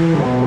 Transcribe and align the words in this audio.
Mm-hmm. 0.00 0.39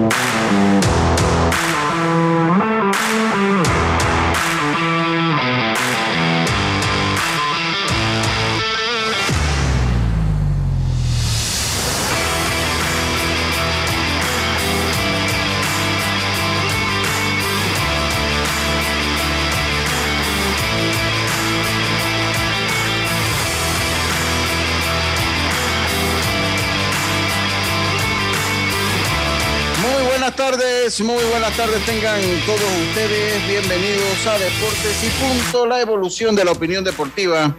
Muy 31.00 31.24
buenas 31.32 31.56
tardes 31.56 31.86
tengan 31.86 32.20
todos 32.46 32.60
ustedes. 32.90 33.48
Bienvenidos 33.48 34.28
a 34.28 34.38
Deportes 34.38 35.02
y 35.02 35.08
Punto, 35.24 35.66
la 35.66 35.80
evolución 35.80 36.36
de 36.36 36.44
la 36.44 36.52
opinión 36.52 36.84
deportiva. 36.84 37.56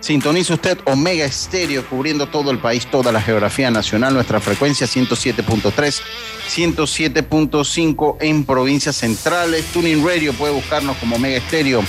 Sintoniza 0.00 0.54
usted 0.54 0.78
Omega 0.84 1.24
Estéreo, 1.24 1.86
cubriendo 1.88 2.26
todo 2.26 2.50
el 2.50 2.58
país, 2.58 2.86
toda 2.90 3.12
la 3.12 3.22
geografía 3.22 3.70
nacional. 3.70 4.14
Nuestra 4.14 4.40
frecuencia 4.40 4.88
107.3, 4.88 6.02
107.5 6.48 8.16
en 8.20 8.44
provincias 8.44 8.96
centrales. 8.96 9.64
Tuning 9.66 10.04
Radio 10.04 10.32
puede 10.32 10.52
buscarnos 10.54 10.96
como 10.96 11.14
Omega 11.14 11.36
Estéreo 11.36 11.84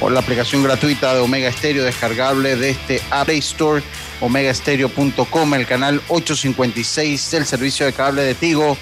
o 0.00 0.10
la 0.10 0.18
aplicación 0.20 0.64
gratuita 0.64 1.14
de 1.14 1.20
Omega 1.20 1.48
Estéreo 1.48 1.84
descargable 1.84 2.56
de 2.56 2.70
este 2.70 3.00
Play 3.24 3.38
Store, 3.38 3.80
omegaestereo.com, 4.20 5.54
el 5.54 5.66
canal 5.66 6.02
856 6.08 7.30
del 7.30 7.46
servicio 7.46 7.86
de 7.86 7.92
cable 7.92 8.22
de 8.22 8.34
Tigo 8.34 8.76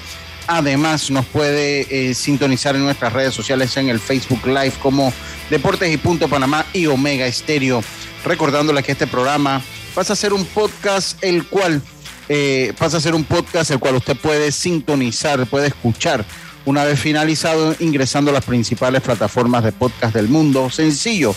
Además, 0.47 1.11
nos 1.11 1.25
puede 1.27 1.87
eh, 2.11 2.15
sintonizar 2.15 2.77
en 2.77 2.85
nuestras 2.85 3.13
redes 3.13 3.35
sociales 3.35 3.77
en 3.77 3.89
el 3.89 4.01
Facebook 4.01 4.47
Live 4.47 4.75
como 4.83 5.13
Deportes 5.51 5.93
y 5.93 5.97
Punto 5.97 6.29
Panamá 6.29 6.67
y 6.73 6.87
Omega 6.87 7.27
Estéreo. 7.27 7.83
Recordándole 8.25 8.83
que 8.83 8.93
este 8.93 9.07
programa 9.07 9.63
pasa 9.95 10.13
a 10.13 10.17
ser 10.17 10.33
un 10.33 10.45
podcast 10.45 11.23
el 11.23 11.47
cual 11.47 11.83
eh, 12.29 12.73
pasa 12.79 12.97
a 12.97 13.01
ser 13.01 13.15
un 13.15 13.25
podcast 13.25 13.71
el 13.71 13.79
cual 13.79 13.97
usted 13.97 14.17
puede 14.17 14.53
sintonizar, 14.53 15.47
puede 15.47 15.69
escuchar 15.69 16.25
una 16.65 16.85
vez 16.85 17.01
finalizado 17.01 17.75
ingresando 17.81 18.31
a 18.31 18.35
las 18.35 18.45
principales 18.45 19.03
plataformas 19.03 19.65
de 19.65 19.73
podcast 19.73 20.15
del 20.15 20.29
mundo. 20.29 20.71
Sencillo, 20.71 21.35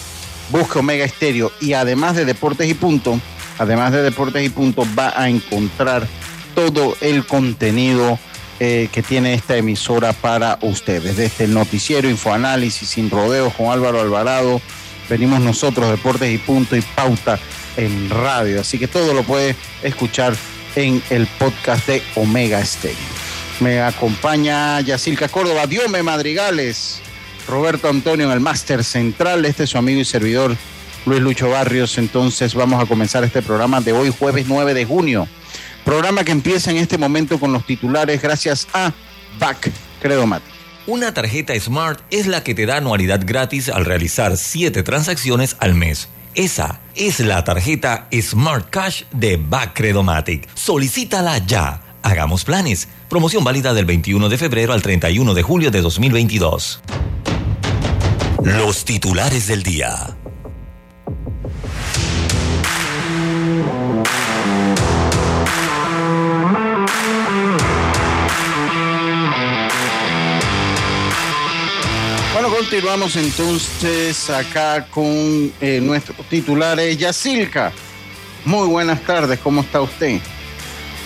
busque 0.51 0.79
Omega 0.79 1.05
Estéreo 1.05 1.51
y 1.59 1.73
además 1.73 2.15
de 2.15 2.25
Deportes 2.25 2.69
y 2.69 2.75
Punto, 2.75 3.19
además 3.57 3.91
de 3.91 4.03
Deportes 4.03 4.45
y 4.45 4.49
Punto 4.49 4.85
va 4.97 5.13
a 5.19 5.29
encontrar 5.29 6.07
todo 6.53 6.95
el 7.01 7.25
contenido 7.25 8.19
eh, 8.59 8.87
que 8.91 9.03
tiene 9.03 9.33
esta 9.33 9.57
emisora 9.57 10.13
para 10.13 10.57
ustedes. 10.61 11.17
Desde 11.17 11.43
el 11.43 11.53
noticiero, 11.53 12.09
infoanálisis, 12.09 12.87
sin 12.87 13.09
rodeos 13.09 13.53
con 13.53 13.67
Álvaro 13.67 13.99
Alvarado, 13.99 14.61
venimos 15.09 15.41
nosotros, 15.41 15.91
Deportes 15.91 16.33
y 16.33 16.37
Punto 16.37 16.77
y 16.77 16.81
Pauta 16.81 17.37
en 17.75 18.09
radio. 18.09 18.61
Así 18.61 18.79
que 18.79 18.87
todo 18.87 19.13
lo 19.13 19.23
puede 19.23 19.57
escuchar 19.83 20.35
en 20.77 21.03
el 21.09 21.27
podcast 21.27 21.85
de 21.87 22.01
Omega 22.15 22.63
Stereo. 22.63 22.95
Me 23.59 23.81
acompaña 23.81 24.79
Yacilca 24.79 25.27
Córdoba, 25.27 25.67
Diome 25.67 26.01
Madrigales, 26.01 27.01
Roberto 27.49 27.89
Antonio 27.89 28.27
en 28.27 28.31
el 28.31 28.39
Máster 28.39 28.85
Central. 28.85 29.43
Este 29.43 29.63
es 29.63 29.69
su 29.69 29.77
amigo 29.77 29.99
y 29.99 30.05
servidor 30.05 30.55
Luis 31.05 31.19
Lucho 31.19 31.49
Barrios. 31.49 31.97
Entonces 31.97 32.53
vamos 32.53 32.81
a 32.81 32.85
comenzar 32.85 33.25
este 33.25 33.41
programa 33.41 33.81
de 33.81 33.91
hoy, 33.91 34.13
jueves 34.17 34.45
9 34.47 34.73
de 34.73 34.85
junio 34.85 35.27
Programa 35.85 36.23
que 36.23 36.31
empieza 36.31 36.71
en 36.71 36.77
este 36.77 36.97
momento 36.97 37.39
con 37.39 37.53
los 37.53 37.63
titulares 37.63 38.19
gracias 38.19 38.67
a 38.73 38.91
Back 39.39 39.71
Credomatic. 40.01 40.49
Una 40.87 41.13
tarjeta 41.13 41.57
Smart 41.59 42.01
es 42.09 42.25
la 42.25 42.43
que 42.43 42.55
te 42.55 42.65
da 42.65 42.77
anualidad 42.77 43.21
gratis 43.23 43.69
al 43.69 43.85
realizar 43.85 44.35
7 44.35 44.81
transacciones 44.81 45.55
al 45.59 45.75
mes. 45.75 46.09
Esa 46.33 46.79
es 46.95 47.19
la 47.19 47.43
tarjeta 47.43 48.07
Smart 48.19 48.69
Cash 48.71 49.03
de 49.11 49.39
Credomatic. 49.73 50.49
Solicítala 50.55 51.37
ya. 51.37 51.81
Hagamos 52.01 52.45
planes. 52.45 52.87
Promoción 53.07 53.43
válida 53.43 53.75
del 53.75 53.85
21 53.85 54.27
de 54.27 54.37
febrero 54.39 54.73
al 54.73 54.81
31 54.81 55.35
de 55.35 55.43
julio 55.43 55.69
de 55.69 55.81
2022. 55.81 56.81
Los 58.43 58.85
titulares 58.85 59.47
del 59.47 59.61
día. 59.61 60.17
Continuamos 72.55 73.17
entonces 73.17 74.29
acá 74.29 74.87
con 74.89 75.51
eh, 75.59 75.81
nuestros 75.81 76.17
titulares. 76.29 76.97
Yacilca, 76.97 77.73
muy 78.45 78.69
buenas 78.69 79.01
tardes, 79.01 79.39
¿cómo 79.39 79.59
está 79.59 79.81
usted? 79.81 80.19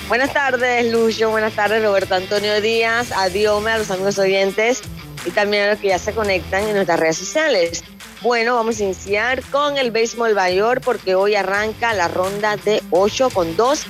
Buenas 0.07 0.31
tardes, 0.31 0.91
Lucio. 0.91 1.31
Buenas 1.31 1.53
tardes, 1.53 1.81
Roberto 1.81 2.13
Antonio 2.13 2.61
Díaz. 2.61 3.11
Adiós 3.13 3.65
a 3.65 3.79
los 3.79 3.89
amigos 3.89 4.19
oyentes 4.19 4.83
y 5.25 5.31
también 5.31 5.63
a 5.63 5.71
los 5.71 5.79
que 5.79 5.88
ya 5.88 5.97
se 5.97 6.13
conectan 6.13 6.67
en 6.67 6.75
nuestras 6.75 6.99
redes 6.99 7.17
sociales. 7.17 7.83
Bueno, 8.21 8.53
vamos 8.53 8.79
a 8.79 8.83
iniciar 8.83 9.41
con 9.45 9.79
el 9.79 9.89
béisbol 9.89 10.35
mayor 10.35 10.81
porque 10.81 11.15
hoy 11.15 11.33
arranca 11.33 11.93
la 11.93 12.09
ronda 12.09 12.57
de 12.57 12.83
8 12.91 13.31
con 13.31 13.55
dos 13.55 13.85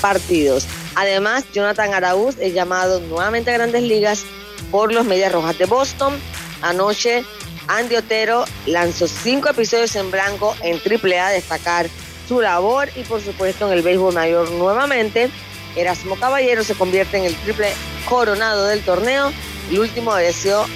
partidos. 0.00 0.66
Además, 0.94 1.44
Jonathan 1.52 1.92
Araúz 1.92 2.36
es 2.40 2.54
llamado 2.54 3.00
nuevamente 3.00 3.50
a 3.50 3.54
grandes 3.54 3.82
ligas 3.82 4.24
por 4.70 4.94
los 4.94 5.04
Medias 5.04 5.30
Rojas 5.30 5.58
de 5.58 5.66
Boston 5.66 6.14
Anoche, 6.62 7.24
Andy 7.68 7.96
Otero 7.96 8.44
lanzó 8.66 9.06
cinco 9.06 9.50
episodios 9.50 9.94
en 9.96 10.10
blanco 10.10 10.56
en 10.62 10.76
AAA, 10.80 11.30
destacar 11.30 11.88
su 12.28 12.40
labor 12.40 12.88
y 12.96 13.02
por 13.02 13.20
supuesto 13.20 13.66
en 13.66 13.78
el 13.78 13.82
béisbol 13.82 14.14
mayor 14.14 14.50
nuevamente. 14.52 15.30
Erasmo 15.76 16.16
Caballero 16.16 16.64
se 16.64 16.74
convierte 16.74 17.18
en 17.18 17.24
el 17.24 17.34
triple 17.36 17.72
coronado 18.08 18.66
del 18.66 18.82
torneo. 18.82 19.32
El 19.70 19.80
último 19.80 20.12
sido 20.32 20.66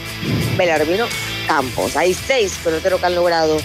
Belarmino 0.56 1.06
Campos. 1.46 1.96
Hay 1.96 2.14
seis 2.14 2.58
peloteros 2.64 3.00
que 3.00 3.06
han 3.06 3.14
logrado 3.14 3.58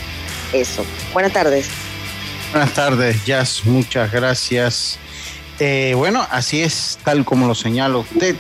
eso. 0.54 0.86
Buenas 1.14 1.34
tardes. 1.34 1.70
Buenas 2.52 2.74
tardes, 2.74 3.26
Jazz. 3.26 3.62
Muchas 3.66 4.12
gracias. 4.12 5.00
Eh, 5.60 5.94
bueno, 5.96 6.28
así 6.32 6.62
es, 6.62 7.00
tal 7.04 7.24
como 7.24 7.48
lo 7.48 7.56
señala 7.56 7.98
usted. 7.98 8.36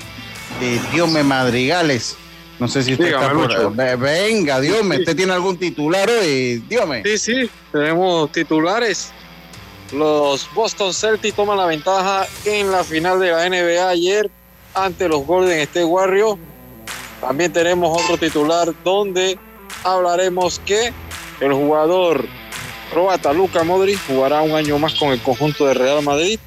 Eh, 0.62 0.82
Diome 0.92 1.24
Madrigales 1.24 2.18
no 2.62 2.68
sé 2.68 2.84
si 2.84 2.94
usted 2.94 3.08
está 3.08 3.34
por... 3.34 3.76
Venga, 3.98 4.60
Dios 4.60 4.86
me 4.86 5.00
¿usted 5.00 5.16
tiene 5.16 5.34
algún 5.34 5.58
titular 5.58 6.08
hoy? 6.08 6.64
Dígame. 6.70 7.02
Sí, 7.04 7.18
sí, 7.18 7.50
tenemos 7.72 8.32
titulares. 8.32 9.12
Los 9.92 10.48
Boston 10.54 10.94
Celtics 10.94 11.36
toman 11.36 11.58
la 11.58 11.66
ventaja 11.66 12.28
en 12.46 12.72
la 12.72 12.84
final 12.84 13.20
de 13.20 13.32
la 13.32 13.50
NBA 13.50 13.90
ayer 13.90 14.30
ante 14.76 15.10
los 15.10 15.26
Golden 15.26 15.60
State 15.62 15.86
Warriors. 15.86 16.38
También 17.20 17.52
tenemos 17.52 18.00
otro 18.00 18.16
titular 18.16 18.72
donde 18.84 19.40
hablaremos 19.84 20.60
que 20.64 20.94
el 21.40 21.54
jugador 21.54 22.24
croata 22.94 23.34
Luka 23.34 23.64
Modric 23.64 23.98
jugará 24.06 24.44
un 24.44 24.52
año 24.52 24.78
más 24.78 24.94
con 24.94 25.10
el 25.10 25.20
conjunto 25.20 25.66
de 25.66 25.74
Real 25.74 26.04
Madrid. 26.04 26.40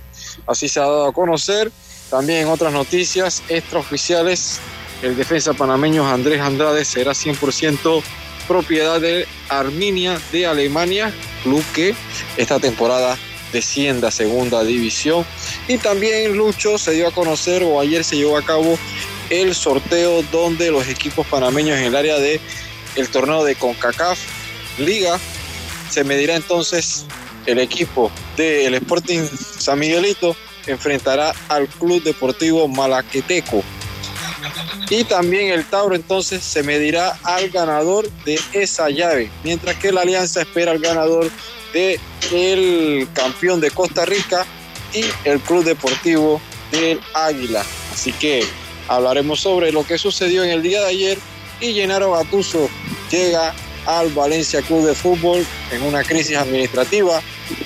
Así 0.47 0.69
se 0.69 0.79
ha 0.79 0.85
dado 0.85 1.09
a 1.09 1.13
conocer. 1.13 1.73
También 2.09 2.47
otras 2.47 2.73
noticias 2.73 3.43
extraoficiales 3.49 4.61
el 5.03 5.17
defensa 5.17 5.53
panameño 5.53 6.07
Andrés 6.09 6.41
Andrade 6.41 6.85
será 6.85 7.13
100% 7.13 8.03
propiedad 8.47 9.01
de 9.01 9.27
Arminia 9.49 10.21
de 10.33 10.47
Alemania, 10.47 11.13
club 11.43 11.65
que 11.75 11.95
esta 12.37 12.61
temporada 12.61 13.19
descienda 13.53 14.09
a 14.09 14.11
segunda 14.11 14.65
división. 14.65 15.25
Y 15.69 15.79
también 15.79 16.37
Lucho 16.37 16.77
se 16.79 16.93
dio 16.93 17.09
a 17.09 17.13
conocer 17.13 17.63
o 17.63 17.81
ayer 17.81 18.05
se 18.05 18.17
llevó 18.17 18.37
a 18.37 18.43
cabo 18.43 18.79
el 19.31 19.55
sorteo 19.55 20.23
donde 20.31 20.71
los 20.71 20.89
equipos 20.89 21.27
panameños 21.27 21.79
en 21.79 21.85
el 21.85 21.97
área 21.97 22.19
de 22.19 22.41
torneo 23.11 23.45
de 23.45 23.55
CONCACAF 23.55 24.19
Liga 24.79 25.19
se 25.91 26.05
medirá 26.05 26.35
entonces 26.37 27.07
el 27.47 27.59
equipo 27.59 28.11
del 28.37 28.75
Sporting 28.75 29.27
San 29.59 29.79
Miguelito 29.79 30.37
enfrentará 30.67 31.35
al 31.49 31.69
Club 31.69 32.03
Deportivo 32.03 32.67
Malaqueteco. 32.69 33.63
Y 34.91 35.05
también 35.05 35.53
el 35.53 35.65
Tauro 35.65 35.95
entonces 35.95 36.43
se 36.43 36.63
medirá 36.63 37.19
al 37.23 37.51
ganador 37.51 38.11
de 38.25 38.39
esa 38.53 38.91
llave, 38.91 39.31
mientras 39.43 39.77
que 39.77 39.93
la 39.93 40.03
Alianza 40.03 40.43
espera 40.43 40.73
al 40.73 40.79
ganador 40.79 41.31
de 41.73 41.99
el 42.33 43.09
campeón 43.15 43.61
de 43.61 43.71
Costa 43.71 44.05
Rica 44.05 44.47
y 44.93 45.05
el 45.29 45.41
Club 45.41 45.65
Deportivo 45.65 46.41
del 46.71 47.01
Águila. 47.15 47.65
Así 47.93 48.13
que 48.13 48.45
hablaremos 48.89 49.41
sobre 49.41 49.73
lo 49.73 49.87
que 49.87 49.99
sucedió 49.99 50.45
en 50.45 50.51
el 50.51 50.63
día 50.63 50.81
de 50.81 50.89
ayer 50.89 51.19
y 51.61 51.73
Llenaro 51.73 52.13
Gatuso 52.13 52.69
llega 53.11 53.55
al 53.87 54.11
Valencia 54.11 54.63
Club 54.63 54.87
de 54.87 54.95
Fútbol 54.95 55.47
en 55.71 55.83
una 55.83 56.03
crisis 56.03 56.37
administrativa 56.37 57.21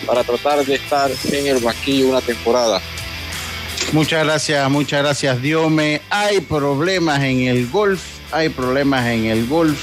para 0.06 0.24
tratar 0.24 0.64
de 0.64 0.74
estar 0.74 1.10
en 1.30 1.46
el 1.46 1.58
banquillo 1.58 2.08
una 2.08 2.20
temporada. 2.20 2.80
Muchas 3.92 4.22
gracias, 4.22 4.70
muchas 4.70 5.02
gracias, 5.02 5.40
Diome. 5.40 6.02
Hay 6.10 6.40
problemas 6.40 7.20
en 7.20 7.40
el 7.40 7.70
golf, 7.70 8.02
hay 8.32 8.50
problemas 8.50 9.06
en 9.06 9.24
el 9.24 9.46
golf. 9.46 9.78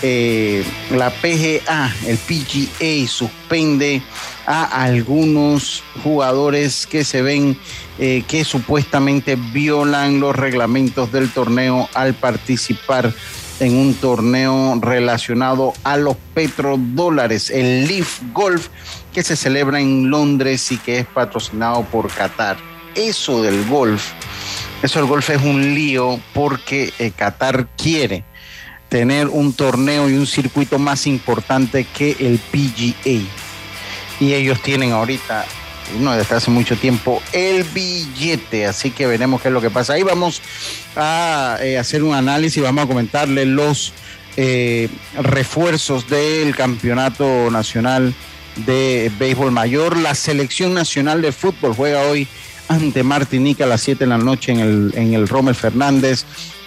Eh, 0.00 0.64
la 0.92 1.10
PGA, 1.10 1.92
el 2.06 2.18
PGA, 2.18 3.08
suspende 3.08 4.00
a 4.46 4.84
algunos 4.84 5.82
jugadores 6.04 6.86
que 6.86 7.02
se 7.04 7.22
ven 7.22 7.58
eh, 7.98 8.22
que 8.28 8.44
supuestamente 8.44 9.36
violan 9.36 10.20
los 10.20 10.36
reglamentos 10.36 11.10
del 11.10 11.28
torneo 11.28 11.88
al 11.94 12.14
participar 12.14 13.12
en 13.58 13.76
un 13.76 13.94
torneo 13.94 14.78
relacionado 14.80 15.72
a 15.82 15.96
los 15.96 16.16
petrodólares, 16.32 17.50
el 17.50 17.88
Leaf 17.88 18.20
Golf, 18.32 18.68
que 19.12 19.24
se 19.24 19.34
celebra 19.34 19.80
en 19.80 20.10
Londres 20.10 20.70
y 20.70 20.78
que 20.78 20.98
es 20.98 21.06
patrocinado 21.06 21.82
por 21.84 22.08
Qatar. 22.08 22.71
Eso 22.94 23.42
del 23.42 23.64
golf, 23.66 24.12
eso 24.82 24.98
del 24.98 25.08
golf 25.08 25.30
es 25.30 25.42
un 25.42 25.74
lío 25.74 26.20
porque 26.34 26.92
eh, 26.98 27.10
Qatar 27.10 27.66
quiere 27.76 28.24
tener 28.88 29.28
un 29.28 29.54
torneo 29.54 30.10
y 30.10 30.14
un 30.14 30.26
circuito 30.26 30.78
más 30.78 31.06
importante 31.06 31.84
que 31.84 32.16
el 32.20 32.38
PGA. 32.38 33.20
Y 34.20 34.34
ellos 34.34 34.60
tienen 34.62 34.92
ahorita 34.92 35.46
no 36.00 36.16
desde 36.16 36.36
hace 36.36 36.50
mucho 36.50 36.76
tiempo, 36.76 37.22
el 37.32 37.64
billete. 37.64 38.66
Así 38.66 38.90
que 38.90 39.06
veremos 39.06 39.40
qué 39.40 39.48
es 39.48 39.54
lo 39.54 39.60
que 39.60 39.70
pasa. 39.70 39.94
Ahí 39.94 40.02
vamos 40.02 40.42
a 40.96 41.58
eh, 41.60 41.78
hacer 41.78 42.02
un 42.02 42.14
análisis, 42.14 42.62
vamos 42.62 42.84
a 42.84 42.88
comentarle 42.88 43.44
los 43.46 43.92
eh, 44.36 44.88
refuerzos 45.20 46.08
del 46.08 46.54
campeonato 46.56 47.50
nacional 47.50 48.14
de 48.56 49.10
béisbol 49.18 49.52
mayor. 49.52 49.96
La 49.96 50.14
selección 50.14 50.74
nacional 50.74 51.22
de 51.22 51.32
fútbol 51.32 51.74
juega 51.74 52.02
hoy 52.02 52.26
ante 52.72 53.02
Martinica 53.02 53.64
a 53.64 53.66
las 53.66 53.82
7 53.82 54.04
de 54.04 54.08
la 54.08 54.18
noche 54.18 54.52
en 54.52 54.60
el, 54.60 54.92
en 54.94 55.14
el 55.14 55.28
Rommel 55.28 55.54
Fernández. 55.54 56.24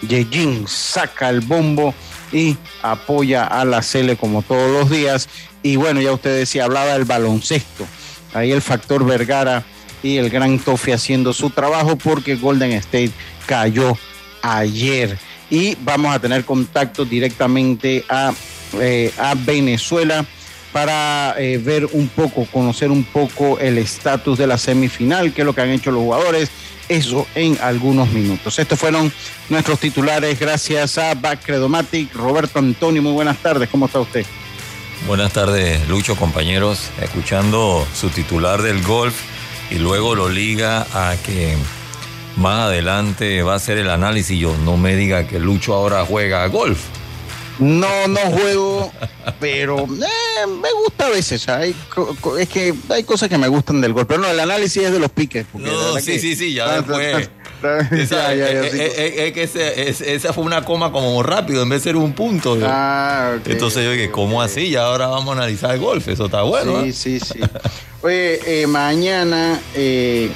Yejin 0.07 0.67
saca 0.67 1.29
el 1.29 1.41
bombo 1.41 1.93
y 2.31 2.57
apoya 2.81 3.45
a 3.45 3.65
la 3.65 3.81
Cele 3.81 4.17
como 4.17 4.41
todos 4.41 4.71
los 4.71 4.89
días. 4.89 5.27
Y 5.63 5.77
bueno, 5.77 6.01
ya 6.01 6.13
usted 6.13 6.37
decía, 6.37 6.65
hablaba 6.65 6.93
del 6.93 7.05
baloncesto. 7.05 7.85
Ahí 8.33 8.51
el 8.51 8.61
factor 8.61 9.05
Vergara 9.05 9.63
y 10.03 10.17
el 10.17 10.29
gran 10.29 10.59
Tofi 10.59 10.91
haciendo 10.91 11.33
su 11.33 11.49
trabajo 11.49 11.95
porque 11.95 12.35
Golden 12.35 12.73
State 12.73 13.11
cayó 13.45 13.97
ayer. 14.41 15.17
Y 15.49 15.75
vamos 15.81 16.13
a 16.13 16.19
tener 16.19 16.43
contacto 16.43 17.05
directamente 17.05 18.03
a, 18.09 18.33
eh, 18.79 19.11
a 19.17 19.35
Venezuela 19.35 20.25
para 20.75 21.35
eh, 21.37 21.57
ver 21.57 21.87
un 21.93 22.09
poco, 22.09 22.45
conocer 22.51 22.91
un 22.91 23.05
poco 23.05 23.59
el 23.59 23.77
estatus 23.77 24.37
de 24.37 24.45
la 24.45 24.57
semifinal, 24.57 25.31
qué 25.31 25.43
es 25.43 25.45
lo 25.45 25.55
que 25.55 25.61
han 25.61 25.69
hecho 25.69 25.89
los 25.89 26.03
jugadores, 26.03 26.51
eso 26.89 27.25
en 27.33 27.57
algunos 27.61 28.09
minutos. 28.09 28.59
Estos 28.59 28.77
fueron 28.77 29.09
nuestros 29.47 29.79
titulares 29.79 30.37
gracias 30.37 30.97
a 30.97 31.13
Bacredomatic. 31.13 32.13
Roberto 32.13 32.59
Antonio, 32.59 33.01
muy 33.01 33.13
buenas 33.13 33.37
tardes, 33.37 33.69
¿cómo 33.69 33.85
está 33.85 34.01
usted? 34.01 34.25
Buenas 35.07 35.31
tardes, 35.31 35.87
Lucho, 35.87 36.17
compañeros. 36.17 36.89
Escuchando 37.01 37.87
su 37.95 38.09
titular 38.09 38.61
del 38.61 38.83
golf 38.83 39.15
y 39.71 39.75
luego 39.75 40.13
lo 40.13 40.27
liga 40.27 40.85
a 40.93 41.15
que 41.25 41.55
más 42.35 42.63
adelante 42.63 43.43
va 43.43 43.53
a 43.53 43.55
hacer 43.55 43.77
el 43.77 43.89
análisis. 43.89 44.37
Yo 44.37 44.53
no 44.57 44.75
me 44.75 44.97
diga 44.97 45.25
que 45.25 45.39
Lucho 45.39 45.73
ahora 45.73 46.03
juega 46.03 46.43
a 46.43 46.47
golf. 46.47 46.79
No, 47.59 48.07
no 48.07 48.19
juego, 48.19 48.91
pero 49.39 49.79
eh, 49.79 50.47
me 50.47 50.71
gusta 50.83 51.07
a 51.07 51.09
veces. 51.09 51.47
es 52.39 52.49
que 52.49 52.73
hay 52.89 53.03
cosas 53.03 53.29
que 53.29 53.37
me 53.37 53.47
gustan 53.47 53.79
del 53.81 53.93
golf, 53.93 54.07
pero 54.07 54.21
no, 54.21 54.29
el 54.29 54.39
análisis 54.39 54.83
es 54.83 54.91
de 54.91 54.99
los 54.99 55.11
piques. 55.11 55.45
No, 55.53 55.99
sí, 55.99 56.19
sí, 56.19 56.35
sí, 56.35 56.53
ya 56.53 56.81
después. 56.81 57.29
Es 57.91 58.09
que 59.33 59.49
esa 60.13 60.33
fue 60.33 60.43
una 60.43 60.63
coma 60.63 60.91
como 60.91 61.23
rápido 61.23 61.63
en 61.63 61.69
vez 61.69 61.83
de 61.83 61.89
ser 61.89 61.95
un 61.95 62.13
punto. 62.13 62.57
Ah, 62.63 63.37
Entonces 63.45 63.83
yo 63.83 63.91
dije, 63.91 64.11
¿cómo 64.11 64.41
así? 64.41 64.67
Y 64.67 64.75
ahora 64.75 65.07
vamos 65.07 65.35
a 65.35 65.39
analizar 65.39 65.73
el 65.73 65.79
golf. 65.79 66.07
Eso 66.07 66.25
está 66.25 66.41
bueno. 66.43 66.83
Sí, 66.83 66.89
¿eh? 66.89 66.93
sí, 66.93 67.19
sí. 67.19 67.39
Oye, 68.01 68.39
eh, 68.45 68.67
mañana, 68.67 69.59
eh, 69.73 70.29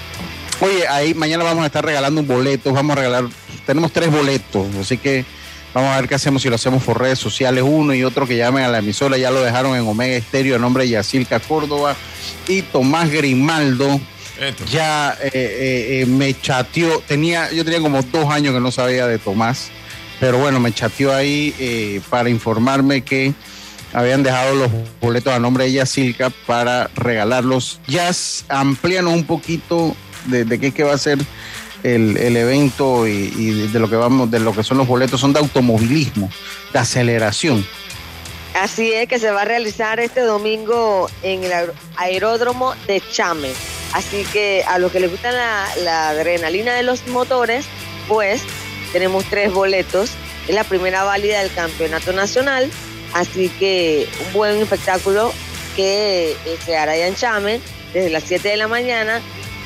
oye, 0.62 0.88
ahí 0.88 1.14
mañana 1.14 1.44
vamos 1.44 1.64
a 1.64 1.68
estar 1.68 1.86
regalando 1.86 2.22
un 2.22 2.28
boleto. 2.28 2.74
Vamos 2.74 2.94
a 2.94 2.96
regalar, 2.96 3.26
tenemos 3.66 3.92
tres 3.92 4.12
boletos, 4.12 4.66
así 4.82 4.98
que 4.98 5.26
vamos 5.74 5.92
a 5.92 6.00
ver 6.00 6.10
qué 6.10 6.16
hacemos 6.16 6.42
si 6.42 6.50
lo 6.50 6.56
hacemos 6.56 6.84
por 6.84 7.00
redes 7.00 7.20
sociales. 7.20 7.64
Uno 7.66 7.94
y 7.94 8.04
otro 8.04 8.28
que 8.28 8.38
llamen 8.38 8.64
a 8.64 8.68
la 8.68 8.80
emisora, 8.80 9.18
ya 9.18 9.32
lo 9.32 9.42
dejaron 9.42 9.76
en 9.76 9.88
Omega 9.88 10.16
Estéreo, 10.16 10.56
en 10.56 10.62
nombre 10.62 10.84
de 10.84 10.92
Yacilca 10.92 11.40
Córdoba 11.40 11.96
y 12.48 12.62
Tomás 12.62 13.10
Grimaldo 13.10 14.00
ya 14.72 15.18
eh, 15.22 15.30
eh, 15.34 16.02
eh, 16.02 16.06
me 16.06 16.40
chateó, 16.40 17.02
tenía, 17.02 17.52
yo 17.52 17.66
tenía 17.66 17.82
como 17.82 18.02
dos 18.02 18.30
años 18.30 18.54
que 18.54 18.60
no 18.60 18.72
sabía 18.72 19.06
de 19.08 19.20
Tomás, 19.20 19.70
pero 20.20 20.38
bueno, 20.38 20.60
me 20.60 20.72
chateó 20.72 21.14
ahí 21.14 22.02
para 22.10 22.30
informarme 22.30 23.02
que 23.02 23.34
habían 23.94 24.24
dejado 24.24 24.56
los 24.56 24.72
boletos 25.02 25.34
a 25.34 25.40
nombre 25.40 25.66
de 25.66 25.74
Yacilca 25.74 26.30
para 26.46 26.90
regalarlos. 26.96 27.80
Ya 27.88 28.12
amplíanos 28.50 29.14
un 29.14 29.26
poquito 29.26 29.96
de, 30.26 30.46
qué 30.60 30.68
es 30.68 30.74
que 30.74 30.84
va 30.84 30.94
a 30.94 30.98
ser 30.98 31.20
el, 31.84 32.38
evento 32.38 33.08
y, 33.08 33.68
de 33.68 33.80
lo 33.80 33.90
que 33.90 33.96
vamos, 33.96 34.30
de 34.32 34.40
lo 34.40 34.54
que 34.54 34.64
son 34.64 34.78
los 34.78 34.88
boletos, 34.88 35.20
son 35.20 35.34
de 35.34 35.40
automovilismo, 35.40 36.30
de 36.74 36.80
aceleración. 36.80 37.66
Así 38.56 38.92
es 38.92 39.08
que 39.08 39.20
se 39.20 39.32
va 39.32 39.44
a 39.44 39.46
realizar 39.46 40.00
este 40.00 40.22
domingo 40.22 41.10
en 41.24 41.44
el 41.44 41.52
aeródromo 41.98 42.74
de 42.88 43.02
Chame. 43.12 43.52
Así 43.94 44.24
que 44.34 44.64
a 44.68 44.78
los 44.80 44.92
que 44.92 45.00
les 45.00 45.10
gusta 45.10 45.32
la, 45.32 46.10
adrenalina 46.10 46.74
de 46.74 46.84
los 46.84 47.08
motores, 47.08 47.66
pues 48.08 48.42
tenemos 48.92 49.26
tres 49.26 49.54
boletos. 49.54 50.12
Es 50.48 50.56
la 50.56 50.64
primera 50.64 51.04
válida 51.04 51.42
del 51.42 51.54
campeonato 51.54 52.12
nacional. 52.12 52.70
Así 53.14 53.50
que 53.60 54.08
un 54.28 54.34
buen 54.34 54.58
espectáculo 54.58 55.32
que 55.76 56.32
eh, 56.32 56.58
se 56.64 56.78
hará 56.78 56.98
ya 56.98 57.08
en 57.08 57.16
Chame 57.16 57.60
desde 57.94 58.10
las 58.10 58.24
7 58.24 58.50
de 58.50 58.58
la 58.58 58.68
mañana. 58.68 59.22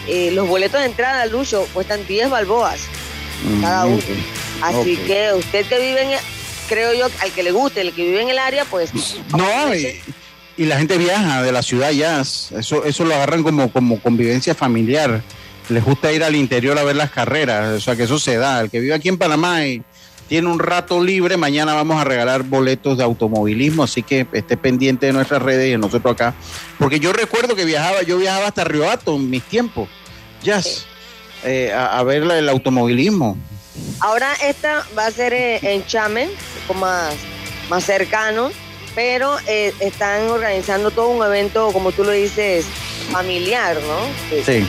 Eh, 0.07 0.31
los 0.31 0.47
boletos 0.47 0.79
de 0.79 0.87
entrada, 0.87 1.25
Lucho, 1.25 1.67
cuestan 1.73 2.05
10 2.05 2.29
balboas 2.29 2.81
cada 3.61 3.85
uno. 3.85 4.01
Así 4.61 4.97
que 4.97 5.33
usted 5.33 5.65
que 5.65 5.79
vive 5.79 6.13
en, 6.13 6.19
creo 6.69 6.93
yo, 6.93 7.07
al 7.21 7.31
que 7.31 7.43
le 7.43 7.51
guste, 7.51 7.81
el 7.81 7.93
que 7.93 8.03
vive 8.03 8.21
en 8.21 8.29
el 8.29 8.39
área, 8.39 8.65
pues... 8.65 8.91
No, 9.35 9.45
y 10.55 10.65
la 10.65 10.77
gente 10.77 10.97
viaja 10.97 11.41
de 11.41 11.51
la 11.51 11.63
ciudad 11.63 11.91
ya, 11.91 12.21
eso, 12.21 12.85
eso 12.85 13.05
lo 13.05 13.15
agarran 13.15 13.41
como, 13.41 13.71
como 13.71 13.99
convivencia 13.99 14.53
familiar. 14.53 15.23
Les 15.69 15.83
gusta 15.83 16.11
ir 16.11 16.23
al 16.23 16.35
interior 16.35 16.77
a 16.77 16.83
ver 16.83 16.95
las 16.95 17.09
carreras, 17.09 17.75
o 17.75 17.81
sea 17.81 17.95
que 17.95 18.03
eso 18.03 18.19
se 18.19 18.37
da. 18.37 18.61
El 18.61 18.69
que 18.69 18.79
vive 18.79 18.93
aquí 18.93 19.09
en 19.09 19.17
Panamá 19.17 19.65
y 19.65 19.81
tiene 20.27 20.49
un 20.49 20.59
rato 20.59 21.03
libre, 21.03 21.37
mañana 21.37 21.73
vamos 21.73 21.99
a 21.99 22.03
regalar 22.03 22.43
boletos 22.43 22.97
de 22.97 23.03
automovilismo, 23.03 23.83
así 23.83 24.03
que 24.03 24.27
esté 24.33 24.57
pendiente 24.57 25.05
de 25.05 25.13
nuestras 25.13 25.41
redes 25.41 25.67
y 25.67 25.71
de 25.71 25.77
nosotros 25.77 26.13
acá. 26.13 26.33
Porque 26.79 26.99
yo 26.99 27.13
recuerdo 27.13 27.55
que 27.55 27.65
viajaba, 27.65 28.01
yo 28.03 28.17
viajaba 28.17 28.47
hasta 28.47 28.63
Riohato 28.63 29.15
en 29.15 29.29
mis 29.29 29.43
tiempos, 29.43 29.89
ya, 30.43 30.61
eh, 31.43 31.73
a, 31.73 32.01
ver 32.03 32.23
el 32.23 32.49
automovilismo. 32.49 33.37
Ahora 33.99 34.33
esta 34.43 34.85
va 34.97 35.07
a 35.07 35.11
ser 35.11 35.33
eh, 35.33 35.59
en 35.61 35.85
Chame, 35.85 36.25
un 36.25 36.67
poco 36.67 36.79
más, 36.79 37.15
más 37.69 37.83
cercano 37.83 38.51
pero 38.95 39.37
eh, 39.47 39.73
están 39.79 40.29
organizando 40.29 40.91
todo 40.91 41.09
un 41.09 41.23
evento, 41.23 41.71
como 41.71 41.91
tú 41.91 42.03
lo 42.03 42.11
dices, 42.11 42.65
familiar, 43.11 43.77
¿no? 43.81 44.29
Que, 44.29 44.43
sí. 44.43 44.67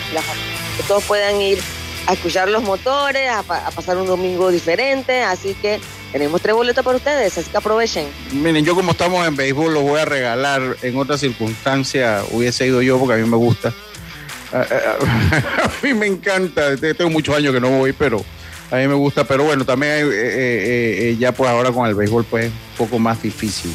que 0.77 0.83
todos 0.89 1.05
puedan 1.05 1.41
ir 1.41 1.59
a 2.07 2.13
escuchar 2.13 2.49
los 2.49 2.63
motores, 2.63 3.31
a, 3.31 3.43
pasar 3.43 3.97
un 3.97 4.07
domingo 4.07 4.51
diferente, 4.51 5.23
así 5.23 5.55
que 5.55 5.81
tenemos 6.13 6.41
tres 6.41 6.55
boletos 6.55 6.85
para 6.85 6.97
ustedes, 6.97 7.37
así 7.39 7.51
que 7.51 7.57
aprovechen. 7.57 8.07
Miren, 8.33 8.65
yo 8.65 8.75
como 8.75 8.93
estamos 8.93 9.27
en 9.27 9.37
béisbol 9.37 9.75
lo 9.75 9.81
voy 9.83 10.01
a 10.01 10.05
regalar, 10.05 10.77
en 10.83 10.97
otra 10.97 11.19
circunstancia 11.19 12.23
hubiese 12.31 12.67
ido 12.67 12.83
yo 12.83 12.99
porque 12.99 13.15
a 13.15 13.17
mí 13.17 13.29
me 13.29 13.37
gusta. 13.37 13.73
A, 14.53 14.67
mí 15.83 15.95
me 15.95 16.07
encanta, 16.07 16.77
tengo 16.77 17.11
muchos 17.11 17.37
años 17.37 17.53
que 17.53 17.61
no 17.61 17.71
voy, 17.71 17.93
pero 17.93 18.25
a 18.71 18.77
mí 18.77 18.87
me 18.87 18.95
gusta, 18.95 19.25
pero 19.25 19.45
bueno, 19.45 19.65
también 19.65 19.93
eh, 19.93 20.09
eh, 20.13 21.17
ya 21.19 21.33
pues 21.33 21.51
ahora 21.51 21.73
con 21.73 21.87
el 21.89 21.95
béisbol 21.95 22.25
pues 22.25 22.47
un 22.47 22.77
poco 22.77 22.99
más 22.99 23.23
difícil. 23.23 23.73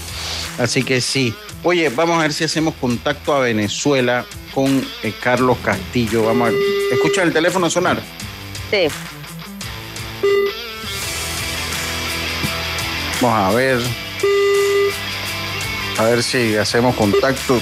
Así 0.58 0.84
que 0.84 1.02
sí. 1.02 1.34
Oye, 1.64 1.90
vamos 1.90 2.18
a 2.18 2.22
ver 2.22 2.34
si 2.34 2.46
hacemos 2.46 2.74
contacto 2.76 3.34
a 3.34 3.40
Venezuela 3.40 4.26
con 4.54 4.86
eh, 5.04 5.14
Carlos 5.22 5.58
Castillo. 5.64 6.24
Vamos 6.26 6.50
a 6.50 6.52
ver 6.52 6.60
¿Escucha 6.92 7.24
el 7.24 7.32
teléfono 7.32 7.70
sonar? 7.70 8.02
Sí. 8.72 8.88
Vamos 13.22 13.54
a 13.54 13.56
ver. 13.56 13.80
A 15.98 16.04
ver 16.04 16.24
si 16.24 16.56
hacemos 16.58 16.96
contacto. 16.96 17.60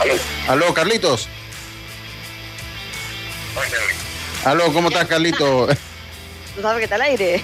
Aló. 0.00 0.14
Aló, 0.48 0.74
Carlitos. 0.74 1.28
Aló, 4.44 4.72
¿cómo 4.72 4.88
estás, 4.88 5.06
Carlitos? 5.06 5.76
¿Tú 6.54 6.62
sabes 6.62 6.78
que 6.78 6.84
está 6.84 6.96
al 6.96 7.02
aire? 7.02 7.42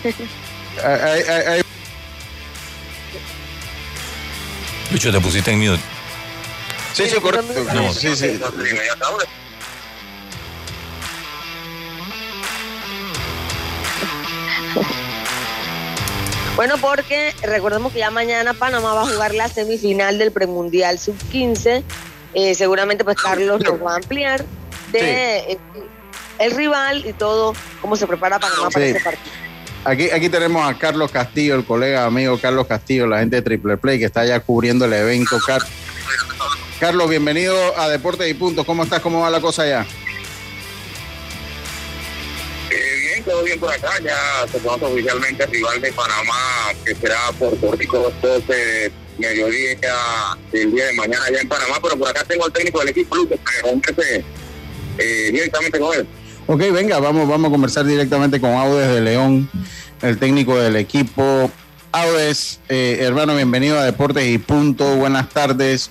Lucho, 4.91 5.13
te 5.13 5.21
pusiste 5.21 5.51
en 5.53 5.59
mute. 5.59 5.98
Sí, 6.93 7.09
sí, 7.09 7.21
correcto. 7.21 7.65
No, 7.75 7.93
sí, 7.93 8.17
sí. 8.17 8.41
Bueno, 16.57 16.75
porque 16.81 17.33
recordemos 17.43 17.93
que 17.93 18.01
ya 18.01 18.11
mañana 18.11 18.53
Panamá 18.53 18.93
va 18.93 19.03
a 19.03 19.07
jugar 19.07 19.33
la 19.33 19.49
semifinal 19.49 20.19
del 20.19 20.33
premundial 20.33 20.99
sub-15. 20.99 21.85
Eh, 22.35 22.55
seguramente 22.57 23.05
pues 23.05 23.17
Carlos 23.17 23.63
nos 23.63 23.81
va 23.81 23.93
a 23.93 23.97
ampliar 23.97 24.45
de 24.91 25.39
eh, 25.39 25.59
el 26.41 26.51
rival 26.53 27.07
y 27.07 27.13
todo, 27.13 27.55
cómo 27.81 27.97
se 27.97 28.07
prepara 28.07 28.39
Panamá 28.41 28.71
para 28.71 28.87
ese 28.87 29.01
partido. 29.01 29.33
Aquí, 29.85 30.11
aquí 30.11 30.29
tenemos 30.29 30.69
a 30.69 30.77
Carlos 30.77 31.11
Castillo, 31.13 31.55
el 31.55 31.65
colega 31.65 32.05
amigo 32.05 32.39
Carlos 32.39 32.67
Castillo, 32.67 33.07
la 33.07 33.21
gente 33.21 33.37
de 33.37 33.43
Triple 33.43 33.77
Play, 33.77 33.99
que 33.99 34.07
está 34.07 34.25
ya 34.25 34.41
cubriendo 34.41 34.85
el 34.85 34.93
evento. 34.93 35.39
Carlos, 36.81 37.11
bienvenido 37.11 37.57
a 37.77 37.89
Deportes 37.89 38.31
y 38.31 38.35
Puntos. 38.35 38.65
¿Cómo 38.65 38.85
estás? 38.85 39.01
¿Cómo 39.01 39.21
va 39.21 39.31
la 39.31 39.41
cosa 39.41 39.63
allá? 39.63 39.87
todo 43.25 43.43
bien 43.43 43.59
por 43.61 43.71
acá, 43.71 43.91
ya 44.03 44.47
se 44.51 44.59
conoce 44.59 44.85
oficialmente 44.87 45.45
el 45.45 45.51
rival 45.51 45.81
de 45.81 45.93
Panamá, 45.93 46.73
que 46.85 46.95
será 46.95 47.19
Puerto 47.39 47.73
Rico 47.73 48.13
12 48.23 48.93
mediodía 49.19 49.77
del 50.53 50.73
día 50.73 50.87
de 50.87 50.93
mañana 50.95 51.25
allá 51.27 51.41
en 51.41 51.49
Panamá, 51.49 51.77
pero 51.83 51.99
por 51.99 52.09
acá 52.09 52.25
tengo 52.25 52.47
al 52.47 52.53
técnico 52.53 52.79
del 52.79 52.89
equipo, 52.89 53.17
Lucas, 53.17 53.39
que 53.45 54.25
eh, 54.99 55.31
directamente 55.33 55.79
con 55.79 55.95
él. 55.95 56.07
Ok, 56.47 56.61
venga, 56.73 56.99
vamos, 57.01 57.29
vamos 57.29 57.49
a 57.49 57.51
conversar 57.51 57.85
directamente 57.85 58.41
con 58.41 58.53
Audes 58.53 58.89
de 58.89 59.01
León, 59.01 59.51
el 60.01 60.19
técnico 60.19 60.57
del 60.59 60.77
equipo. 60.77 61.51
Audes, 61.93 62.61
eh, 62.69 62.99
hermano, 63.01 63.35
bienvenido 63.35 63.79
a 63.79 63.85
Deportes 63.85 64.27
y 64.27 64.39
Punto, 64.39 64.97
buenas 64.97 65.29
tardes. 65.29 65.91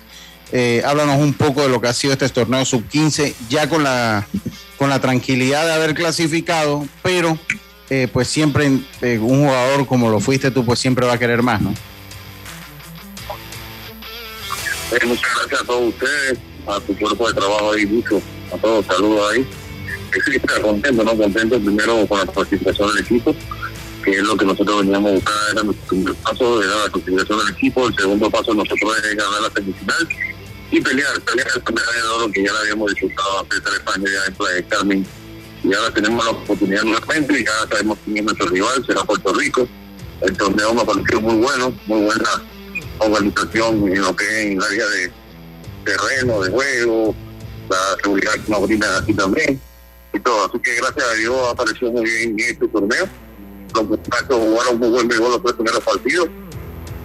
Eh, 0.52 0.82
háblanos 0.84 1.18
un 1.18 1.34
poco 1.34 1.62
de 1.62 1.68
lo 1.68 1.80
que 1.80 1.88
ha 1.88 1.94
sido 1.94 2.14
este 2.14 2.28
torneo 2.28 2.64
sub-15, 2.64 3.34
ya 3.48 3.68
con 3.68 3.84
la 3.84 4.26
con 4.78 4.88
la 4.88 5.00
tranquilidad 5.00 5.66
de 5.66 5.72
haber 5.72 5.94
clasificado, 5.94 6.86
pero 7.02 7.36
eh, 7.90 8.08
pues 8.10 8.28
siempre 8.28 8.70
eh, 9.02 9.18
un 9.18 9.44
jugador 9.44 9.86
como 9.86 10.08
lo 10.08 10.20
fuiste 10.20 10.50
tú, 10.50 10.64
pues 10.64 10.78
siempre 10.78 11.04
va 11.04 11.14
a 11.14 11.18
querer 11.18 11.42
más, 11.42 11.60
¿no? 11.60 11.74
Eh, 14.92 15.04
muchas 15.04 15.30
gracias 15.36 15.60
a 15.60 15.64
todos 15.64 15.88
ustedes, 15.88 16.38
a 16.66 16.80
tu 16.80 16.96
cuerpo 16.96 17.28
de 17.28 17.34
trabajo 17.34 17.72
ahí, 17.72 17.86
mucho, 17.86 18.22
a 18.54 18.56
todos, 18.56 18.86
saludos 18.86 19.32
ahí. 19.32 19.46
Sí, 20.24 20.36
estoy 20.36 20.62
contento, 20.62 21.04
¿no? 21.04 21.16
Contento 21.16 21.60
primero 21.60 22.06
con 22.06 22.18
la 22.18 22.26
participación 22.26 22.94
del 22.94 23.04
equipo, 23.04 23.34
que 24.04 24.12
es 24.12 24.22
lo 24.22 24.36
que 24.36 24.46
nosotros 24.46 24.80
veníamos 24.80 25.10
a 25.10 25.14
buscar, 25.14 25.34
era 25.52 25.62
nuestro 25.64 25.86
primer 25.88 26.14
paso, 26.14 26.62
era 26.62 26.76
la 26.84 26.90
participación 26.92 27.38
del 27.38 27.48
equipo, 27.48 27.88
el 27.88 27.94
segundo 27.96 28.30
paso 28.30 28.54
nosotros 28.54 28.96
es 28.98 29.16
ganar 29.16 29.42
la 29.42 29.50
semifinal 29.50 30.08
y 30.70 30.80
pelear, 30.80 31.20
pelear 31.20 31.48
esta 31.48 31.70
medalla 31.70 32.02
de 32.02 32.08
oro 32.08 32.32
que 32.32 32.44
ya 32.44 32.52
la 32.52 32.60
habíamos 32.60 32.90
disfrutado 32.90 33.40
hace 33.40 33.60
tres 33.60 33.80
años 33.94 34.10
ya 34.10 34.26
en 34.26 34.34
Playa 34.34 34.68
Carmen. 34.68 35.06
Y 35.64 35.74
ahora 35.74 35.94
tenemos 35.94 36.24
la 36.24 36.30
oportunidad 36.30 36.82
nuevamente 36.82 37.40
y 37.40 37.44
ya 37.44 37.52
sabemos 37.68 37.98
quién 38.04 38.18
es 38.18 38.24
nuestro 38.24 38.48
rival, 38.48 38.86
será 38.86 39.02
Puerto 39.04 39.32
Rico. 39.34 39.68
El 40.20 40.36
torneo 40.36 40.74
me 40.74 40.82
ha 40.82 40.84
parecido 40.84 41.20
muy 41.20 41.36
bueno, 41.36 41.72
muy 41.86 42.02
buena 42.02 42.42
organización 42.98 43.88
en 43.88 44.00
lo 44.00 44.14
que 44.14 44.24
es 44.24 44.46
en 44.46 44.52
el 44.52 44.62
área 44.62 44.86
de 44.86 45.12
terreno, 45.84 46.40
de 46.42 46.50
juego, 46.50 47.14
la 47.70 47.96
seguridad 48.02 48.32
que 48.34 48.50
nos 48.50 48.62
brinda 48.62 48.98
aquí 48.98 49.14
también 49.14 49.60
y 50.12 50.20
todo. 50.20 50.46
Así 50.46 50.58
que 50.60 50.74
gracias 50.74 51.04
a 51.04 51.14
Dios 51.14 51.36
ha 51.48 51.50
aparecido 51.52 51.92
muy 51.92 52.04
bien 52.04 52.30
en 52.30 52.40
este 52.40 52.68
torneo. 52.68 53.08
Los 53.74 53.84
muchachos 53.84 54.36
jugaron 54.36 54.78
muy 54.78 54.88
buen 54.88 55.08
béisbol 55.08 55.32
los 55.32 55.42
tres 55.42 55.54
primeros 55.54 55.80
partidos 55.84 56.28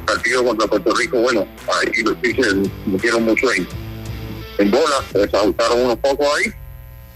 partido 0.03 0.43
contra 0.43 0.67
Puerto 0.67 0.93
Rico, 0.95 1.17
bueno, 1.19 1.47
ahí 1.67 2.03
los 2.03 2.15
pitchers 2.17 2.55
metieron 2.85 3.23
mucho 3.23 3.51
en, 3.53 3.67
en 4.57 4.71
bola, 4.71 5.03
se 5.11 5.23
ajustaron 5.37 5.81
unos 5.81 5.97
pocos 5.97 6.27
ahí, 6.37 6.51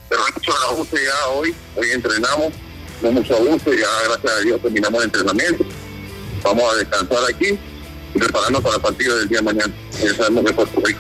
pero 0.10 0.22
mucho 0.34 0.52
ajuste 0.52 0.98
ya 1.04 1.30
hoy, 1.30 1.56
hoy 1.76 1.92
entrenamos, 1.92 2.54
no 3.02 3.12
mucho 3.12 3.36
ajuste, 3.36 3.78
ya 3.78 3.88
gracias 4.10 4.34
a 4.34 4.40
Dios 4.40 4.62
terminamos 4.62 5.00
el 5.00 5.06
entrenamiento, 5.06 5.66
vamos 6.44 6.74
a 6.74 6.78
descansar 6.78 7.20
aquí 7.30 7.58
y 8.14 8.20
prepararnos 8.20 8.62
para 8.62 8.76
el 8.76 8.82
partido 8.82 9.18
del 9.18 9.30
día 9.30 9.40
de 9.40 9.44
mañana, 9.44 9.74
ya 10.02 10.16
sabemos 10.16 10.46
que 10.46 10.54
Puerto 10.54 10.82
Rico. 10.84 11.00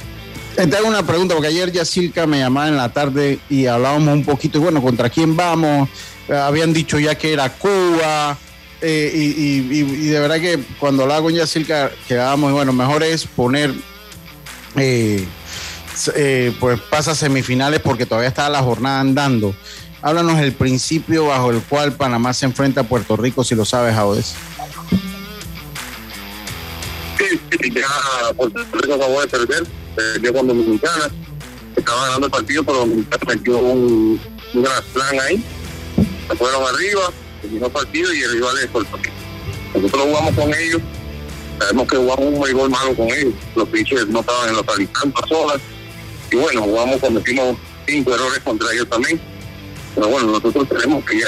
Te 0.56 0.76
hago 0.76 0.88
una 0.88 1.06
pregunta, 1.06 1.36
porque 1.36 1.50
ayer 1.50 1.72
ya 1.72 1.86
Silca 1.86 2.26
me 2.26 2.40
llamaba 2.40 2.68
en 2.68 2.78
la 2.78 2.92
tarde 2.92 3.40
y 3.48 3.68
hablábamos 3.68 4.12
un 4.14 4.26
poquito, 4.26 4.58
y 4.58 4.62
bueno, 4.62 4.82
¿contra 4.82 5.10
quién 5.10 5.36
vamos? 5.36 5.88
habían 6.30 6.74
dicho 6.74 7.00
ya 7.00 7.16
que 7.16 7.34
era 7.34 7.54
Cuba, 7.54 8.38
eh, 8.82 9.12
y, 9.14 10.08
de 10.08 10.20
verdad 10.20 10.40
que 10.40 10.60
cuando 10.80 11.04
hablaba 11.04 11.24
con 11.24 11.34
Yacirca 11.34 11.92
quedábamos, 12.08 12.52
bueno, 12.52 12.74
mejor 12.74 13.04
es 13.04 13.26
poner, 13.26 13.74
eh, 14.76 15.26
eh, 16.16 16.56
pues 16.60 16.80
pasa 16.82 17.16
semifinales 17.16 17.80
porque 17.80 18.06
todavía 18.06 18.30
está 18.30 18.50
la 18.50 18.62
jornada 18.62 19.00
andando. 19.00 19.56
Háblanos 20.04 20.40
el 20.40 20.54
principio 20.54 21.28
bajo 21.28 21.50
el 21.50 21.62
cual 21.62 21.94
Panamá 21.94 22.34
se 22.34 22.46
enfrenta 22.46 22.82
a 22.82 22.84
Puerto 22.84 23.18
Rico, 23.18 23.44
si 23.44 23.56
lo 23.56 23.66
sabes, 23.66 23.96
Audes. 23.96 24.36
Sí, 27.18 27.40
sí, 27.60 27.72
ya 27.74 28.34
Puerto 28.36 28.60
Rico 28.74 28.94
acabó 28.94 29.22
de 29.22 29.28
perder, 29.28 29.64
yo 30.22 30.34
con 30.34 30.48
Dominicana, 30.48 31.10
estaba 31.76 32.06
ganando 32.06 32.28
el 32.28 32.32
partido, 32.32 32.64
pero 32.64 32.78
Dominicana 32.80 33.24
metió 33.28 33.58
un, 33.58 34.22
un 34.54 34.64
gran 34.64 34.84
plan 34.94 35.20
ahí, 35.20 35.44
se 36.30 36.36
fueron 36.36 36.64
arriba, 36.64 37.12
el 37.44 37.72
partido 37.72 38.14
y 38.14 38.22
el 38.22 38.32
rival 38.34 38.58
es. 38.60 38.70
Nosotros 39.74 40.04
jugamos 40.04 40.36
con 40.36 40.54
ellos, 40.54 40.82
sabemos 41.60 41.88
que 41.88 41.98
jugamos 41.98 42.26
un 42.26 42.42
béisbol 42.42 42.70
malo 42.70 42.96
con 42.96 43.08
ellos, 43.08 43.34
los 43.56 43.68
pitchers 43.70 44.08
no 44.08 44.22
estaban 44.22 44.50
en 44.50 44.56
los 44.56 44.66
tantas 44.66 45.30
solas, 45.30 45.62
y 46.32 46.36
bueno, 46.36 46.62
jugamos, 46.64 46.98
cometimos 46.98 47.58
cinco 47.86 48.14
errores 48.14 48.40
contra 48.44 48.74
ellos 48.74 48.90
también, 48.90 49.22
pero 49.96 50.08
bueno, 50.08 50.32
nosotros 50.32 50.68
tenemos 50.70 51.04
que 51.06 51.20
ya 51.20 51.28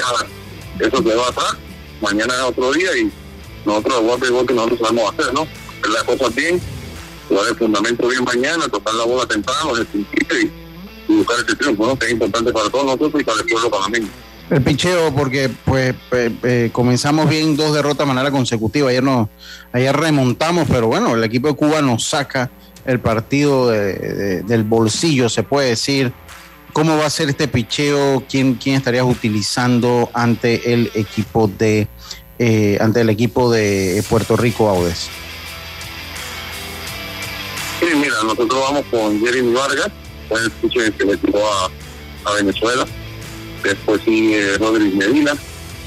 eso 0.80 1.04
quedó 1.04 1.24
atrás, 1.26 1.56
mañana 2.00 2.34
es 2.34 2.40
otro 2.40 2.72
día 2.72 2.96
y 2.96 3.12
nosotros 3.64 3.94
jugamos 3.98 4.20
béisbol 4.20 4.46
que 4.46 4.54
nosotros 4.54 4.80
sabemos 4.80 5.14
hacer, 5.14 5.34
¿no? 5.34 5.42
Hacer 5.42 5.90
las 5.90 6.04
cosas 6.04 6.34
bien, 6.34 6.60
jugar 7.28 7.48
el 7.48 7.56
fundamento 7.56 8.08
bien 8.08 8.24
mañana, 8.24 8.68
tocar 8.68 8.94
la 8.94 9.04
bola 9.04 9.26
temprano, 9.26 9.76
el 9.76 9.86
y, 11.08 11.12
buscar 11.12 11.38
este 11.40 11.56
triunfo, 11.56 11.86
¿no? 11.86 11.98
Que 11.98 12.06
es 12.06 12.12
importante 12.12 12.52
para 12.52 12.70
todos 12.70 12.84
nosotros 12.84 13.20
y 13.20 13.24
para 13.24 13.40
el 13.40 13.46
pueblo 13.46 13.70
panameño. 13.70 14.08
El 14.50 14.62
picheo, 14.62 15.14
porque 15.14 15.48
pues 15.64 15.94
eh, 16.10 16.30
eh, 16.42 16.70
comenzamos 16.72 17.28
bien 17.28 17.56
dos 17.56 17.72
derrotas 17.72 17.98
de 17.98 18.12
manera 18.12 18.32
consecutiva. 18.32 18.90
Ayer 18.90 19.02
no, 19.02 19.30
ayer 19.72 19.96
remontamos, 19.96 20.66
pero 20.68 20.88
bueno, 20.88 21.14
el 21.14 21.22
equipo 21.22 21.46
de 21.46 21.54
Cuba 21.54 21.80
nos 21.82 22.04
saca 22.04 22.50
el 22.84 22.98
partido 22.98 23.68
del 23.70 24.64
bolsillo, 24.64 25.28
se 25.28 25.44
puede 25.44 25.68
decir. 25.70 26.12
¿Cómo 26.72 26.96
va 26.96 27.06
a 27.06 27.10
ser 27.10 27.28
este 27.28 27.48
picheo? 27.48 28.24
¿Quién, 28.28 28.54
quién 28.54 28.76
estarías 28.76 29.04
utilizando 29.04 30.08
ante 30.14 30.72
el 30.72 30.90
equipo 30.94 31.48
de 31.48 31.88
eh, 32.38 32.78
ante 32.80 33.00
el 33.00 33.10
equipo 33.10 33.52
de 33.52 34.04
Puerto 34.08 34.36
Rico 34.36 34.68
Audes? 34.68 35.08
Mira, 37.82 38.14
nosotros 38.24 38.60
vamos 38.60 38.84
con 38.90 39.20
Jeremy 39.20 39.52
Vargas, 39.52 39.90
el 40.30 40.50
picheo 40.50 40.96
que 40.96 41.04
le 41.04 41.16
tiró 41.16 41.40
a 42.24 42.32
Venezuela 42.34 42.86
después 43.62 44.00
sigue 44.04 44.58
Rodríguez 44.58 44.94
Medina, 44.94 45.32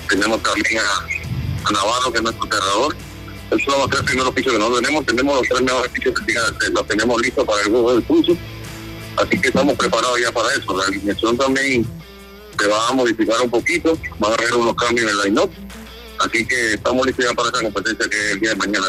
tenemos 0.10 0.42
también 0.44 0.80
a, 0.80 1.72
Navarro, 1.72 2.12
que 2.12 2.18
es 2.18 2.24
nuestro 2.24 2.46
cerrador. 2.46 2.96
Esos 3.52 3.64
son 3.64 3.80
los 3.80 3.90
tres 3.90 4.02
primeros 4.04 4.34
pisos 4.34 4.52
que 4.54 4.60
nosotros 4.60 4.82
tenemos, 4.82 5.06
tenemos 5.06 5.38
los 5.38 5.48
tres 5.48 5.62
mejores 5.62 5.92
pisos 5.92 6.14
que 6.14 6.70
los 6.70 6.88
tenemos 6.88 7.22
listos 7.22 7.46
para 7.46 7.62
el 7.62 7.70
juego 7.70 7.94
del 7.94 8.04
curso, 8.04 8.38
así 9.18 9.40
que 9.40 9.48
estamos 9.48 9.76
preparados 9.76 10.20
ya 10.20 10.32
para 10.32 10.50
eso. 10.54 10.78
La 10.78 10.86
alineación 10.86 11.38
también 11.38 11.86
se 12.60 12.68
va 12.68 12.90
a 12.90 12.94
modificar 12.94 13.42
un 13.42 13.50
poquito, 13.50 13.98
va 14.24 14.30
a 14.30 14.34
haber 14.34 14.54
unos 14.54 14.76
cambios 14.76 15.10
en 15.10 15.18
el 15.18 15.24
line-up, 15.24 15.52
así 16.20 16.46
que 16.46 16.74
estamos 16.74 17.06
listos 17.06 17.26
ya 17.26 17.34
para 17.34 17.50
esa 17.50 17.62
competencia 17.62 18.10
que 18.10 18.32
el 18.32 18.40
día 18.40 18.50
de 18.50 18.56
mañana. 18.56 18.88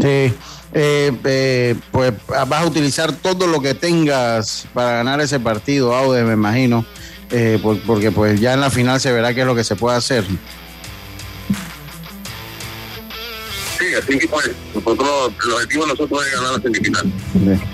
Sí. 0.00 0.34
Eh, 0.76 1.12
eh, 1.24 1.76
pues 1.92 2.12
vas 2.26 2.52
a 2.52 2.66
utilizar 2.66 3.12
todo 3.12 3.46
lo 3.46 3.60
que 3.60 3.74
tengas 3.74 4.66
para 4.74 4.96
ganar 4.96 5.20
ese 5.20 5.38
partido, 5.38 5.94
Aude, 5.94 6.24
me 6.24 6.32
imagino. 6.32 6.84
Eh, 7.36 7.58
porque 7.60 8.12
pues 8.12 8.40
ya 8.40 8.54
en 8.54 8.60
la 8.60 8.70
final 8.70 9.00
se 9.00 9.10
verá 9.10 9.34
qué 9.34 9.40
es 9.40 9.46
lo 9.46 9.56
que 9.56 9.64
se 9.64 9.74
puede 9.74 9.96
hacer. 9.96 10.24
Sí, 13.76 13.86
así 14.00 14.18
que 14.20 14.28
pues, 14.28 14.52
nosotros, 14.72 15.32
el 15.44 15.52
objetivo 15.52 15.82
de 15.82 15.88
nosotros 15.88 16.26
es 16.26 16.32
ganar 16.32 16.52
la 16.52 16.62
semifinal. 16.62 17.12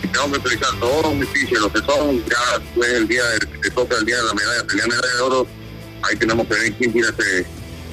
Y 0.03 0.07
tengo 0.07 0.33
que 0.33 0.39
utilizar 0.39 0.71
todos 0.81 1.15
mis 1.15 1.29
fichas, 1.29 1.61
lo 1.61 1.71
que 1.71 1.81
son, 1.81 2.25
ya 2.25 2.59
pues, 2.75 2.89
el 2.89 3.07
día 3.07 3.23
de, 3.23 3.61
que 3.61 3.71
toca 3.71 3.97
el 3.99 4.07
día 4.07 4.17
de 4.17 4.23
la 4.23 4.33
medalla, 4.33 4.65
pelear 4.67 4.89
medalla 4.89 5.15
de 5.15 5.21
oro, 5.21 5.47
ahí 6.09 6.17
tenemos 6.17 6.47
que 6.47 6.55
ver 6.55 6.73
quién 6.73 6.93
tiene 6.95 7.09
ese, 7.09 7.47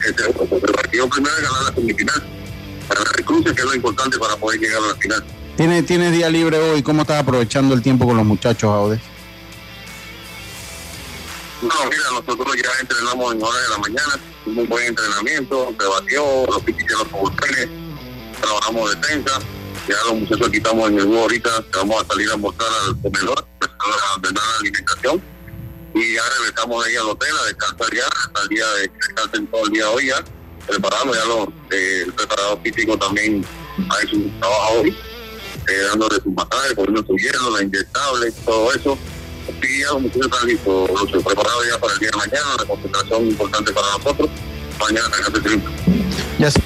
ese 0.07 0.23
oro. 0.23 0.45
Porque 0.45 0.67
el 0.67 0.73
partido 0.73 1.09
primero 1.09 1.35
es 1.35 1.43
ganar 1.43 1.63
la 1.63 1.73
semifinal. 1.73 2.23
Para 2.87 3.01
la 3.01 3.11
recruce, 3.11 3.53
que 3.53 3.59
es 3.59 3.67
lo 3.67 3.75
importante 3.75 4.17
para 4.17 4.37
poder 4.37 4.61
llegar 4.61 4.81
a 4.83 4.87
la 4.87 4.95
final. 4.95 5.21
¿Tienes, 5.57 5.85
¿Tienes 5.85 6.13
día 6.13 6.29
libre 6.29 6.59
hoy? 6.59 6.81
¿Cómo 6.81 7.01
estás 7.01 7.21
aprovechando 7.21 7.75
el 7.75 7.81
tiempo 7.81 8.05
con 8.05 8.15
los 8.15 8.25
muchachos, 8.25 8.69
Aude? 8.71 9.01
No, 11.61 11.73
mira, 11.89 12.03
nosotros 12.11 12.55
ya 12.55 12.69
entrenamos 12.79 13.33
en 13.33 13.41
horas 13.41 13.61
de 13.63 13.69
la 13.69 13.77
mañana, 13.79 14.19
un 14.45 14.67
buen 14.67 14.87
entrenamiento, 14.87 15.73
se 15.79 15.87
batió, 15.87 16.45
los 16.45 16.61
pichicheros 16.61 17.07
por 17.07 17.35
trenes, 17.35 17.69
trabajamos 18.39 18.91
defensa, 19.01 19.39
ya 19.87 19.95
los 20.05 20.19
muchachos 20.19 20.49
quitamos 20.49 20.89
en 20.89 20.99
el 20.99 21.05
búho 21.05 21.21
ahorita, 21.21 21.49
vamos 21.73 22.03
a 22.03 22.07
salir 22.07 22.31
a 22.31 22.37
mostrar 22.37 22.69
al 22.85 23.01
comedor, 23.01 23.47
a 23.61 24.15
ordenar 24.15 24.43
la 24.43 24.59
alimentación, 24.59 25.23
y 25.95 26.13
ya 26.13 26.21
regresamos 26.37 26.85
ahí 26.85 26.95
al 26.95 27.09
hotel 27.09 27.35
a 27.41 27.45
descansar 27.45 27.93
ya, 27.95 28.05
hasta 28.05 28.47
día 28.49 28.67
de 28.73 28.81
descansen 28.89 29.47
todo 29.47 29.65
el 29.65 29.71
día 29.71 29.89
hoy 29.89 30.05
ya, 30.07 30.23
preparando 30.67 31.15
ya 31.15 31.25
los, 31.25 31.47
eh, 31.71 32.03
el 32.05 32.13
preparador 32.13 32.61
físico 32.61 32.97
también 32.99 33.43
ha 33.89 34.03
hecho 34.03 34.15
un 34.15 34.39
trabajo 34.39 34.81
hoy, 34.81 34.95
eh, 35.69 35.81
dándole 35.89 36.21
sus 36.21 36.33
masajes, 36.33 36.73
poniendo 36.75 37.03
su 37.03 37.15
hielo, 37.15 37.49
la 37.49 37.63
inyectable, 37.63 38.31
todo 38.45 38.71
eso. 38.73 38.97
Sí, 39.61 39.79
ya 39.81 39.87
los 39.93 40.01
muchachos 40.01 40.25
están 40.25 40.47
listos, 40.47 40.89
los 40.89 41.23
preparados 41.23 41.65
ya 41.69 41.79
para 41.79 41.93
el 41.93 41.99
día 41.99 42.09
de 42.11 42.17
mañana, 42.17 42.55
la 42.59 42.65
concentración 42.65 43.27
importante 43.27 43.71
para 43.71 43.87
nosotros. 43.97 44.29
Mañana 44.79 45.09
tenemos 45.09 45.33
el 45.33 45.43
triunfo. 45.43 45.69
Ya 46.39 46.51
sé. 46.51 46.61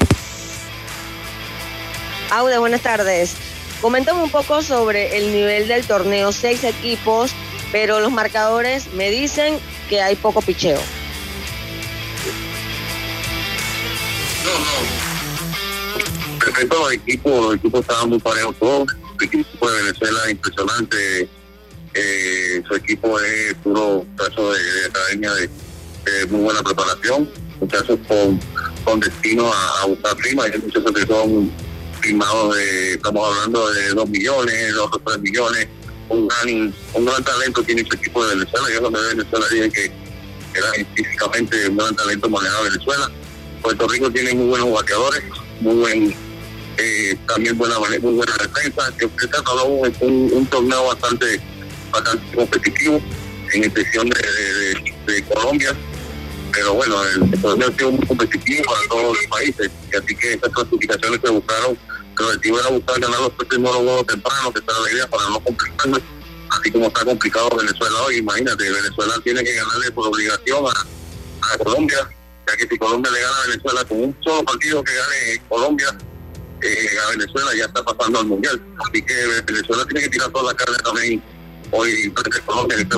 Aude, 2.32 2.58
buenas 2.58 2.82
tardes. 2.82 3.36
Coméntame 3.82 4.22
un 4.24 4.30
poco 4.30 4.62
sobre 4.62 5.18
el 5.18 5.32
nivel 5.32 5.68
del 5.68 5.86
torneo. 5.86 6.32
Seis 6.32 6.64
equipos, 6.64 7.32
pero 7.72 8.00
los 8.00 8.12
marcadores 8.12 8.94
me 8.94 9.10
dicen 9.10 9.60
que 9.90 10.02
hay 10.02 10.16
poco 10.16 10.42
picheo. 10.42 10.80
No, 14.46 14.52
no. 14.60 16.46
Respecto 16.46 16.78
a 16.78 16.80
los 16.80 16.94
equipos, 16.94 17.32
los 17.32 17.56
equipos 17.56 17.82
estaban 17.82 18.10
muy 18.10 18.20
parejos 18.20 18.56
todos. 18.60 18.88
El 19.20 19.26
equipo 19.26 19.70
de 19.70 19.84
Venezuela 19.84 20.20
es 20.26 20.32
impresionante. 20.32 21.30
Eh, 21.93 22.63
su 22.67 22.75
equipo 22.75 23.19
es 23.19 23.53
puro 23.63 24.05
caso 24.15 24.53
de, 24.53 24.63
de 24.63 24.86
academia 24.86 25.31
de, 25.33 25.50
muy 26.29 26.41
buena 26.41 26.63
preparación. 26.63 27.29
Muchachos 27.60 28.00
con, 28.07 28.39
con 28.83 29.00
destino 29.00 29.51
a, 29.51 29.81
a 29.81 29.86
buscar 29.86 30.15
prima. 30.17 30.45
Hay 30.45 30.51
muchachos 30.60 30.91
que 30.93 31.05
son 31.05 31.51
firmados 32.01 32.55
de, 32.55 32.93
estamos 32.93 33.27
hablando 33.27 33.71
de 33.71 33.89
2 33.89 34.10
millones, 34.10 34.74
2 34.74 34.89
o 34.91 35.00
3 35.00 35.19
millones. 35.19 35.67
Un 36.10 36.27
gran, 36.27 36.74
un 36.93 37.05
gran 37.05 37.24
talento 37.24 37.63
tiene 37.63 37.86
su 37.86 37.95
equipo 37.95 38.25
de 38.25 38.36
Venezuela. 38.36 38.67
Yo 38.74 38.81
cuando 38.81 39.01
de 39.01 39.15
Venezuela 39.15 39.45
dije 39.50 39.69
que 39.71 39.91
era 40.53 40.71
físicamente 40.95 41.69
un 41.69 41.77
gran 41.77 41.95
talento 41.95 42.29
manejado 42.29 42.63
Venezuela. 42.63 43.12
Puerto 43.62 43.88
Rico 43.88 44.12
tiene 44.12 44.33
muy 44.33 44.48
buenos 44.48 44.74
bateadores, 44.74 45.24
muy 45.60 45.75
buen, 45.75 46.15
eh, 46.77 47.17
también 47.27 47.57
buena, 47.57 47.77
buena 47.77 48.33
defensa. 48.41 48.91
Que 48.98 49.07
se 49.07 49.67
un, 49.67 49.93
un, 50.01 50.33
un 50.33 50.45
torneo 50.48 50.88
bastante, 50.88 51.39
bastante 51.91 52.36
competitivo, 52.36 53.01
en 53.53 53.63
excepción 53.63 54.10
de, 54.10 55.24
Colombia. 55.33 55.75
Pero 56.53 56.74
bueno, 56.74 57.03
el, 57.03 57.41
torneo 57.41 57.69
ha 57.69 57.77
sido 57.77 57.91
muy 57.91 58.05
competitivo 58.07 58.63
para 58.65 58.88
todos 58.88 59.17
los 59.17 59.27
países. 59.27 59.71
Así 59.98 60.15
que 60.15 60.33
estas 60.33 60.51
clasificaciones 60.51 61.19
se 61.24 61.31
buscaron, 61.31 61.77
el 62.19 62.25
objetivo 62.25 62.60
era 62.60 62.69
buscar 62.69 63.00
ganar 63.00 63.19
los 63.19 63.31
primeros 63.31 63.77
juegos 63.77 64.07
tempranos, 64.07 64.53
que 64.53 64.60
está 64.60 64.74
la 64.79 64.91
idea 64.91 65.07
para 65.07 65.29
no 65.29 65.39
complicarnos. 65.39 66.01
Así 66.50 66.71
como 66.71 66.88
está 66.88 67.05
complicado 67.05 67.50
Venezuela 67.57 68.01
hoy, 68.01 68.17
imagínate, 68.17 68.69
Venezuela 68.69 69.13
tiene 69.24 69.43
que 69.43 69.53
ganarle 69.53 69.91
por 69.91 70.07
obligación 70.07 70.65
a, 70.65 71.53
a 71.53 71.57
Colombia 71.57 72.10
ya 72.48 72.57
que 72.57 72.67
si 72.67 72.77
Colombia 72.77 73.12
le 73.12 73.21
gana 73.21 73.36
a 73.36 73.48
Venezuela 73.48 73.86
con 73.86 74.03
un 74.03 74.17
solo 74.21 74.43
partido 74.43 74.83
que 74.83 74.93
gane 74.93 75.41
Colombia 75.48 75.88
eh, 76.62 76.88
a 77.06 77.10
Venezuela 77.12 77.51
ya 77.56 77.65
está 77.65 77.84
pasando 77.84 78.19
al 78.19 78.25
mundial 78.25 78.62
así 78.86 79.01
que 79.01 79.13
Venezuela 79.45 79.86
tiene 79.86 80.01
que 80.01 80.10
tirar 80.10 80.30
toda 80.32 80.51
la 80.51 80.58
carne 80.58 80.77
también 80.84 81.23
hoy 81.71 82.12
frente 82.15 82.38
a 82.39 82.45
Colombia 82.45 82.77
a 82.77 82.97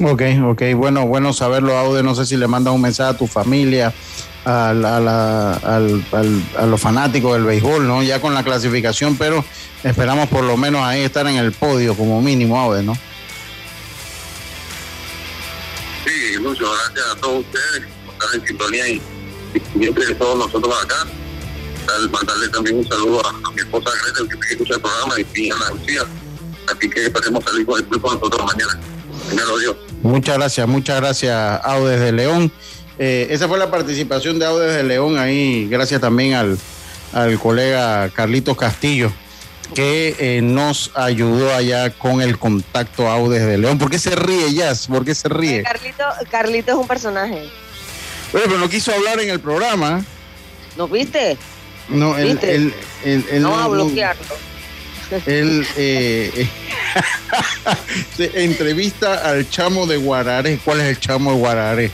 la 0.00 0.10
Ok, 0.10 0.22
ok, 0.46 0.62
bueno, 0.76 1.06
bueno 1.06 1.32
saberlo, 1.32 1.76
Aude. 1.78 2.02
No 2.02 2.14
sé 2.14 2.26
si 2.26 2.36
le 2.36 2.46
mandas 2.48 2.74
un 2.74 2.80
mensaje 2.80 3.10
a 3.14 3.16
tu 3.18 3.26
familia, 3.28 3.94
a, 4.44 4.72
la- 4.74 4.96
a 4.96 5.00
la- 5.00 5.52
al- 5.54 6.04
al- 6.12 6.42
a 6.58 6.66
los 6.66 6.80
fanáticos 6.80 7.34
del 7.34 7.44
béisbol, 7.44 7.86
¿no? 7.86 8.02
Ya 8.02 8.20
con 8.20 8.34
la 8.34 8.42
clasificación, 8.42 9.16
pero 9.16 9.44
esperamos 9.84 10.28
por 10.28 10.42
lo 10.44 10.56
menos 10.56 10.82
ahí 10.82 11.02
estar 11.02 11.26
en 11.28 11.36
el 11.36 11.52
podio 11.52 11.94
como 11.96 12.20
mínimo, 12.20 12.60
Aude, 12.60 12.82
¿no? 12.82 12.94
Sí, 16.04 16.34
Lucho, 16.40 16.66
gracias 16.70 17.06
a 17.12 17.20
todos 17.20 17.40
ustedes 17.44 17.84
por 18.04 18.14
estar 18.14 18.34
en 18.34 18.46
sintonía 18.46 18.88
y, 18.88 19.02
siempre 19.78 20.06
de 20.06 20.14
todos 20.16 20.38
nosotros 20.38 20.74
acá. 20.82 21.06
Dar- 21.86 22.10
Mandarle 22.10 22.48
también 22.48 22.78
un 22.78 22.88
saludo 22.88 23.24
a, 23.24 23.30
a 23.30 23.50
mi 23.52 23.60
esposa 23.60 23.90
Greta, 24.02 24.34
que 24.40 24.52
escucha 24.54 24.74
el 24.74 24.80
programa, 24.80 25.14
y 25.34 25.50
a 25.50 25.54
Ana 25.54 25.70
Lucía. 25.70 26.02
Así 26.66 26.88
que 26.90 27.10
club 27.12 28.00
con 28.00 28.14
nosotros 28.14 28.44
mañana. 28.46 28.78
Primero 29.28 29.58
Dios. 29.58 29.76
Muchas 30.02 30.36
gracias, 30.36 30.68
muchas 30.68 31.00
gracias, 31.00 31.60
Audes 31.64 32.00
de 32.00 32.12
León. 32.12 32.52
Eh, 32.98 33.26
esa 33.30 33.48
fue 33.48 33.58
la 33.58 33.70
participación 33.70 34.38
de 34.38 34.46
Audes 34.46 34.74
de 34.76 34.82
León 34.84 35.18
ahí, 35.18 35.66
gracias 35.68 36.00
también 36.00 36.34
al, 36.34 36.58
al 37.12 37.38
colega 37.38 38.08
Carlitos 38.10 38.56
Castillo, 38.56 39.10
que 39.74 40.14
eh, 40.18 40.42
nos 40.42 40.90
ayudó 40.94 41.52
allá 41.54 41.90
con 41.90 42.20
el 42.20 42.38
contacto 42.38 43.08
Audes 43.08 43.44
de 43.46 43.58
León. 43.58 43.78
¿Por 43.78 43.90
qué 43.90 43.98
se 43.98 44.14
ríe, 44.14 44.52
Jazz? 44.54 44.86
¿Por 44.86 45.04
qué 45.04 45.14
se 45.14 45.28
ríe? 45.28 45.62
Carlito, 45.62 46.04
Carlito 46.30 46.72
es 46.72 46.76
un 46.78 46.86
personaje. 46.86 47.48
Pero 48.32 48.58
no 48.58 48.68
quiso 48.68 48.92
hablar 48.92 49.20
en 49.20 49.30
el 49.30 49.40
programa. 49.40 50.04
¿No 50.76 50.86
viste? 50.88 51.36
No, 51.88 52.16
él, 52.18 52.32
¿Viste? 52.32 52.54
él, 52.54 52.74
él- 53.04 53.24
él 53.30 53.42
Vamos 53.44 53.58
no- 53.58 53.64
a 53.64 53.68
no- 53.78 53.84
bloquearlo. 53.86 54.22
Él 55.26 55.66
eh, 55.76 56.48
entrevista 58.34 59.28
al 59.28 59.48
chamo 59.48 59.86
de 59.86 59.96
Guararé. 59.96 60.58
¿Cuál 60.64 60.80
es 60.80 60.86
el 60.86 61.00
chamo 61.00 61.32
de 61.32 61.38
Guararé? 61.38 61.90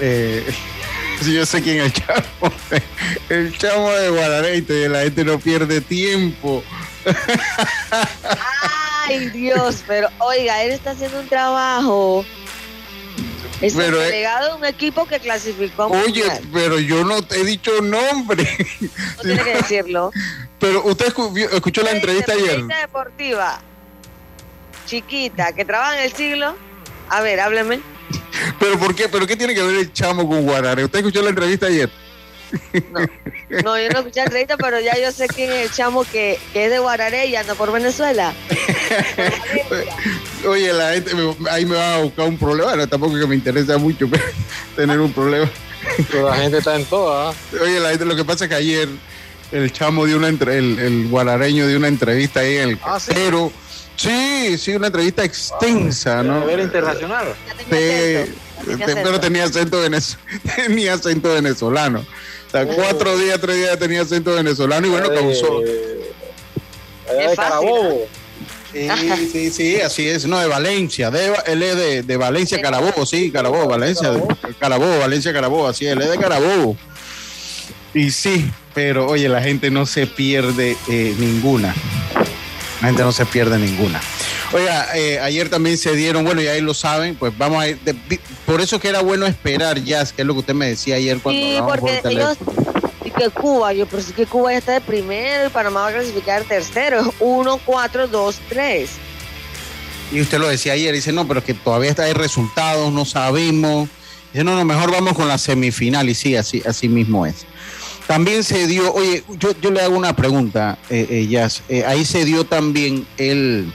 Eh, 0.00 0.44
yo 1.26 1.46
sé 1.46 1.62
quién 1.62 1.80
es 1.80 1.86
el 1.86 1.92
chamo. 1.92 2.52
El 3.28 3.56
chamo 3.56 3.90
de 3.90 4.10
Guararé. 4.10 4.64
La 4.88 5.02
gente 5.02 5.24
no 5.24 5.38
pierde 5.38 5.80
tiempo. 5.80 6.62
Ay, 9.06 9.28
Dios, 9.30 9.82
pero 9.86 10.08
oiga, 10.18 10.62
él 10.62 10.72
está 10.72 10.92
haciendo 10.92 11.20
un 11.20 11.28
trabajo. 11.28 12.24
Es 13.60 13.74
Pero, 13.74 13.96
el 13.96 14.02
eh, 14.02 14.04
delegado 14.06 14.48
de 14.48 14.54
un 14.58 14.64
equipo 14.64 15.06
que 15.06 15.20
clasificó. 15.20 15.86
Oye, 15.86 16.02
mundial. 16.02 16.42
pero 16.52 16.78
yo 16.78 17.04
no 17.04 17.22
te 17.22 17.40
he 17.40 17.44
dicho 17.44 17.80
nombre. 17.82 18.48
no 18.80 19.22
tiene 19.22 19.44
que 19.44 19.54
decirlo. 19.54 20.10
Pero 20.58 20.84
usted 20.84 21.06
escuchó 21.52 21.82
la 21.82 21.92
entrevista 21.92 22.32
ayer. 22.32 22.48
periodista 22.48 22.80
deportiva 22.80 23.62
chiquita 24.90 25.52
que 25.52 25.64
trabaja 25.64 25.98
en 25.98 26.04
el 26.04 26.12
siglo. 26.12 26.56
A 27.08 27.20
ver, 27.22 27.40
hábleme. 27.40 27.80
Pero 28.58 28.78
¿por 28.78 28.94
qué? 28.94 29.08
¿Pero 29.08 29.26
qué 29.26 29.36
tiene 29.36 29.54
que 29.54 29.62
ver 29.62 29.76
el 29.76 29.92
chamo 29.92 30.28
con 30.28 30.42
Guararé? 30.42 30.84
¿Usted 30.84 30.98
escuchó 30.98 31.22
la 31.22 31.30
entrevista 31.30 31.66
ayer? 31.66 31.90
No, 33.64 33.78
yo 33.78 33.88
no 33.90 33.98
escuché 34.00 34.20
la 34.20 34.24
entrevista, 34.24 34.56
pero 34.56 34.80
ya 34.80 34.98
yo 34.98 35.12
sé 35.12 35.28
quién 35.28 35.50
es 35.50 35.70
el 35.70 35.70
chamo 35.70 36.04
que, 36.04 36.38
que 36.52 36.64
es 36.64 36.70
de 36.70 36.78
Guararé 36.78 37.26
y 37.26 37.36
anda 37.36 37.54
por 37.54 37.72
Venezuela. 37.72 38.34
Por. 39.68 39.78
Oye, 40.46 40.72
la 40.72 40.92
gente 40.94 41.14
me- 41.14 41.50
ahí 41.50 41.66
me 41.66 41.76
va 41.76 41.96
a 41.96 41.98
buscar 42.02 42.26
un 42.28 42.38
problema. 42.38 42.68
Bueno, 42.70 42.88
tampoco 42.88 43.16
es 43.16 43.22
que 43.22 43.28
me 43.28 43.34
interesa 43.34 43.76
mucho 43.78 44.08
pero 44.10 44.22
tener 44.76 44.98
un 45.00 45.12
problema. 45.12 45.48
Pero 46.10 46.28
la 46.28 46.36
gente 46.36 46.58
está 46.58 46.76
en 46.76 46.84
todas. 46.86 47.34
Oye, 47.60 47.80
la 47.80 47.90
gente, 47.90 48.04
lo 48.04 48.16
que 48.16 48.24
pasa 48.24 48.44
es 48.44 48.48
que 48.50 48.54
ayer 48.56 48.88
el 49.52 49.72
chamo 49.72 50.04
dio 50.06 50.16
una 50.16 50.28
entre, 50.28 50.58
el, 50.58 50.78
el 50.78 51.08
guarareño 51.08 51.66
dio 51.66 51.76
una 51.78 51.88
entrevista 51.88 52.40
ahí 52.40 52.56
en 52.58 52.68
el 52.70 52.78
Ah, 52.82 53.00
¿sí? 53.00 53.10
pero 53.14 53.50
sí, 53.96 54.56
sí, 54.58 54.72
una 54.76 54.86
entrevista 54.88 55.24
extensa, 55.24 56.22
¿no? 56.22 56.36
A 56.36 56.40
nivel 56.40 56.60
internacional. 56.60 57.34
Tenía 57.68 58.26
te- 58.86 58.94
pero 58.96 59.18
tenía 59.20 59.44
acento 59.44 59.82
venez- 59.82 60.16
tenía 60.56 60.94
acento 60.94 61.32
venezolano. 61.32 62.00
O 62.46 62.50
sea, 62.50 62.66
cuatro 62.66 63.16
días, 63.16 63.40
tres 63.40 63.56
días 63.56 63.78
tenía 63.78 64.02
acento 64.02 64.34
venezolano 64.34 64.86
y 64.86 64.90
bueno, 64.90 65.08
causó. 65.08 65.62
Eh, 65.64 66.12
Es 67.08 67.16
de 67.16 67.22
fácil, 67.22 67.36
Carabobo. 67.36 68.06
Sí, 68.72 68.88
sí, 69.32 69.50
sí, 69.50 69.80
así 69.80 70.08
es. 70.08 70.26
No, 70.26 70.38
de 70.38 70.46
Valencia. 70.46 71.10
De, 71.10 71.32
él 71.46 71.62
es 71.62 71.76
de, 71.76 72.02
de 72.02 72.16
Valencia, 72.16 72.60
Carabobo, 72.62 73.04
sí, 73.04 73.30
Carabobo, 73.30 73.66
Valencia. 73.66 74.12
Carabobo, 74.58 74.98
Valencia, 74.98 75.32
Carabobo, 75.32 75.66
así 75.68 75.86
es. 75.86 75.92
Él 75.92 76.02
es 76.02 76.10
de 76.10 76.18
Carabobo. 76.18 76.76
Y 77.94 78.10
sí, 78.12 78.48
pero 78.74 79.06
oye, 79.08 79.28
la 79.28 79.42
gente 79.42 79.70
no 79.70 79.86
se 79.86 80.06
pierde 80.06 80.76
eh, 80.88 81.14
ninguna. 81.18 81.74
La 82.80 82.86
gente 82.88 83.02
no 83.02 83.12
se 83.12 83.26
pierde 83.26 83.58
ninguna. 83.58 84.00
Oiga, 84.52 84.88
eh, 84.96 85.18
ayer 85.20 85.48
también 85.48 85.76
se 85.76 85.94
dieron, 85.94 86.24
bueno, 86.24 86.40
y 86.42 86.46
ahí 86.48 86.60
lo 86.60 86.74
saben, 86.74 87.14
pues 87.16 87.36
vamos 87.36 87.62
a 87.62 87.68
ir. 87.68 87.78
de- 87.80 88.20
por 88.46 88.60
eso 88.60 88.80
que 88.80 88.88
era 88.88 89.00
bueno 89.00 89.26
esperar, 89.26 89.82
Jazz, 89.82 90.12
que 90.12 90.22
es 90.22 90.26
lo 90.26 90.34
que 90.34 90.40
usted 90.40 90.54
me 90.54 90.68
decía 90.68 90.96
ayer 90.96 91.18
cuando 91.20 91.40
Sí, 91.40 91.48
hablábamos 91.56 91.72
por 91.78 91.80
porque 91.80 92.02
teléfono. 92.02 92.36
ellos, 92.40 92.79
que 93.24 93.30
Cuba, 93.30 93.72
yo, 93.72 93.86
pero 93.86 94.02
que 94.16 94.26
Cuba 94.26 94.52
ya 94.52 94.58
está 94.58 94.72
de 94.72 94.80
primero 94.80 95.46
y 95.46 95.50
Panamá 95.50 95.80
va 95.82 95.88
a 95.88 95.92
clasificar 95.92 96.42
tercero. 96.44 97.12
1, 97.20 97.60
4, 97.64 98.08
2, 98.08 98.40
3. 98.48 98.90
Y 100.12 100.20
usted 100.20 100.38
lo 100.38 100.48
decía 100.48 100.72
ayer, 100.72 100.92
dice, 100.94 101.12
no, 101.12 101.26
pero 101.28 101.40
es 101.40 101.46
que 101.46 101.54
todavía 101.54 101.90
está 101.90 102.04
hay 102.04 102.12
resultados, 102.14 102.92
no 102.92 103.04
sabemos. 103.04 103.88
Dice, 104.32 104.44
no, 104.44 104.56
no, 104.56 104.64
mejor 104.64 104.90
vamos 104.90 105.12
con 105.14 105.28
la 105.28 105.38
semifinal. 105.38 106.08
Y 106.08 106.14
sí, 106.14 106.34
así, 106.36 106.62
así 106.66 106.88
mismo 106.88 107.26
es. 107.26 107.46
También 108.06 108.42
se 108.42 108.66
dio, 108.66 108.92
oye, 108.92 109.22
yo, 109.38 109.52
yo 109.60 109.70
le 109.70 109.80
hago 109.82 109.96
una 109.96 110.16
pregunta, 110.16 110.78
eh, 110.88 111.06
eh, 111.10 111.26
Jazz. 111.28 111.62
Eh, 111.68 111.84
ahí 111.86 112.04
se 112.04 112.24
dio 112.24 112.44
también 112.44 113.06
el 113.18 113.72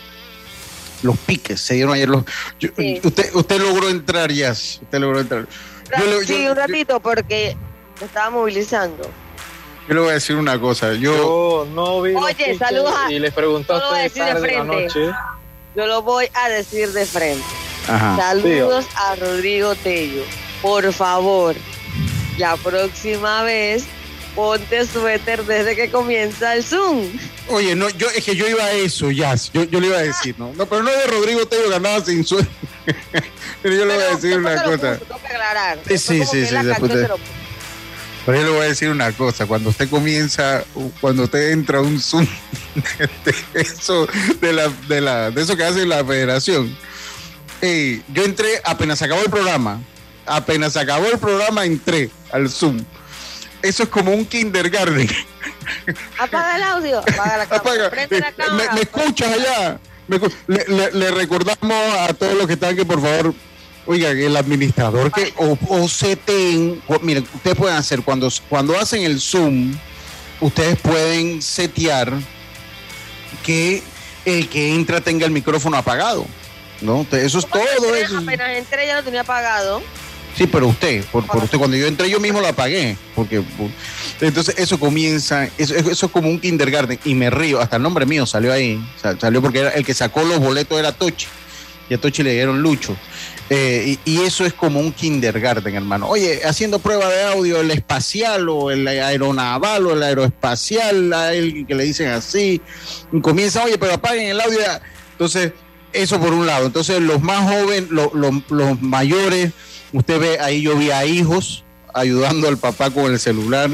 los 1.04 1.18
piques, 1.20 1.62
se 1.62 1.76
dieron 1.76 1.94
ayer 1.94 2.10
los. 2.10 2.26
yo- 2.60 2.70
Sí. 2.76 3.00
usted, 3.04 3.34
usted 3.36 3.62
logró 3.62 3.90
entrar, 3.90 4.32
Jazz. 4.32 4.80
Usted 4.82 5.00
logró 5.00 5.20
entrar. 5.22 5.48
Yo 6.00 6.22
sí, 6.24 6.44
yo- 6.44 6.50
un 6.52 6.58
ratito 6.58 7.00
porque 7.00 7.56
me 8.02 8.08
estaba 8.08 8.30
movilizando. 8.32 9.10
Yo 9.88 9.94
le 9.94 10.00
voy 10.02 10.10
a 10.10 10.14
decir 10.14 10.36
una 10.36 10.60
cosa. 10.60 10.94
Yo, 10.94 11.16
Yo 11.16 11.68
no 11.74 12.02
vi. 12.02 12.16
Oye, 12.16 12.58
saludos 12.58 12.94
a- 12.98 13.12
Y 13.12 13.20
les 13.20 13.34
preguntaste 13.34 13.86
a 13.96 14.02
decir 14.04 14.24
de 14.24 14.34
la 14.34 14.40
frente. 14.40 14.64
noche. 14.66 15.12
Yo 15.76 15.86
lo 15.86 16.02
voy 16.02 16.28
a 16.34 16.50
decir 16.50 16.92
de 16.92 17.06
frente. 17.06 17.44
ajá. 17.88 18.16
Saludos 18.18 18.86
a 18.96 19.16
Rodrigo 19.16 19.76
Tello. 19.76 20.24
Por 20.62 20.92
favor, 20.94 21.56
la 22.38 22.58
próxima 22.58 23.44
vez 23.44 23.84
ponte 24.34 24.86
suéter 24.88 25.44
desde 25.46 25.76
que 25.76 25.92
comienza 25.92 26.56
el 26.56 26.64
Zoom. 26.64 27.06
Oye, 27.50 27.76
no, 27.76 27.88
yo 27.90 28.08
es 28.10 28.24
que 28.26 28.36
yo 28.36 28.48
iba 28.48 28.64
a 28.64 28.72
eso, 28.72 29.12
Jazz. 29.12 29.52
Yo, 29.54 29.64
yo 29.66 29.80
le 29.80 29.88
iba 29.88 29.98
a 29.98 30.02
decir, 30.02 30.34
¿no? 30.40 30.52
No, 30.56 30.66
pero 30.66 30.82
no 30.82 30.90
de 30.90 31.06
Rodrigo 31.06 31.46
Tello 31.46 31.70
ganaba 31.70 32.04
sin 32.04 32.26
sueldo. 32.26 32.50
pero 33.62 33.76
yo 33.76 33.86
le 33.86 33.94
voy 33.96 34.04
a 34.04 34.08
decir 34.16 34.38
una 34.38 34.64
cosa. 34.64 34.94
puso, 34.94 35.06
tengo 35.06 35.22
que 35.22 35.28
aclarar. 35.28 35.78
Sí, 35.88 35.98
sí, 36.00 36.26
sí, 36.26 36.46
sí, 36.48 36.56
Pero 38.26 38.40
yo 38.40 38.44
le 38.46 38.50
voy 38.52 38.62
a 38.66 38.70
decir 38.70 38.90
una 38.90 39.12
cosa, 39.12 39.46
cuando 39.46 39.70
usted 39.70 39.88
comienza, 39.90 40.64
cuando 41.00 41.24
usted 41.24 41.52
entra 41.52 41.78
a 41.78 41.82
un 41.82 42.00
Zoom 42.02 42.26
de 43.24 43.36
eso, 43.62 44.08
de, 44.42 44.54
la, 44.54 44.68
de, 44.88 45.02
la, 45.02 45.30
de 45.32 45.42
eso 45.44 45.56
que 45.56 45.64
hace 45.64 45.86
la 45.86 46.04
federación, 46.04 46.76
yo 47.62 48.24
entré, 48.24 48.62
apenas 48.64 49.02
acabó 49.02 49.22
el 49.22 49.30
programa, 49.30 49.80
apenas 50.26 50.76
acabó 50.76 51.06
el 51.08 51.20
programa, 51.20 51.66
entré 51.66 52.10
al 52.32 52.50
Zoom. 52.50 52.84
Eso 53.62 53.84
es 53.84 53.90
como 53.90 54.12
un 54.12 54.26
kindergarten. 54.26 55.08
Apaga 56.20 56.56
el 56.58 56.64
audio, 56.64 57.00
apaga 57.00 57.38
la 57.38 57.46
cámara, 57.48 57.56
Apaga. 57.58 57.90
prende 57.90 58.20
la 58.20 58.32
cámara. 58.32 58.70
¿Me, 58.72 58.74
me 58.76 58.82
escuchas 58.82 59.32
allá? 59.32 59.80
Le, 60.08 60.20
le- 60.68 60.92
le 60.92 61.12
recordamos 61.12 61.74
a 62.00 62.14
todos 62.14 62.36
los 62.36 62.46
que 62.46 62.54
están 62.54 62.76
que 62.76 62.86
por 62.86 63.02
favor, 63.02 63.34
oiga, 63.86 64.14
que 64.14 64.26
el 64.26 64.36
administrador 64.38 65.12
que 65.12 65.34
o, 65.38 65.58
o 65.70 65.88
seten, 65.88 66.82
o- 66.88 67.00
miren, 67.00 67.26
ustedes 67.34 67.56
pueden 67.58 67.78
hacer 67.78 68.02
cuando, 68.02 68.30
cuando 68.50 68.78
hacen 68.78 69.04
el 69.04 69.20
Zoom, 69.20 69.74
ustedes 70.42 70.78
pueden 70.80 71.42
setear 71.42 72.12
que 73.44 73.84
el 74.26 74.50
que 74.50 74.74
entra 74.74 75.02
tenga 75.02 75.26
el 75.26 75.32
micrófono 75.32 75.78
apagado. 75.78 76.26
¿No? 76.82 77.00
Entonces, 77.02 77.28
Eso 77.28 77.40
es 77.40 77.48
todo 77.48 77.62
entré, 77.86 78.02
eso. 78.02 78.18
Apenas 78.18 78.50
entré 78.58 78.86
ya 78.88 78.96
lo 78.98 79.04
tenía 79.04 79.22
apagado. 79.22 79.82
Sí, 80.38 80.46
pero 80.46 80.68
usted, 80.68 81.06
por, 81.06 81.26
por 81.26 81.42
usted, 81.46 81.58
cuando 81.58 81.78
yo 81.78 81.88
entré 81.88 82.10
yo 82.10 82.20
mismo 82.20 82.42
lo 82.42 82.48
apagué, 82.48 82.98
porque 83.16 83.40
por- 83.42 83.70
entonces 84.20 84.56
eso 84.58 84.78
comienza, 84.78 85.48
eso, 85.58 85.74
eso 85.76 86.06
es 86.08 86.12
como 86.12 86.28
un 86.28 86.42
kindergarten, 86.42 87.00
y 87.06 87.16
me 87.16 87.30
río, 87.30 87.62
hasta 87.62 87.78
el 87.78 87.82
nombre 87.84 88.06
mío 88.06 88.26
salió 88.26 88.52
ahí, 88.52 88.78
sa- 89.02 89.18
salió 89.18 89.42
porque 89.42 89.60
era, 89.60 89.70
el 89.70 89.86
que 89.86 89.94
sacó 89.94 90.24
los 90.26 90.40
boletos 90.40 90.78
era 90.78 90.92
Tochi, 90.92 91.28
y 91.90 91.94
a 91.94 91.98
Tochi 91.98 92.22
le 92.24 92.34
dieron 92.34 92.62
Lucho, 92.62 92.98
Eh, 93.50 93.98
y, 94.06 94.12
y 94.12 94.22
eso 94.24 94.44
es 94.44 94.54
como 94.54 94.80
un 94.80 94.92
kindergarten, 94.92 95.76
hermano. 95.76 96.08
Oye, 96.08 96.42
haciendo 96.46 96.80
prueba 96.80 97.08
de 97.10 97.24
audio, 97.26 97.62
el 97.62 97.70
espacial 97.70 98.50
o 98.50 98.72
el 98.72 98.88
aeronaval 98.88 99.86
o 99.86 99.94
el 99.94 100.02
aeroespacial, 100.02 101.14
a 101.14 101.34
él 101.34 101.66
que 101.68 101.76
le 101.76 101.84
dicen 101.84 102.08
así, 102.10 102.60
y 103.12 103.22
comienza, 103.22 103.64
oye, 103.64 103.78
pero 103.78 103.94
apaguen 103.94 104.28
el 104.32 104.42
audio. 104.42 104.60
Entonces, 105.12 105.52
eso 105.94 106.20
por 106.20 106.34
un 106.34 106.48
lado. 106.48 106.66
Entonces, 106.66 107.00
los 107.02 107.22
más 107.22 107.48
jóvenes, 107.50 107.90
lo- 107.92 108.12
lo- 108.16 108.42
los 108.50 108.82
mayores, 108.82 109.52
usted 109.94 110.20
ve, 110.20 110.40
ahí 110.40 110.64
yo 110.64 110.76
vi 110.76 110.90
a 110.90 111.06
hijos 111.06 111.64
ayudando 111.94 112.48
al 112.48 112.58
papá 112.58 112.90
con 112.90 113.12
el 113.12 113.20
celular. 113.20 113.70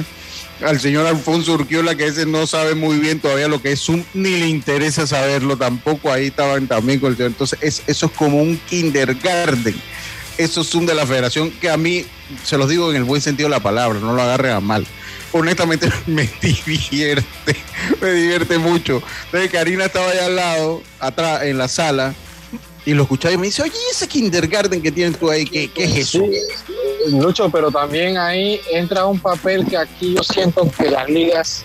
Al 0.66 0.80
señor 0.80 1.08
Alfonso 1.08 1.54
Urquiola, 1.54 1.96
que 1.96 2.06
ese 2.06 2.26
no 2.26 2.46
sabe 2.46 2.76
muy 2.76 2.98
bien 2.98 3.20
todavía 3.20 3.48
lo 3.48 3.62
que 3.62 3.72
es 3.72 3.80
Zoom, 3.82 4.04
ni 4.14 4.38
le 4.38 4.48
interesa 4.48 5.08
saberlo 5.08 5.58
tampoco. 5.58 6.12
Ahí 6.12 6.28
estaban 6.28 6.68
también 6.68 7.00
con 7.00 7.10
el 7.12 7.18
señor. 7.18 7.32
Entonces, 7.32 7.58
es- 7.62 7.82
eso 7.88 8.06
es 8.06 8.12
como 8.12 8.42
un 8.42 8.58
kindergarten. 8.70 9.76
Eso 10.38 10.62
es 10.62 10.68
Zoom 10.70 10.86
de 10.86 10.94
la 10.96 11.06
federación, 11.08 11.50
que 11.52 11.70
a 11.70 11.78
mí, 11.78 12.06
se 12.46 12.58
los 12.58 12.70
digo 12.70 12.90
en 12.92 12.98
el 12.98 13.04
buen 13.04 13.22
sentido 13.22 13.50
de 13.50 13.56
la 13.56 13.62
palabra, 13.64 14.00
no 14.00 14.14
lo 14.14 14.22
agarren 14.22 14.52
a 14.52 14.60
mal. 14.60 14.86
Honestamente, 15.34 15.90
me 16.08 16.30
divierte, 16.42 17.56
me 18.02 18.12
divierte 18.12 18.58
mucho. 18.58 19.02
Entonces, 19.26 19.50
Karina 19.52 19.86
estaba 19.86 20.10
allá 20.12 20.26
al 20.28 20.36
lado, 20.36 20.84
atrás, 21.00 21.44
en 21.44 21.58
la 21.58 21.68
sala, 21.68 22.14
y 22.86 22.94
lo 22.94 23.04
escuchaba 23.04 23.34
y 23.34 23.38
me 23.38 23.48
dice, 23.48 23.62
oye, 23.62 23.74
¿y 23.76 23.92
ese 23.96 24.08
kindergarten 24.08 24.82
que 24.82 24.92
tienes 24.92 25.18
tú 25.20 25.30
ahí, 25.30 25.46
¿qué, 25.46 25.70
qué 25.72 25.84
es 25.86 25.98
eso? 25.98 26.20
Lucho, 27.10 27.50
pero 27.50 27.72
también 27.72 28.18
ahí 28.18 28.60
entra 28.72 29.06
un 29.06 29.20
papel 29.20 29.66
que 29.66 29.78
aquí 29.78 30.14
yo 30.16 30.24
siento 30.24 30.70
que 30.78 30.90
las 30.90 31.10
ligas, 31.10 31.64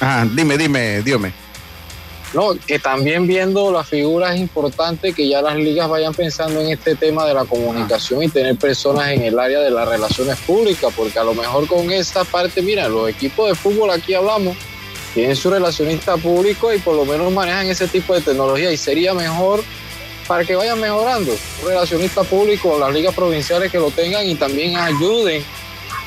Ajá, 0.00 0.26
dime, 0.32 0.56
dime, 0.56 1.02
dígame. 1.02 1.32
no, 2.32 2.54
que 2.66 2.78
también 2.78 3.26
viendo 3.26 3.72
las 3.72 3.88
figuras 3.88 4.34
es 4.34 4.40
importante 4.40 5.12
que 5.12 5.28
ya 5.28 5.42
las 5.42 5.56
ligas 5.56 5.88
vayan 5.88 6.14
pensando 6.14 6.60
en 6.60 6.68
este 6.68 6.94
tema 6.94 7.26
de 7.26 7.34
la 7.34 7.44
comunicación 7.44 8.22
y 8.22 8.28
tener 8.28 8.56
personas 8.56 9.08
en 9.08 9.22
el 9.22 9.38
área 9.38 9.60
de 9.60 9.70
las 9.70 9.88
relaciones 9.88 10.38
públicas, 10.40 10.92
porque 10.96 11.18
a 11.18 11.24
lo 11.24 11.34
mejor 11.34 11.66
con 11.66 11.90
esta 11.90 12.24
parte, 12.24 12.62
mira, 12.62 12.88
los 12.88 13.08
equipos 13.08 13.48
de 13.48 13.54
fútbol 13.54 13.90
aquí 13.90 14.14
hablamos, 14.14 14.56
tienen 15.14 15.34
su 15.34 15.50
relacionista 15.50 16.16
público 16.16 16.72
y 16.72 16.78
por 16.78 16.94
lo 16.94 17.04
menos 17.04 17.32
manejan 17.32 17.66
ese 17.66 17.88
tipo 17.88 18.14
de 18.14 18.20
tecnología 18.20 18.70
y 18.70 18.76
sería 18.76 19.14
mejor 19.14 19.64
para 20.28 20.44
que 20.44 20.54
vayan 20.54 20.78
mejorando. 20.78 21.32
Un 21.62 21.68
relacionista 21.68 22.22
público, 22.22 22.78
las 22.78 22.92
ligas 22.92 23.14
provinciales 23.14 23.72
que 23.72 23.78
lo 23.78 23.90
tengan 23.90 24.24
y 24.26 24.34
también 24.36 24.76
ayuden 24.76 25.42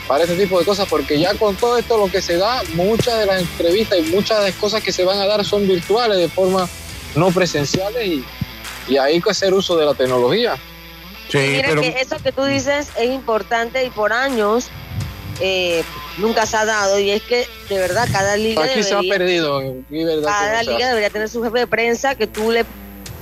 para 0.07 0.23
este 0.23 0.35
tipo 0.35 0.59
de 0.59 0.65
cosas, 0.65 0.87
porque 0.87 1.19
ya 1.19 1.33
con 1.35 1.55
todo 1.55 1.77
esto 1.77 1.97
lo 1.97 2.09
que 2.09 2.21
se 2.21 2.37
da, 2.37 2.61
muchas 2.73 3.19
de 3.19 3.25
las 3.25 3.41
entrevistas 3.41 3.99
y 3.99 4.03
muchas 4.03 4.39
de 4.39 4.51
las 4.51 4.55
cosas 4.55 4.83
que 4.83 4.91
se 4.91 5.03
van 5.03 5.19
a 5.19 5.25
dar 5.25 5.43
son 5.43 5.67
virtuales 5.67 6.17
de 6.17 6.29
forma 6.29 6.69
no 7.15 7.31
presenciales 7.31 8.07
y, 8.07 8.23
y 8.87 8.97
hay 8.97 9.19
que 9.19 9.31
hacer 9.31 9.53
uso 9.53 9.75
de 9.75 9.85
la 9.85 9.93
tecnología. 9.93 10.55
Sí, 11.29 11.37
Mira 11.37 11.69
pero 11.69 11.81
que 11.81 11.95
eso 11.99 12.17
que 12.21 12.31
tú 12.31 12.43
dices 12.43 12.89
es 12.99 13.09
importante 13.09 13.85
y 13.85 13.89
por 13.89 14.11
años 14.11 14.69
eh, 15.39 15.83
nunca 16.17 16.45
se 16.45 16.57
ha 16.57 16.65
dado 16.65 16.99
y 16.99 17.09
es 17.09 17.21
que 17.23 17.47
de 17.69 17.77
verdad 17.79 18.07
cada 18.11 18.35
liga 18.35 18.63
Aquí 18.63 18.83
se 18.83 18.93
ha 18.93 18.97
debería, 18.97 19.17
perdido, 19.17 19.59
verdad 19.89 20.27
cada 20.27 20.63
liga 20.63 20.89
debería 20.89 21.09
tener 21.09 21.29
su 21.29 21.41
jefe 21.41 21.59
de 21.59 21.67
prensa 21.67 22.15
que 22.15 22.27
tú 22.27 22.51
le, 22.51 22.65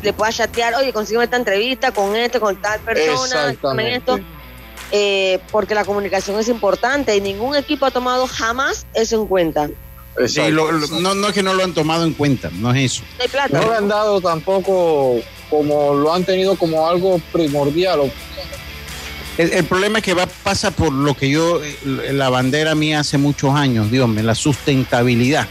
le 0.01 0.13
puedas 0.13 0.35
chatear, 0.37 0.75
oye, 0.75 0.93
consígueme 0.93 1.25
esta 1.25 1.37
entrevista 1.37 1.91
con 1.91 2.15
este, 2.15 2.39
con 2.39 2.55
tal 2.61 2.79
persona, 2.81 3.55
dame 3.61 3.95
esto, 3.95 4.19
eh, 4.91 5.39
porque 5.51 5.75
la 5.75 5.85
comunicación 5.85 6.39
es 6.39 6.47
importante 6.47 7.15
y 7.15 7.21
ningún 7.21 7.55
equipo 7.55 7.85
ha 7.85 7.91
tomado 7.91 8.27
jamás 8.27 8.85
eso 8.93 9.21
en 9.21 9.27
cuenta. 9.27 9.69
No 10.17 10.27
sí, 10.27 10.41
lo- 10.51 10.71
lo- 10.71 10.87
no, 10.99 11.15
no 11.15 11.27
es 11.27 11.33
que 11.33 11.43
no 11.43 11.53
lo 11.53 11.63
han 11.63 11.73
tomado 11.73 12.03
en 12.03 12.13
cuenta, 12.13 12.49
no 12.53 12.73
es 12.73 12.93
eso. 12.93 13.03
hay 13.19 13.27
plata. 13.27 13.59
No 13.61 13.69
le 13.69 13.77
han 13.77 13.87
dado 13.87 14.19
tampoco 14.19 15.19
como 15.49 15.93
lo 15.93 16.13
han 16.13 16.23
tenido 16.23 16.55
como 16.55 16.87
algo 16.87 17.19
primordial. 17.31 18.11
El, 19.37 19.53
el 19.53 19.63
problema 19.65 19.99
es 19.99 20.03
que 20.05 20.13
va 20.13 20.27
pasa 20.27 20.71
por 20.71 20.91
lo 20.91 21.13
que 21.15 21.29
yo, 21.29 21.63
eh, 21.63 21.77
la 22.11 22.29
bandera 22.29 22.75
mía 22.75 22.99
hace 22.99 23.17
muchos 23.17 23.53
años, 23.55 23.89
Dios 23.89 24.09
mío, 24.09 24.23
la 24.23 24.35
sustentabilidad, 24.35 25.47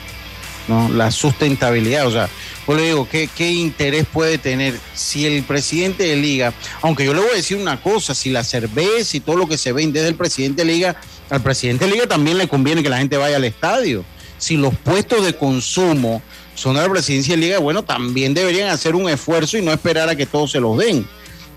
¿no? 0.68 0.88
La 0.88 1.10
sustentabilidad, 1.10 2.06
o 2.06 2.12
sea, 2.12 2.28
pues 2.66 2.78
le 2.78 2.86
digo, 2.86 3.08
¿qué, 3.10 3.28
¿qué 3.34 3.50
interés 3.50 4.06
puede 4.06 4.38
tener 4.38 4.78
si 4.94 5.26
el 5.26 5.42
presidente 5.42 6.04
de 6.04 6.16
liga, 6.16 6.52
aunque 6.82 7.04
yo 7.04 7.14
le 7.14 7.20
voy 7.20 7.30
a 7.30 7.36
decir 7.36 7.56
una 7.56 7.80
cosa, 7.80 8.14
si 8.14 8.30
la 8.30 8.44
cerveza 8.44 9.16
y 9.16 9.20
todo 9.20 9.36
lo 9.36 9.48
que 9.48 9.58
se 9.58 9.72
vende 9.72 10.00
desde 10.00 10.10
el 10.10 10.16
presidente 10.16 10.64
de 10.64 10.72
liga, 10.72 10.96
al 11.30 11.42
presidente 11.42 11.86
de 11.86 11.92
liga 11.92 12.06
también 12.06 12.38
le 12.38 12.48
conviene 12.48 12.82
que 12.82 12.88
la 12.88 12.98
gente 12.98 13.16
vaya 13.16 13.36
al 13.36 13.44
estadio. 13.44 14.04
Si 14.38 14.56
los 14.56 14.74
puestos 14.76 15.24
de 15.24 15.34
consumo 15.34 16.22
son 16.54 16.76
de 16.76 16.82
la 16.82 16.88
presidencia 16.88 17.34
de 17.34 17.40
liga, 17.40 17.58
bueno, 17.58 17.82
también 17.82 18.34
deberían 18.34 18.68
hacer 18.68 18.94
un 18.94 19.08
esfuerzo 19.08 19.58
y 19.58 19.62
no 19.62 19.72
esperar 19.72 20.08
a 20.08 20.16
que 20.16 20.26
todos 20.26 20.52
se 20.52 20.60
los 20.60 20.78
den. 20.78 21.06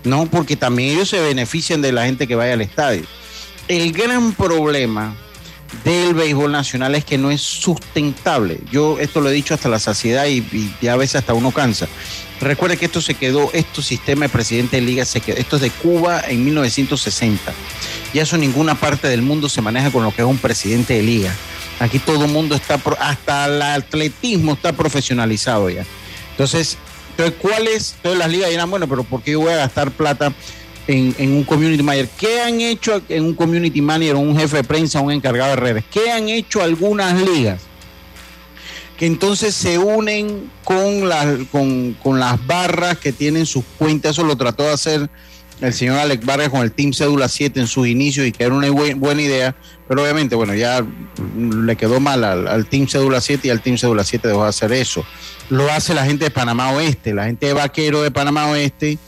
No, 0.04 0.26
porque 0.26 0.56
también 0.56 0.90
ellos 0.90 1.08
se 1.08 1.20
benefician 1.20 1.80
de 1.80 1.92
la 1.92 2.06
gente 2.06 2.26
que 2.26 2.34
vaya 2.34 2.54
al 2.54 2.60
estadio. 2.60 3.04
El 3.68 3.92
gran 3.92 4.32
problema 4.32 5.16
del 5.84 6.14
béisbol 6.14 6.52
nacional 6.52 6.94
es 6.94 7.04
que 7.04 7.18
no 7.18 7.30
es 7.30 7.40
sustentable. 7.40 8.60
Yo 8.70 8.98
esto 8.98 9.20
lo 9.20 9.30
he 9.30 9.32
dicho 9.32 9.54
hasta 9.54 9.68
la 9.68 9.78
saciedad 9.78 10.26
y, 10.26 10.38
y 10.38 10.74
ya 10.80 10.94
a 10.94 10.96
veces 10.96 11.16
hasta 11.16 11.34
uno 11.34 11.50
cansa. 11.50 11.88
Recuerde 12.40 12.76
que 12.76 12.86
esto 12.86 13.00
se 13.00 13.14
quedó, 13.14 13.50
estos 13.52 13.86
sistema 13.86 14.24
de 14.24 14.28
presidente 14.28 14.76
de 14.76 14.82
liga 14.82 15.04
se 15.04 15.20
quedó, 15.20 15.36
esto 15.36 15.56
es 15.56 15.62
de 15.62 15.70
Cuba 15.70 16.22
en 16.26 16.44
1960. 16.44 17.52
Y 18.12 18.18
eso 18.18 18.34
en 18.34 18.42
ninguna 18.42 18.74
parte 18.74 19.08
del 19.08 19.22
mundo 19.22 19.48
se 19.48 19.62
maneja 19.62 19.90
con 19.90 20.02
lo 20.02 20.12
que 20.12 20.22
es 20.22 20.28
un 20.28 20.38
presidente 20.38 20.94
de 20.94 21.02
liga. 21.02 21.32
Aquí 21.78 21.98
todo 21.98 22.24
el 22.24 22.30
mundo 22.30 22.54
está, 22.54 22.80
hasta 22.98 23.46
el 23.46 23.62
atletismo 23.62 24.54
está 24.54 24.72
profesionalizado 24.72 25.70
ya. 25.70 25.84
Entonces, 26.32 26.78
entonces, 27.10 27.34
¿cuál 27.40 27.68
es? 27.68 27.94
Entonces 27.96 28.18
las 28.18 28.30
ligas 28.30 28.50
dirán, 28.50 28.70
bueno, 28.70 28.88
pero 28.88 29.04
¿por 29.04 29.22
qué 29.22 29.32
yo 29.32 29.40
voy 29.40 29.52
a 29.52 29.56
gastar 29.56 29.90
plata 29.90 30.32
en, 30.86 31.32
un 31.32 31.44
community 31.44 31.82
manager. 31.82 32.08
¿Qué 32.18 32.40
han 32.40 32.60
hecho 32.60 33.02
en 33.08 33.24
un 33.24 33.34
community 33.34 33.80
manager, 33.80 34.16
un 34.16 34.36
jefe 34.36 34.58
de 34.58 34.64
prensa, 34.64 35.00
un 35.00 35.12
encargado 35.12 35.50
de 35.50 35.56
redes? 35.56 35.84
¿Qué 35.90 36.10
han 36.10 36.28
hecho 36.28 36.62
algunas 36.62 37.20
ligas? 37.20 37.60
Que 38.96 39.06
entonces 39.06 39.54
se 39.54 39.78
unen 39.78 40.50
con 40.64 41.08
las, 41.08 41.26
con, 41.50 41.94
con 42.02 42.20
las 42.20 42.44
barras 42.46 42.98
que 42.98 43.12
tienen 43.12 43.46
sus 43.46 43.64
cuentas. 43.78 44.12
Eso 44.12 44.24
lo 44.24 44.36
trató 44.36 44.64
de 44.64 44.72
hacer 44.72 45.10
el 45.62 45.72
señor 45.72 45.98
Alex 45.98 46.26
Vargas 46.26 46.48
con 46.48 46.62
el 46.62 46.72
Team 46.72 46.92
Cédula 46.92 47.28
7 47.28 47.60
en 47.60 47.66
sus 47.68 47.86
inicios 47.86 48.26
y 48.26 48.32
que 48.32 48.44
era 48.44 48.54
una 48.54 48.68
buena 48.70 49.22
idea, 49.22 49.54
pero 49.86 50.02
obviamente, 50.02 50.34
bueno, 50.34 50.54
ya 50.54 50.84
le 51.36 51.76
quedó 51.76 52.00
mal 52.00 52.24
al, 52.24 52.66
Team 52.66 52.88
Cédula 52.88 53.20
7 53.20 53.46
y 53.46 53.50
al 53.50 53.60
Team 53.60 53.78
Cédula 53.78 54.02
7 54.02 54.26
dejó 54.26 54.42
de 54.42 54.48
hacer 54.48 54.72
eso. 54.72 55.04
Lo 55.50 55.70
hace 55.70 55.94
la 55.94 56.04
gente 56.04 56.24
de 56.24 56.30
Panamá 56.30 56.72
Oeste, 56.72 57.14
la 57.14 57.26
gente 57.26 57.46
de 57.46 57.52
Vaquero 57.52 58.02
de 58.02 58.10
Panamá 58.10 58.48
Oeste, 58.48 58.98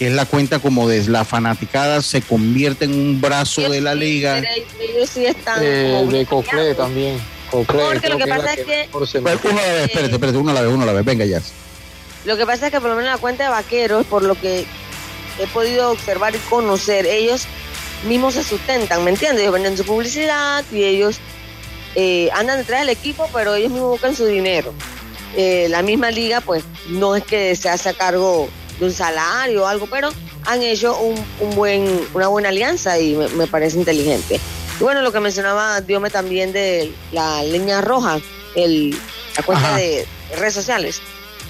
que 0.00 0.06
es 0.06 0.14
la 0.14 0.24
cuenta 0.24 0.60
como 0.60 0.88
de 0.88 1.06
la 1.08 1.26
fanaticada, 1.26 2.00
se 2.00 2.22
convierte 2.22 2.86
en 2.86 2.94
un 2.94 3.20
brazo 3.20 3.68
de 3.68 3.82
la 3.82 3.94
liga. 3.94 4.38
Ellos 4.38 5.10
sí 5.10 5.26
están. 5.26 5.62
Eh, 5.62 6.06
de 6.10 6.24
Coclé 6.24 6.74
también. 6.74 7.20
Porque 7.50 8.08
lo 8.08 8.16
que 8.16 8.26
pasa 8.26 8.54
es 8.54 8.64
que. 8.64 8.88
Uno 8.94 9.06
la 9.12 9.32
vez, 9.34 9.84
espérate, 9.84 10.14
espérate, 10.14 10.38
uno 10.38 10.54
la 10.54 10.62
vez, 10.62 10.72
uno 10.72 10.86
la 10.86 10.94
vez, 10.94 11.04
venga 11.04 11.26
ya. 11.26 11.42
Lo 12.24 12.38
que 12.38 12.46
pasa 12.46 12.68
es 12.68 12.72
que 12.72 12.80
por 12.80 12.88
lo 12.88 12.96
menos 12.96 13.10
la 13.10 13.18
cuenta 13.18 13.44
de 13.44 13.50
vaqueros, 13.50 14.06
por 14.06 14.22
lo 14.22 14.40
que 14.40 14.64
he 15.38 15.46
podido 15.48 15.90
observar 15.90 16.34
y 16.34 16.38
conocer, 16.48 17.04
ellos 17.04 17.42
mismos 18.08 18.32
se 18.32 18.42
sustentan, 18.42 19.04
¿me 19.04 19.10
entiendes? 19.10 19.42
Ellos 19.42 19.52
venden 19.52 19.76
su 19.76 19.84
publicidad 19.84 20.64
y 20.72 20.82
ellos 20.82 21.18
eh, 21.94 22.30
andan 22.32 22.56
detrás 22.56 22.80
del 22.80 22.88
equipo, 22.88 23.28
pero 23.34 23.54
ellos 23.54 23.70
mismos 23.70 23.90
buscan 23.90 24.16
su 24.16 24.24
dinero. 24.24 24.72
Eh, 25.36 25.66
la 25.68 25.82
misma 25.82 26.10
liga, 26.10 26.40
pues, 26.40 26.64
no 26.88 27.16
es 27.16 27.22
que 27.22 27.54
se 27.54 27.68
hace 27.68 27.90
a 27.90 27.92
cargo 27.92 28.48
de 28.80 28.86
un 28.86 28.92
salario 28.92 29.62
o 29.62 29.66
algo, 29.66 29.86
pero 29.86 30.10
han 30.46 30.62
hecho 30.62 30.98
un, 30.98 31.54
buen, 31.54 31.86
una 32.14 32.28
buena 32.28 32.48
alianza 32.48 32.98
y 32.98 33.14
me, 33.14 33.46
parece 33.46 33.78
inteligente. 33.78 34.40
Y 34.80 34.82
bueno, 34.82 35.02
lo 35.02 35.12
que 35.12 35.20
mencionaba 35.20 35.80
Diome 35.82 36.10
también 36.10 36.52
de 36.52 36.90
la 37.12 37.42
leña 37.44 37.80
roja, 37.82 38.18
el, 38.56 38.98
la 39.36 39.42
cuenta 39.44 39.76
de 39.76 40.06
redes 40.36 40.54
sociales. 40.54 41.00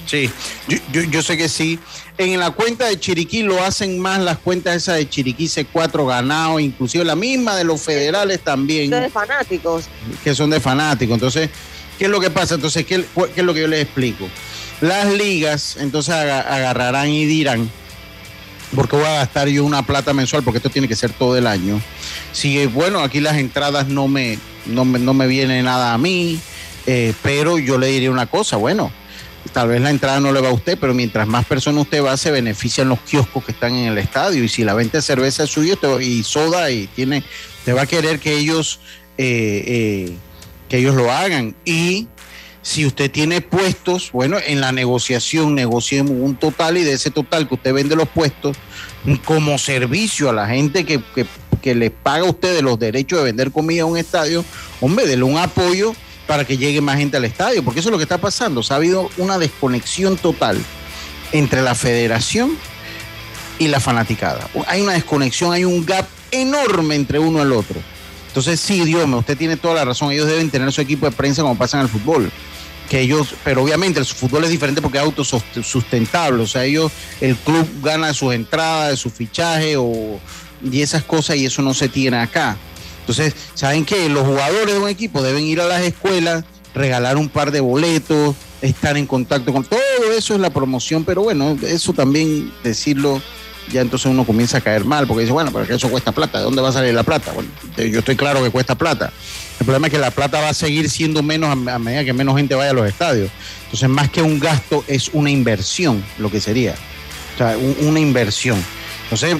Sí, 0.06 0.28
yo, 0.66 1.02
yo, 1.02 1.22
sé 1.22 1.36
que 1.36 1.48
sí. 1.48 1.78
En 2.18 2.38
la 2.40 2.50
cuenta 2.50 2.86
de 2.86 2.98
Chiriquí 2.98 3.42
lo 3.42 3.62
hacen 3.62 4.00
más 4.00 4.18
las 4.20 4.38
cuentas 4.38 4.74
esas 4.74 4.96
de 4.96 5.08
Chiriquí 5.08 5.46
C4 5.46 6.06
ganado, 6.06 6.58
inclusive 6.58 7.04
la 7.04 7.14
misma 7.14 7.54
de 7.54 7.62
los 7.62 7.80
federales 7.80 8.40
también. 8.40 8.90
de 8.90 9.08
fanáticos. 9.08 9.84
Que 10.24 10.34
son 10.34 10.50
de 10.50 10.58
fanáticos. 10.58 11.14
Entonces, 11.14 11.50
¿qué 11.96 12.06
es 12.06 12.10
lo 12.10 12.18
que 12.18 12.30
pasa? 12.30 12.56
Entonces, 12.56 12.84
¿qué, 12.84 12.96
es 13.36 13.44
lo 13.44 13.54
que 13.54 13.60
yo 13.60 13.68
les 13.68 13.82
explico? 13.82 14.28
Las 14.80 15.12
ligas, 15.12 15.76
entonces 15.78 16.14
agarrarán 16.14 17.08
y 17.08 17.26
dirán, 17.26 17.70
porque 18.74 18.96
voy 18.96 19.04
a 19.04 19.14
gastar 19.14 19.48
yo 19.48 19.64
una 19.64 19.84
plata 19.84 20.14
mensual, 20.14 20.42
porque 20.42 20.58
esto 20.58 20.70
tiene 20.70 20.88
que 20.88 20.96
ser 20.96 21.12
todo 21.12 21.36
el 21.36 21.46
año. 21.46 21.80
Si, 22.32 22.64
bueno, 22.66 23.00
aquí 23.00 23.20
las 23.20 23.36
entradas 23.36 23.88
no 23.88 24.08
me, 24.08 24.38
no 24.66 24.84
me, 24.84 24.98
no 24.98 25.12
me 25.12 25.26
viene 25.26 25.62
nada 25.62 25.92
a 25.92 25.98
mí, 25.98 26.40
eh, 26.86 27.12
pero 27.22 27.58
yo 27.58 27.78
le 27.78 27.88
diría 27.88 28.10
una 28.10 28.26
cosa, 28.26 28.56
bueno, 28.56 28.90
tal 29.52 29.68
vez 29.68 29.80
la 29.80 29.90
entrada 29.90 30.20
no 30.20 30.32
le 30.32 30.40
va 30.40 30.48
a 30.48 30.52
usted, 30.52 30.78
pero 30.80 30.94
mientras 30.94 31.26
más 31.26 31.44
personas 31.44 31.82
usted 31.82 32.02
va, 32.04 32.16
se 32.16 32.30
benefician 32.30 32.88
los 32.88 33.00
kioscos 33.00 33.44
que 33.44 33.52
están 33.52 33.74
en 33.74 33.86
el 33.86 33.98
estadio. 33.98 34.44
Y 34.44 34.48
si 34.48 34.64
la 34.64 34.74
venta 34.74 34.98
de 34.98 35.02
cerveza 35.02 35.44
es 35.44 35.50
suyo 35.50 35.76
y 36.00 36.22
soda 36.22 36.70
y 36.70 36.86
tiene, 36.88 37.22
te 37.64 37.72
va 37.72 37.82
a 37.82 37.86
querer 37.86 38.20
que 38.20 38.36
ellos, 38.36 38.80
eh, 39.18 39.64
eh, 39.66 40.16
que 40.68 40.78
ellos 40.78 40.94
lo 40.94 41.10
hagan. 41.10 41.54
Y 41.64 42.06
si 42.62 42.86
usted 42.86 43.10
tiene 43.10 43.40
puestos, 43.40 44.12
bueno, 44.12 44.36
en 44.44 44.60
la 44.60 44.72
negociación 44.72 45.54
negociemos 45.54 46.12
un 46.12 46.36
total 46.36 46.76
y 46.76 46.84
de 46.84 46.92
ese 46.92 47.10
total 47.10 47.48
que 47.48 47.54
usted 47.54 47.72
vende 47.72 47.96
los 47.96 48.08
puestos 48.08 48.56
como 49.24 49.56
servicio 49.58 50.28
a 50.28 50.32
la 50.32 50.46
gente 50.46 50.84
que, 50.84 51.00
que, 51.14 51.26
que 51.62 51.74
le 51.74 51.90
paga 51.90 52.26
a 52.26 52.30
usted 52.30 52.54
de 52.54 52.62
los 52.62 52.78
derechos 52.78 53.18
de 53.18 53.24
vender 53.24 53.50
comida 53.50 53.82
a 53.82 53.86
un 53.86 53.96
estadio, 53.96 54.44
hombre, 54.80 55.06
dele 55.06 55.22
un 55.22 55.38
apoyo 55.38 55.94
para 56.26 56.44
que 56.44 56.58
llegue 56.58 56.80
más 56.80 56.96
gente 56.98 57.16
al 57.16 57.24
estadio, 57.24 57.64
porque 57.64 57.80
eso 57.80 57.88
es 57.88 57.92
lo 57.92 57.98
que 57.98 58.04
está 58.04 58.18
pasando. 58.18 58.62
ha 58.68 58.74
habido 58.74 59.10
una 59.16 59.38
desconexión 59.38 60.16
total 60.16 60.58
entre 61.32 61.62
la 61.62 61.74
federación 61.74 62.56
y 63.58 63.68
la 63.68 63.80
fanaticada. 63.80 64.48
Hay 64.66 64.80
una 64.80 64.92
desconexión, 64.92 65.52
hay 65.52 65.64
un 65.64 65.84
gap 65.84 66.06
enorme 66.30 66.94
entre 66.94 67.18
uno 67.18 67.42
el 67.42 67.52
otro. 67.52 67.80
Entonces, 68.30 68.60
sí, 68.60 68.84
Dios 68.84 69.08
mío, 69.08 69.18
usted 69.18 69.36
tiene 69.36 69.56
toda 69.56 69.74
la 69.74 69.84
razón. 69.84 70.12
Ellos 70.12 70.28
deben 70.28 70.50
tener 70.50 70.70
su 70.72 70.80
equipo 70.80 71.04
de 71.06 71.12
prensa 71.12 71.42
como 71.42 71.58
pasa 71.58 71.78
en 71.78 71.82
el 71.82 71.88
fútbol. 71.88 72.30
Que 72.88 73.00
ellos, 73.00 73.34
pero 73.44 73.62
obviamente 73.62 73.98
el 73.98 74.06
fútbol 74.06 74.44
es 74.44 74.50
diferente 74.50 74.80
porque 74.80 74.98
es 74.98 75.04
autosustentable. 75.04 76.42
O 76.42 76.46
sea, 76.46 76.64
ellos, 76.64 76.92
el 77.20 77.34
club 77.36 77.66
gana 77.82 78.14
sus 78.14 78.32
entradas, 78.32 79.00
su 79.00 79.10
fichaje 79.10 79.76
o, 79.76 80.20
y 80.62 80.80
esas 80.80 81.02
cosas, 81.02 81.36
y 81.36 81.46
eso 81.46 81.60
no 81.60 81.74
se 81.74 81.88
tiene 81.88 82.18
acá. 82.18 82.56
Entonces, 83.00 83.34
¿saben 83.54 83.84
qué? 83.84 84.08
Los 84.08 84.26
jugadores 84.26 84.74
de 84.74 84.80
un 84.80 84.88
equipo 84.88 85.22
deben 85.22 85.44
ir 85.44 85.60
a 85.60 85.66
las 85.66 85.82
escuelas, 85.82 86.44
regalar 86.72 87.16
un 87.16 87.28
par 87.28 87.50
de 87.50 87.58
boletos, 87.58 88.36
estar 88.62 88.96
en 88.96 89.06
contacto 89.06 89.52
con 89.52 89.64
todo 89.64 89.80
eso 90.16 90.34
es 90.34 90.40
la 90.40 90.50
promoción, 90.50 91.04
pero 91.04 91.22
bueno, 91.22 91.56
eso 91.62 91.92
también 91.92 92.52
decirlo 92.62 93.20
ya 93.68 93.80
entonces 93.80 94.06
uno 94.10 94.24
comienza 94.24 94.58
a 94.58 94.60
caer 94.60 94.84
mal 94.84 95.06
porque 95.06 95.22
dice, 95.22 95.32
bueno, 95.32 95.50
pero 95.52 95.66
que 95.66 95.74
eso 95.74 95.88
cuesta 95.88 96.12
plata, 96.12 96.38
¿de 96.38 96.44
dónde 96.44 96.62
va 96.62 96.70
a 96.70 96.72
salir 96.72 96.94
la 96.94 97.02
plata? 97.02 97.32
Bueno, 97.32 97.48
yo 97.76 98.00
estoy 98.00 98.16
claro 98.16 98.42
que 98.42 98.50
cuesta 98.50 98.76
plata. 98.76 99.12
El 99.58 99.66
problema 99.66 99.88
es 99.88 99.92
que 99.92 99.98
la 99.98 100.10
plata 100.10 100.40
va 100.40 100.48
a 100.48 100.54
seguir 100.54 100.88
siendo 100.88 101.22
menos 101.22 101.50
a 101.50 101.78
medida 101.78 102.04
que 102.04 102.12
menos 102.12 102.36
gente 102.36 102.54
vaya 102.54 102.70
a 102.70 102.74
los 102.74 102.88
estadios. 102.88 103.30
Entonces, 103.64 103.88
más 103.88 104.10
que 104.10 104.22
un 104.22 104.40
gasto, 104.40 104.84
es 104.88 105.10
una 105.12 105.30
inversión, 105.30 106.02
lo 106.18 106.30
que 106.30 106.40
sería. 106.40 106.74
O 107.34 107.38
sea, 107.38 107.56
una 107.80 108.00
inversión. 108.00 108.62
Entonces, 109.04 109.36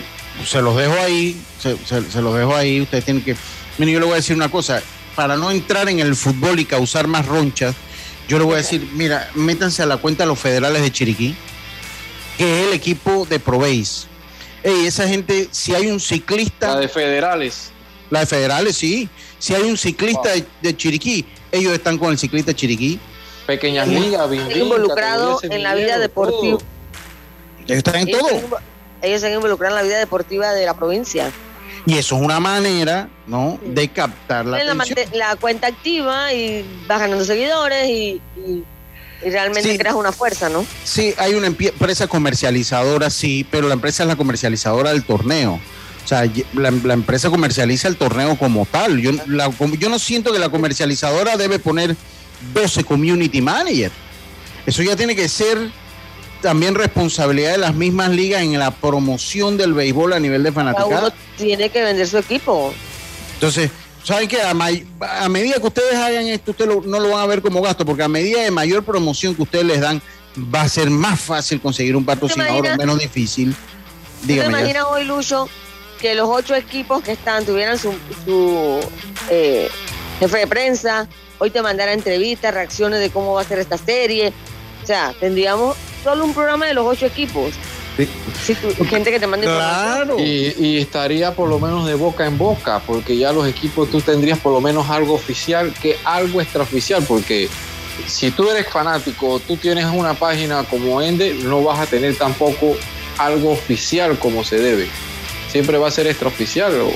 se 0.46 0.61
los 0.61 0.76
dejo 0.76 0.94
ahí, 1.00 1.40
se, 1.59 2.20
los 2.20 2.35
dejo 2.35 2.54
ahí, 2.54 2.80
ustedes 2.80 3.04
tienen 3.04 3.22
que 3.22 3.37
Mire, 3.78 3.92
yo 3.92 4.00
le 4.00 4.04
voy 4.04 4.12
a 4.12 4.16
decir 4.16 4.37
una 4.37 4.50
cosa, 4.50 4.83
para 5.14 5.38
no 5.38 5.50
entrar 5.50 5.88
en 5.88 6.00
el 6.00 6.14
fútbol 6.14 6.61
y 6.61 6.66
causar 6.66 7.06
más 7.06 7.24
ronchas, 7.24 7.74
yo 8.28 8.38
le 8.38 8.44
voy 8.44 8.54
a 8.54 8.59
decir, 8.59 8.87
mira, 8.92 9.30
métanse 9.35 9.83
a 9.83 9.87
la 9.87 9.96
cuenta 9.96 10.24
de 10.24 10.28
los 10.28 10.38
federales 10.38 10.83
de 10.83 10.92
Chiriquí, 10.92 11.35
que 12.37 12.61
es 12.61 12.68
el 12.68 12.74
equipo 12.74 13.26
de 13.26 13.40
Proveis. 13.40 14.06
Ey, 14.62 14.87
esa 14.87 15.09
gente, 15.09 15.49
si 15.51 15.75
hay 15.75 15.87
un 15.87 16.01
ciclista... 16.01 16.75
La 16.75 16.81
de 16.81 16.88
federales. 16.88 17.70
La 18.11 18.20
de 18.20 18.27
federales, 18.27 18.77
sí. 18.77 19.09
Si 19.38 19.55
hay 19.55 19.62
un 19.62 19.79
ciclista 19.79 20.31
de, 20.61 20.77
Chiriquí, 20.77 21.25
ellos 21.51 21.73
están 21.73 21.96
con 21.96 22.11
el 22.11 22.18
ciclista 22.18 22.51
de 22.51 22.57
Chiriquí. 22.57 23.01
Pequeñas 23.46 23.88
ligas, 23.88 24.31
Están 24.31 24.61
involucrados 24.61 25.44
en 25.44 25.62
la 25.62 25.75
vida 25.75 25.99
deportiva. 25.99 26.59
Ellos 27.66 27.79
están 27.79 27.96
en 27.96 28.11
todo. 28.11 28.29
ellos 29.03 29.20
se 29.20 29.29
han 29.29 29.35
involucrado 29.35 29.77
en 29.77 29.83
la 29.83 29.88
vida 29.88 29.99
deportiva 29.99 30.53
de 30.53 30.66
la 30.66 30.75
provincia. 30.75 31.31
Y 31.87 31.96
eso 31.96 32.16
es 32.16 32.23
una 32.23 32.40
manera, 32.40 33.09
¿no? 33.27 33.59
De 33.64 33.88
captar 33.88 34.44
la 34.44 34.59
atención. 34.59 35.09
La, 35.14 35.37
cuenta 35.37 35.68
activa 35.68 36.33
y 36.33 36.64
vas 36.87 37.01
ganando 37.01 37.25
seguidores 37.25 37.88
y, 37.88 38.20
realmente 39.22 39.76
creas 39.76 39.94
una 39.94 40.12
fuerza, 40.12 40.48
¿no? 40.48 40.64
Sí, 40.85 41.14
hay 41.18 41.35
una 41.35 41.46
empresa 41.48 42.06
comercializadora, 42.06 43.11
sí, 43.11 43.46
pero 43.50 43.68
la 43.68 43.74
empresa 43.74 44.04
es 44.04 44.09
la 44.09 44.16
comercializadora 44.16 44.90
del 44.90 45.04
torneo. 45.04 45.61
O 46.04 46.09
sea, 46.09 46.24
la, 46.54 46.68
empresa 46.68 47.30
comercializa 47.30 47.87
el 47.88 47.96
torneo 47.96 48.37
como 48.38 48.66
tal. 48.66 49.00
Yo, 49.00 49.12
yo 49.78 49.88
no 49.88 49.98
siento 49.98 50.33
que 50.33 50.38
la 50.38 50.48
comercializadora 50.48 51.37
debe 51.37 51.59
poner 51.59 51.94
12 52.54 52.85
community 52.85 53.40
managers. 53.40 53.92
Eso 54.66 54.83
ya 54.83 54.96
tiene 54.96 55.14
que 55.14 55.28
ser 55.28 55.70
también 56.40 56.74
responsabilidad 56.74 57.52
de 57.52 57.59
las 57.59 57.74
mismas 57.74 58.11
ligas 58.11 58.42
en 58.42 58.59
la 58.59 58.70
promoción 58.70 59.56
del 59.56 59.74
béisbol 59.74 60.14
a 60.14 60.20
nivel 60.20 60.42
de 60.42 60.52
fanaticada. 60.52 61.00
Uno 61.00 61.12
tiene 61.37 61.68
que 61.68 61.83
vender 61.83 62.06
su 62.09 62.18
equipo. 62.18 62.72
Entonces, 63.35 63.70
¿saben 64.04 64.28
qué? 64.28 64.40
A, 64.42 65.28
medida 65.28 65.54
que 65.60 65.66
ustedes 65.66 65.94
hagan 65.94 66.26
esto, 66.26 66.52
ustedes 66.52 66.84
no 66.86 67.00
lo 67.00 67.10
van 67.10 67.20
a 67.20 67.26
ver 67.26 67.42
como 67.42 67.60
gasto, 67.62 67.84
porque 67.84 68.02
a 68.02 68.08
medida 68.08 68.42
de 68.42 68.50
mayor 68.50 68.84
promoción 68.84 69.34
que 69.34 69.42
ustedes 69.42 69.64
les 69.64 69.80
dan, 69.80 70.00
va 70.54 70.62
a 70.62 70.68
ser 70.68 70.90
más 70.90 71.20
fácil 71.20 71.60
conseguir 71.60 71.96
un 71.96 72.04
patrocinador 72.04 72.66
o 72.66 72.76
menos 72.76 72.98
difícil. 72.98 73.54
Dígame. 74.22 74.54
¿Te 74.54 74.60
imaginas 74.60 74.84
hoy, 74.90 75.04
Lucho, 75.04 75.48
que 76.00 76.14
los 76.14 76.28
ocho 76.28 76.54
equipos 76.54 77.02
que 77.02 77.12
están 77.12 77.44
tuvieran 77.44 77.78
su, 77.78 78.80
eh, 79.30 79.68
jefe 80.18 80.38
de 80.38 80.46
prensa, 80.46 81.08
hoy 81.38 81.50
te 81.50 81.62
mandara 81.62 81.92
entrevistas, 81.92 82.54
reacciones 82.54 83.00
de 83.00 83.10
cómo 83.10 83.34
va 83.34 83.42
a 83.42 83.44
ser 83.44 83.58
esta 83.58 83.78
serie? 83.78 84.32
O 84.82 84.86
sea, 84.86 85.14
tendríamos 85.18 85.76
solo 86.02 86.24
un 86.24 86.34
programa 86.34 86.66
de 86.66 86.74
los 86.74 86.86
ocho 86.86 87.06
equipos. 87.06 87.54
Sí. 87.96 88.57
gente 88.87 89.11
que 89.11 89.20
te 89.20 89.26
mande 89.26 89.46
claro. 89.46 90.18
Y, 90.18 90.55
y, 90.59 90.79
estaría 90.79 91.35
por 91.35 91.48
lo 91.48 91.59
menos 91.59 91.87
de 91.87 91.94
boca 91.94 92.26
en 92.26 92.38
boca, 92.38 92.81
porque 92.87 93.16
ya 93.16 93.33
los 93.33 93.46
equipos 93.46 93.90
tú 93.90 94.00
tendrías 94.00 94.38
por 94.38 94.53
lo 94.53 94.61
menos 94.61 94.88
algo 94.88 95.14
oficial 95.14 95.74
que 95.83 95.96
algo 96.05 96.40
extraoficial, 96.40 97.05
porque 97.07 97.48
si 98.07 98.31
tú 98.31 98.48
eres 98.48 98.68
fanático, 98.68 99.40
tú 99.40 99.57
tienes 99.57 99.85
una 99.87 100.14
página 100.14 100.64
como 100.64 101.03
Ende, 101.03 101.35
no 101.35 101.62
vas 101.62 101.81
a 101.81 101.87
tener 101.87 102.16
tampoco 102.16 102.76
algo 103.18 103.53
oficial 103.53 104.18
como 104.18 104.44
se 104.44 104.59
debe. 104.59 104.88
Siempre 105.48 105.79
va 105.79 105.88
a 105.88 105.90
ser 105.90 106.07
extraoficial 106.07 106.81
o 106.81 106.90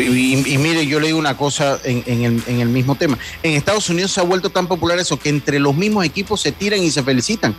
y, 0.00 0.58
mire, 0.58 0.86
yo 0.86 1.00
le 1.00 1.06
digo 1.06 1.18
una 1.18 1.36
cosa 1.36 1.80
en, 1.84 2.42
el, 2.46 2.68
mismo 2.68 2.96
tema. 2.96 3.18
En 3.42 3.52
Estados 3.54 3.88
Unidos 3.88 4.12
se 4.12 4.20
ha 4.20 4.24
vuelto 4.24 4.50
tan 4.50 4.66
popular 4.66 4.98
eso 4.98 5.18
que 5.18 5.28
entre 5.28 5.58
los 5.58 5.74
mismos 5.74 6.04
equipos 6.04 6.40
se 6.40 6.52
tiran 6.52 6.82
y 6.82 6.90
se 6.90 7.02
felicitan. 7.02 7.54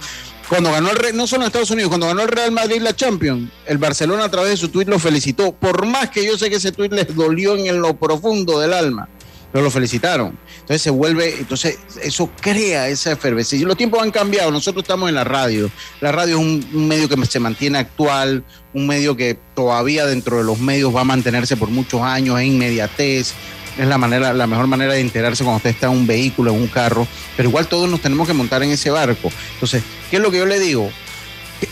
Cuando 0.50 0.72
ganó 0.72 0.92
el 0.92 1.18
no 1.18 1.28
solo 1.28 1.44
en 1.44 1.48
Estados 1.48 1.72
Unidos, 1.72 1.90
cuando 1.90 2.08
ganó 2.08 2.22
el 2.22 2.30
Real 2.30 2.52
Madrid 2.52 2.82
la 2.82 2.96
Champions, 2.96 3.52
el 3.66 3.78
Barcelona 3.78 4.26
a 4.26 4.32
través 4.32 4.52
de 4.52 4.58
su 4.58 4.70
tuit 4.70 4.88
lo 4.88 4.98
felicitó. 4.98 5.52
Por 5.52 5.86
más 5.86 6.10
que 6.10 6.26
yo 6.26 6.38
sé 6.38 6.50
que 6.50 6.56
ese 6.56 6.72
tuit 6.72 6.94
les 6.94 7.14
dolió 7.14 7.58
en 7.58 7.82
lo 7.82 7.98
profundo 7.98 8.58
del 8.60 8.72
alma, 8.72 9.10
pero 9.52 9.66
lo 9.66 9.70
felicitaron. 9.70 10.38
Entonces 10.62 10.82
se 10.82 10.90
vuelve, 10.90 11.36
entonces 11.38 11.78
eso 12.02 12.30
crea 12.40 12.88
esa 12.88 13.12
efervescencia. 13.12 13.68
Los 13.68 13.76
tiempos 13.76 14.02
han 14.02 14.12
cambiado, 14.12 14.50
nosotros 14.50 14.84
estamos 14.84 15.10
en 15.10 15.16
la 15.16 15.26
radio. 15.26 15.70
La 16.00 16.14
radio 16.14 16.38
es 16.38 16.42
un, 16.42 16.88
medio 16.88 17.10
que 17.10 17.26
se 17.26 17.42
mantiene 17.42 17.80
actual, 17.80 18.46
un 18.74 18.88
medio 18.88 19.18
que 19.18 19.38
todavía 19.54 20.06
dentro 20.06 20.38
de 20.38 20.46
los 20.46 20.60
medios 20.60 20.96
va 20.96 21.02
a 21.02 21.06
mantenerse 21.06 21.58
por 21.58 21.68
muchos 21.70 22.02
años, 22.02 22.40
en 22.40 22.48
inmediatez, 22.48 23.34
es 23.78 23.88
la 23.88 23.98
manera, 23.98 24.34
la 24.34 24.48
mejor 24.48 24.68
manera 24.68 24.94
de 24.94 25.00
enterarse 25.00 25.44
cuando 25.44 25.58
usted 25.58 25.70
está 25.70 25.88
en 25.88 25.94
un 25.94 26.08
vehículo, 26.08 26.52
en 26.52 26.62
un 26.62 26.68
carro, 26.68 27.08
pero 27.36 27.50
igual 27.50 27.68
todos 27.68 27.90
nos 27.90 28.02
tenemos 28.02 28.28
que 28.28 28.34
montar 28.34 28.63
en 28.63 28.72
ese 28.72 28.90
barco. 28.90 29.32
Entonces, 29.54 29.84
¿qué 30.10 30.18
es 30.18 30.22
lo 30.22 30.32
que 30.32 30.38
yo 30.38 30.46
le 30.46 30.60
digo? 30.60 30.92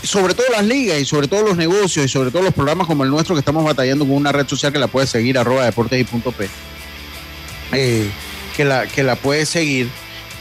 Sobre 0.02 0.34
todo 0.34 0.46
las 0.50 0.64
ligas 0.64 1.00
y 1.00 1.04
sobre 1.04 1.28
todo 1.28 1.42
los 1.42 1.56
negocios 1.56 2.04
y 2.04 2.08
sobre 2.08 2.30
todo 2.30 2.42
los 2.42 2.54
programas 2.54 2.86
como 2.86 3.04
el 3.04 3.10
nuestro 3.10 3.34
que 3.34 3.40
estamos 3.40 3.64
batallando 3.64 4.04
con 4.04 4.14
una 4.14 4.32
red 4.32 4.46
social 4.46 4.72
que 4.72 4.78
la 4.78 4.88
puede 4.88 5.06
seguir, 5.06 5.38
arroba 5.38 5.64
deportes 5.64 6.00
y 6.00 6.04
punto 6.04 6.32
P, 6.32 6.48
eh, 7.72 8.08
que, 8.56 8.64
la, 8.64 8.86
que 8.86 9.02
la 9.02 9.16
puede 9.16 9.46
seguir. 9.46 9.88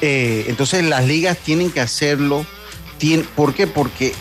Eh, 0.01 0.45
entonces 0.47 0.83
las 0.83 1.05
ligas 1.05 1.37
tienen 1.37 1.71
que 1.71 1.81
hacerlo. 1.81 2.45
¿Por 3.35 3.53
qué? 3.53 3.67
Porque, 3.67 4.13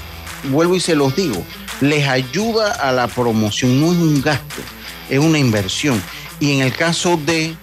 vuelvo 0.51 0.77
y 0.77 0.81
se 0.81 0.95
los 0.95 1.17
digo, 1.17 1.43
les 1.81 2.07
ayuda 2.07 2.73
a 2.73 2.93
la 2.93 3.09
promoción, 3.09 3.81
no 3.81 3.93
es 3.93 3.99
un 3.99 4.21
gasto, 4.21 4.61
es 5.09 5.19
una 5.19 5.39
inversión. 5.39 6.03
Y 6.41 6.53
en 6.53 6.61
el 6.61 6.75
caso 6.75 7.17
de 7.17 7.57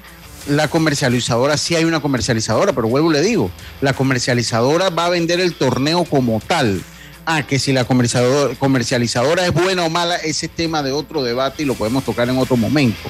la 0.48 0.68
comercializadora, 0.70 1.58
sí 1.58 1.76
hay 1.76 1.86
una 1.86 2.00
comercializadora, 2.00 2.74
pero 2.74 2.88
vuelvo 2.88 3.12
y 3.12 3.14
le 3.16 3.22
digo, 3.22 3.52
la 3.82 3.94
comercializadora 3.94 4.90
va 4.90 5.06
a 5.06 5.10
vender 5.10 5.40
el 5.40 5.54
torneo 5.54 6.06
como 6.06 6.42
tal. 6.46 6.82
Ah, 7.26 7.44
que 7.44 7.60
si 7.60 7.72
la 7.72 7.86
comercializadora, 7.86 9.46
es 9.46 9.54
buena 9.54 9.84
o 9.84 9.90
mala, 9.90 10.16
ese 10.16 10.48
es 10.48 10.52
tema 10.56 10.82
de 10.82 10.92
otro 10.92 11.22
debate 11.22 11.64
y 11.64 11.66
lo 11.66 11.76
podemos 11.76 12.04
tocar 12.04 12.28
en 12.28 12.38
otro 12.38 12.58
momento. 12.58 13.10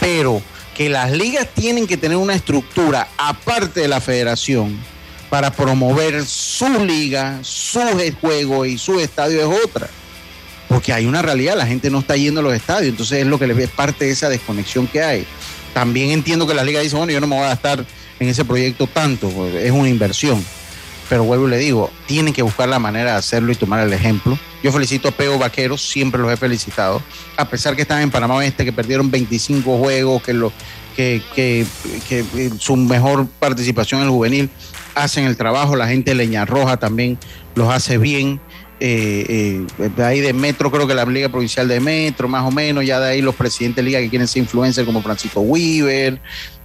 Pero 0.00 0.40
que 0.74 0.88
las 0.88 1.12
ligas 1.12 1.46
tienen 1.54 1.86
que 1.86 1.98
tener 1.98 2.16
una 2.16 2.34
estructura 2.34 3.08
aparte 3.18 3.80
de 3.80 3.88
la 3.88 4.00
federación 4.00 4.78
para 5.28 5.52
promover 5.52 6.24
su 6.24 6.84
liga, 6.84 7.40
su 7.42 7.80
juego 8.20 8.64
y 8.64 8.78
su 8.78 8.98
estadio 8.98 9.40
es 9.40 9.64
otra 9.64 9.88
porque 10.68 10.92
hay 10.92 11.06
una 11.06 11.22
realidad, 11.22 11.56
la 11.56 11.66
gente 11.66 11.90
no 11.90 12.00
está 12.00 12.16
yendo 12.16 12.40
a 12.40 12.42
los 12.42 12.54
estadios, 12.54 12.90
entonces 12.90 13.20
es 13.20 13.26
lo 13.26 13.38
que 13.38 13.46
les 13.46 13.58
es 13.58 13.70
parte 13.70 14.04
de 14.04 14.10
esa 14.10 14.28
desconexión 14.28 14.86
que 14.86 15.02
hay. 15.02 15.26
También 15.72 16.10
entiendo 16.10 16.46
que 16.46 16.54
la 16.54 16.62
liga 16.62 16.80
dice, 16.80 16.96
bueno, 16.96 17.12
yo 17.12 17.20
no 17.20 17.26
me 17.26 17.36
voy 17.36 17.44
a 17.44 17.48
gastar 17.48 17.84
en 18.20 18.28
ese 18.28 18.44
proyecto 18.44 18.86
tanto, 18.86 19.28
pues, 19.30 19.54
es 19.54 19.70
una 19.70 19.88
inversión. 19.88 20.44
Pero 21.08 21.24
vuelvo 21.24 21.48
y 21.48 21.52
le 21.52 21.56
digo, 21.56 21.90
tienen 22.06 22.34
que 22.34 22.42
buscar 22.42 22.68
la 22.68 22.78
manera 22.78 23.12
de 23.12 23.16
hacerlo 23.16 23.50
y 23.50 23.54
tomar 23.54 23.80
el 23.80 23.92
ejemplo. 23.94 24.38
Yo 24.62 24.70
felicito 24.72 25.08
a 25.08 25.10
Peo 25.10 25.38
Vaqueros, 25.38 25.80
siempre 25.80 26.20
los 26.20 26.30
he 26.30 26.36
felicitado. 26.36 27.02
A 27.38 27.48
pesar 27.48 27.74
que 27.74 27.82
están 27.82 28.02
en 28.02 28.10
Panamá 28.10 28.34
Oeste, 28.34 28.66
que 28.66 28.72
perdieron 28.72 29.10
25 29.10 29.78
juegos, 29.78 30.22
que, 30.22 30.34
lo, 30.34 30.52
que, 30.94 31.22
que, 31.34 31.64
que 32.08 32.50
su 32.58 32.76
mejor 32.76 33.26
participación 33.38 34.00
en 34.00 34.08
el 34.08 34.12
juvenil 34.12 34.50
hacen 34.94 35.24
el 35.24 35.36
trabajo. 35.36 35.76
La 35.76 35.88
gente 35.88 36.10
de 36.10 36.16
Leña 36.16 36.44
Roja 36.44 36.76
también 36.76 37.18
los 37.54 37.72
hace 37.72 37.96
bien 37.96 38.38
eh, 38.80 39.64
eh, 39.78 39.88
de 39.96 40.04
ahí 40.04 40.20
de 40.20 40.32
Metro, 40.32 40.70
creo 40.70 40.86
que 40.86 40.94
la 40.94 41.04
Liga 41.04 41.28
Provincial 41.28 41.66
de 41.66 41.80
Metro, 41.80 42.28
más 42.28 42.44
o 42.44 42.50
menos, 42.50 42.84
ya 42.84 43.00
de 43.00 43.10
ahí 43.10 43.22
los 43.22 43.34
presidentes 43.34 43.84
de 43.84 43.90
liga 43.90 44.00
que 44.00 44.08
quieren 44.08 44.28
ser 44.28 44.42
influencers 44.42 44.86
como 44.86 45.02
Francisco 45.02 45.40
Weaver, 45.40 46.20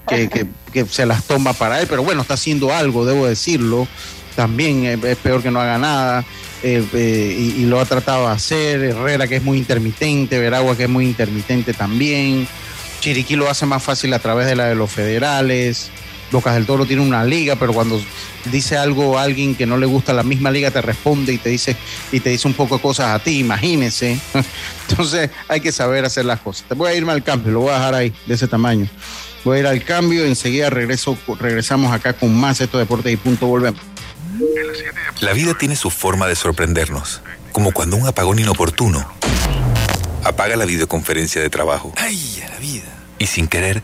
que, 0.07 0.47
se 0.89 1.05
las 1.05 1.23
toma 1.23 1.53
para 1.53 1.81
él, 1.81 1.87
pero 1.89 2.03
bueno, 2.03 2.21
está 2.21 2.35
haciendo 2.35 2.73
algo, 2.73 3.05
debo 3.05 3.25
decirlo. 3.25 3.87
También 4.35 4.85
es, 4.85 5.17
peor 5.17 5.43
que 5.43 5.51
no 5.51 5.61
haga 5.61 5.77
nada. 5.77 6.25
Eh, 6.63 6.83
eh, 6.93 7.53
y, 7.57 7.65
lo 7.65 7.79
ha 7.79 7.85
tratado 7.85 8.27
de 8.27 8.33
hacer. 8.33 8.81
Herrera, 8.81 9.27
que 9.27 9.35
es 9.35 9.43
muy 9.43 9.57
intermitente. 9.57 10.39
Veragua, 10.39 10.75
que 10.75 10.83
es 10.83 10.89
muy 10.89 11.05
intermitente 11.05 11.73
también. 11.73 12.47
Chiriquí 12.99 13.35
lo 13.35 13.49
hace 13.49 13.65
más 13.65 13.83
fácil 13.83 14.13
a 14.13 14.19
través 14.19 14.47
de 14.47 14.55
la 14.55 14.65
de 14.65 14.75
los 14.75 14.91
federales. 14.91 15.91
Bocas 16.31 16.55
del 16.55 16.65
Toro 16.65 16.85
tiene 16.85 17.01
una 17.01 17.23
liga, 17.23 17.55
pero 17.55 17.73
cuando 17.73 18.01
dice 18.51 18.77
algo 18.77 19.17
a 19.17 19.23
alguien 19.23 19.55
que 19.55 19.65
no 19.65 19.77
le 19.77 19.85
gusta 19.85 20.13
la 20.13 20.23
misma 20.23 20.51
liga, 20.51 20.71
te 20.71 20.81
responde 20.81 21.33
y 21.33 21.37
te 21.37 21.49
dice, 21.49 21.75
y 22.11 22.19
te 22.19 22.29
dice 22.31 22.47
un 22.47 22.53
poco 22.53 22.77
de 22.77 22.81
cosas 22.81 23.07
a 23.07 23.19
ti, 23.19 23.39
imagínese. 23.39 24.19
Entonces 24.89 25.29
hay 25.47 25.61
que 25.61 25.71
saber 25.71 26.05
hacer 26.05 26.25
las 26.25 26.39
cosas. 26.39 26.67
Te 26.67 26.75
voy 26.75 26.91
a 26.91 26.95
irme 26.95 27.11
al 27.11 27.23
cambio, 27.23 27.51
lo 27.51 27.59
voy 27.61 27.71
a 27.71 27.75
dejar 27.75 27.95
ahí, 27.95 28.13
de 28.25 28.33
ese 28.33 28.47
tamaño. 28.47 28.87
Voy 29.43 29.57
a 29.57 29.59
ir 29.59 29.67
al 29.67 29.83
cambio, 29.83 30.25
enseguida 30.25 30.69
regreso, 30.69 31.17
regresamos 31.39 31.91
acá 31.91 32.13
con 32.13 32.33
más 32.35 32.61
estos 32.61 32.79
deportes 32.79 33.11
y 33.11 33.17
punto, 33.17 33.47
volvemos. 33.47 33.81
La 35.19 35.33
vida 35.33 35.53
tiene 35.57 35.75
su 35.75 35.89
forma 35.89 36.27
de 36.27 36.35
sorprendernos, 36.35 37.21
como 37.51 37.71
cuando 37.71 37.97
un 37.97 38.07
apagón 38.07 38.39
inoportuno 38.39 39.05
apaga 40.23 40.55
la 40.55 40.65
videoconferencia 40.65 41.41
de 41.41 41.49
trabajo. 41.49 41.93
¡Ay, 41.97 42.43
a 42.45 42.49
la 42.49 42.59
vida! 42.59 42.85
Y 43.19 43.27
sin 43.27 43.47
querer, 43.47 43.83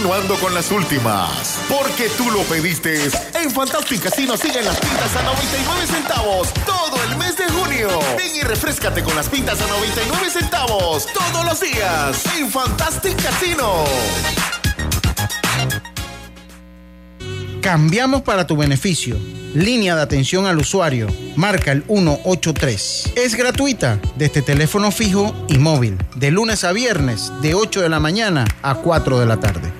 Continuando 0.00 0.36
con 0.36 0.54
las 0.54 0.72
últimas, 0.72 1.58
porque 1.68 2.08
tú 2.16 2.30
lo 2.30 2.40
pediste. 2.44 3.10
En 3.34 3.50
Fantastic 3.50 4.04
Casino 4.04 4.34
siguen 4.34 4.64
las 4.64 4.78
pintas 4.78 5.14
a 5.14 5.22
99 5.22 5.86
centavos 5.86 6.54
todo 6.64 6.96
el 7.06 7.18
mes 7.18 7.36
de 7.36 7.44
junio. 7.50 7.88
Ven 8.16 8.34
y 8.34 8.40
refrescate 8.40 9.02
con 9.02 9.14
las 9.14 9.28
pintas 9.28 9.60
a 9.60 9.66
99 9.66 10.30
centavos 10.30 11.06
todos 11.12 11.44
los 11.44 11.60
días 11.60 12.24
en 12.34 12.50
Fantastic 12.50 13.22
Casino. 13.22 13.84
Cambiamos 17.60 18.22
para 18.22 18.46
tu 18.46 18.56
beneficio. 18.56 19.18
Línea 19.52 19.96
de 19.96 20.00
atención 20.00 20.46
al 20.46 20.56
usuario. 20.56 21.08
Marca 21.36 21.72
el 21.72 21.82
183. 21.82 23.12
Es 23.16 23.34
gratuita 23.34 24.00
desde 24.16 24.40
teléfono 24.40 24.92
fijo 24.92 25.34
y 25.48 25.58
móvil. 25.58 25.98
De 26.16 26.30
lunes 26.30 26.64
a 26.64 26.72
viernes, 26.72 27.30
de 27.42 27.54
8 27.54 27.82
de 27.82 27.90
la 27.90 28.00
mañana 28.00 28.46
a 28.62 28.76
4 28.76 29.20
de 29.20 29.26
la 29.26 29.36
tarde. 29.36 29.79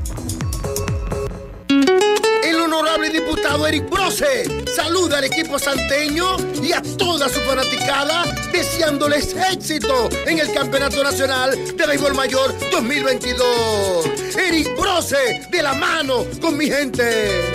Eric 3.43 3.89
Brose 3.89 4.65
saluda 4.75 5.17
al 5.17 5.25
equipo 5.25 5.57
santeño 5.57 6.37
y 6.61 6.71
a 6.73 6.81
toda 6.97 7.27
su 7.27 7.39
fanaticada 7.41 8.23
deseándoles 8.51 9.35
éxito 9.51 10.09
en 10.25 10.39
el 10.39 10.51
Campeonato 10.53 11.03
Nacional 11.03 11.51
de 11.75 11.85
Béisbol 11.85 12.15
Mayor 12.15 12.53
2022. 12.71 14.05
Eric 14.37 14.79
Brose 14.79 15.47
de 15.51 15.61
la 15.61 15.73
mano 15.73 16.25
con 16.39 16.57
mi 16.57 16.67
gente. 16.67 17.51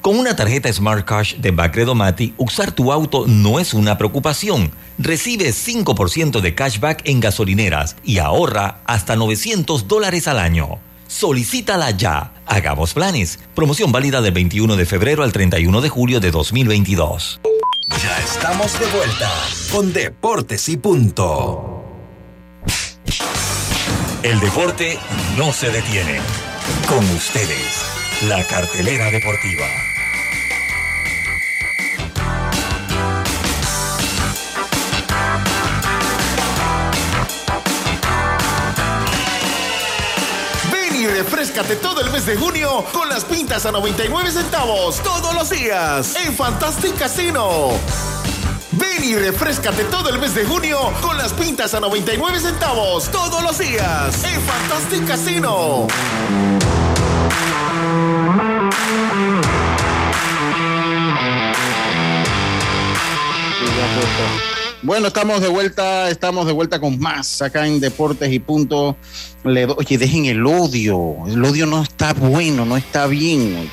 Con 0.00 0.18
una 0.18 0.34
tarjeta 0.36 0.72
Smart 0.72 1.04
Cash 1.04 1.36
de 1.36 1.50
Bacredomati, 1.50 2.34
usar 2.36 2.72
tu 2.72 2.92
auto 2.92 3.26
no 3.26 3.58
es 3.58 3.74
una 3.74 3.98
preocupación. 3.98 4.70
Recibe 4.98 5.50
5% 5.50 6.40
de 6.40 6.54
cashback 6.54 7.02
en 7.04 7.20
gasolineras 7.20 7.96
y 8.04 8.18
ahorra 8.18 8.80
hasta 8.86 9.16
900 9.16 9.88
dólares 9.88 10.28
al 10.28 10.38
año. 10.38 10.78
Solicítala 11.08 11.90
ya. 11.90 12.32
Hagamos 12.46 12.94
planes. 12.94 13.40
Promoción 13.54 13.90
válida 13.90 14.20
del 14.20 14.32
21 14.32 14.76
de 14.76 14.86
febrero 14.86 15.24
al 15.24 15.32
31 15.32 15.80
de 15.80 15.88
julio 15.88 16.20
de 16.20 16.30
2022. 16.30 17.40
Ya 18.00 18.18
estamos 18.20 18.78
de 18.78 18.86
vuelta 18.86 19.32
con 19.72 19.92
Deportes 19.92 20.68
y 20.68 20.76
Punto. 20.76 21.82
El 24.22 24.38
deporte 24.40 24.98
no 25.36 25.52
se 25.52 25.70
detiene. 25.70 26.20
Con 26.86 27.04
ustedes, 27.16 27.82
la 28.28 28.44
cartelera 28.44 29.10
deportiva. 29.10 29.66
Refrescate 41.18 41.74
todo 41.74 42.00
el 42.00 42.12
mes 42.12 42.26
de 42.26 42.36
junio 42.36 42.84
con 42.92 43.08
las 43.08 43.24
pintas 43.24 43.66
a 43.66 43.72
99 43.72 44.30
centavos 44.30 45.02
todos 45.02 45.34
los 45.34 45.50
días 45.50 46.14
en 46.14 46.32
Fantastic 46.32 46.96
Casino. 46.96 47.70
Ven 48.70 49.02
y 49.02 49.16
refrescate 49.16 49.82
todo 49.84 50.10
el 50.10 50.20
mes 50.20 50.36
de 50.36 50.44
junio 50.44 50.78
con 51.00 51.18
las 51.18 51.32
pintas 51.32 51.74
a 51.74 51.80
99 51.80 52.38
centavos 52.38 53.10
todos 53.10 53.42
los 53.42 53.58
días 53.58 54.22
en 54.22 54.40
Fantastic 54.42 55.08
Casino. 55.08 55.88
Bueno, 64.82 65.08
estamos 65.08 65.40
de 65.40 65.48
vuelta, 65.48 66.08
estamos 66.08 66.46
de 66.46 66.52
vuelta 66.52 66.78
con 66.78 67.00
más 67.00 67.42
acá 67.42 67.66
en 67.66 67.80
Deportes 67.80 68.32
y 68.32 68.38
Punto. 68.38 68.96
Le 69.44 69.64
Oye, 69.64 69.98
dejen 69.98 70.26
el 70.26 70.46
odio. 70.46 71.16
El 71.26 71.44
odio 71.44 71.66
no 71.66 71.82
está 71.82 72.12
bueno, 72.12 72.64
no 72.64 72.76
está 72.76 73.08
bien. 73.08 73.68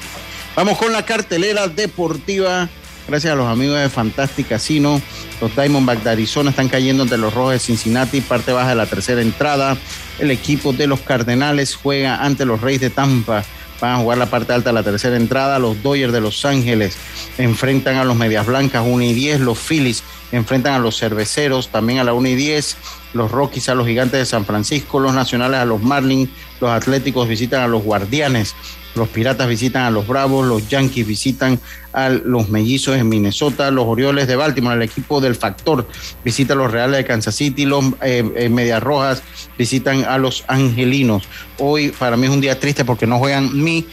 Vamos 0.56 0.80
con 0.80 0.92
la 0.92 1.06
cartelera 1.06 1.68
deportiva. 1.68 2.68
Gracias 3.08 3.34
a 3.34 3.36
los 3.36 3.48
amigos 3.48 3.80
de 3.80 3.88
Fantastic 3.88 4.48
Casino. 4.48 5.00
Los 5.40 5.56
Diamondbacks 5.56 6.04
de 6.04 6.10
Arizona 6.10 6.50
están 6.50 6.70
cayendo 6.70 7.04
ante 7.04 7.18
los 7.18 7.32
Rojos 7.36 7.54
de 7.54 7.60
Cincinnati, 7.60 8.22
parte 8.22 8.52
baja 8.52 8.70
de 8.70 8.76
la 8.76 8.88
tercera 8.88 9.22
entrada. 9.22 9.78
El 10.18 10.32
equipo 10.32 10.74
de 10.74 10.88
los 10.88 11.02
Cardenales 11.02 11.76
juega 11.76 12.24
ante 12.24 12.46
los 12.46 12.62
Reyes 12.62 12.82
de 12.82 12.90
Tampa. 12.90 13.44
Van 13.82 13.92
a 13.92 13.98
jugar 13.98 14.18
la 14.18 14.28
parte 14.28 14.54
alta 14.54 14.70
de 14.70 14.74
la 14.74 14.84
tercera 14.84 15.18
entrada. 15.18 15.60
Los 15.60 15.82
Dodgers 15.84 16.14
de 16.14 16.22
Los 16.22 16.46
Ángeles 16.46 16.98
enfrentan 17.38 17.98
a 17.98 18.06
los 18.06 18.16
Medias 18.16 18.46
Blancas 18.46 18.84
1 18.86 19.04
y 19.04 19.14
10. 19.14 19.42
Los 19.42 19.60
Phillies 19.60 20.04
enfrentan 20.32 20.74
a 20.74 20.80
los 20.80 20.98
Cerveceros 21.00 21.70
también 21.70 22.00
a 22.00 22.04
la 22.04 22.14
1 22.14 22.28
y 22.30 22.36
10. 22.36 22.78
Los 23.14 23.32
Rockies 23.32 23.70
a 23.70 23.76
los 23.76 23.88
Gigantes 23.88 24.20
de 24.20 24.26
San 24.26 24.46
Francisco. 24.46 25.00
Los 25.00 25.14
Nacionales 25.14 25.60
a 25.60 25.66
los 25.66 25.82
Marlins. 25.82 26.30
Los 26.60 26.70
Atléticos 26.72 27.28
visitan 27.28 27.62
a 27.62 27.68
los 27.68 27.84
Guardianes. 27.84 28.56
Los 28.96 29.10
Piratas 29.10 29.48
visitan 29.50 29.84
a 29.84 29.92
los 29.92 30.08
Bravos. 30.08 30.46
Los 30.48 30.68
Yankees 30.70 31.06
visitan 31.08 31.60
a 31.94 32.10
los 32.10 32.50
Mellizos 32.50 32.96
en 32.98 33.08
Minnesota. 33.10 33.70
Los 33.72 33.86
Orioles 33.88 34.28
de 34.28 34.36
Baltimore, 34.36 34.76
el 34.76 34.82
equipo 34.82 35.20
del 35.22 35.36
Factor, 35.36 35.88
visita 36.24 36.54
a 36.54 36.58
los 36.58 36.72
Reales 36.72 36.98
de 36.98 37.06
Kansas 37.06 37.36
City. 37.36 37.66
Los 37.66 37.86
eh, 38.02 38.24
eh, 38.36 38.50
Medias 38.50 38.82
Rojas 38.84 39.22
visitan 39.58 40.04
a 40.06 40.18
los 40.18 40.44
Angelinos. 40.48 41.24
Hoy 41.58 41.90
para 41.90 42.18
mí 42.18 42.26
es 42.28 42.32
un 42.34 42.42
día 42.42 42.60
triste 42.60 42.84
porque 42.86 43.06
no 43.08 43.18
juegan 43.20 43.62
mi, 43.62 43.86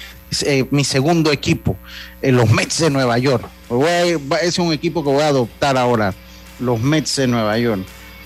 eh, 0.44 0.66
mi 0.70 0.84
segundo 0.84 1.30
equipo, 1.32 1.76
eh, 2.22 2.30
los 2.32 2.48
Mets 2.50 2.78
de 2.78 2.90
Nueva 2.90 3.18
York. 3.18 3.44
A- 3.70 4.36
es 4.42 4.58
un 4.58 4.72
equipo 4.72 5.02
que 5.04 5.10
voy 5.10 5.22
a 5.22 5.28
adoptar 5.28 5.76
ahora, 5.76 6.14
los 6.60 6.80
Mets 6.80 7.16
de 7.16 7.26
Nueva 7.26 7.58
York. 7.58 7.82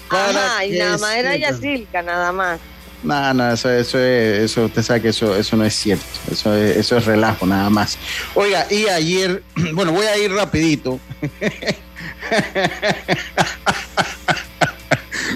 Ajá, 0.09 0.65
y 0.65 0.79
nada 0.79 0.99
más 0.99 1.17
era. 1.17 1.37
Yacilca, 1.37 2.03
nada 2.03 2.33
más. 2.33 2.61
No, 3.03 3.35
no, 3.35 3.53
eso, 3.53 3.71
eso, 3.71 3.99
es, 3.99 4.51
eso, 4.51 4.65
usted 4.65 4.83
sabe 4.83 5.03
que 5.03 5.09
eso, 5.11 5.37
eso 5.37 5.57
no 5.57 5.65
es 5.65 5.75
cierto. 5.75 6.05
Eso 6.31 6.55
es, 6.55 6.77
eso 6.77 6.97
es 6.97 7.05
relajo, 7.05 7.47
nada 7.47 7.71
más. 7.71 7.99
Oiga, 8.35 8.67
y 8.71 8.89
ayer, 8.89 9.43
bueno, 9.75 9.93
voy 9.93 10.07
a 10.07 10.19
ir 10.19 10.33
rapidito. 10.33 10.99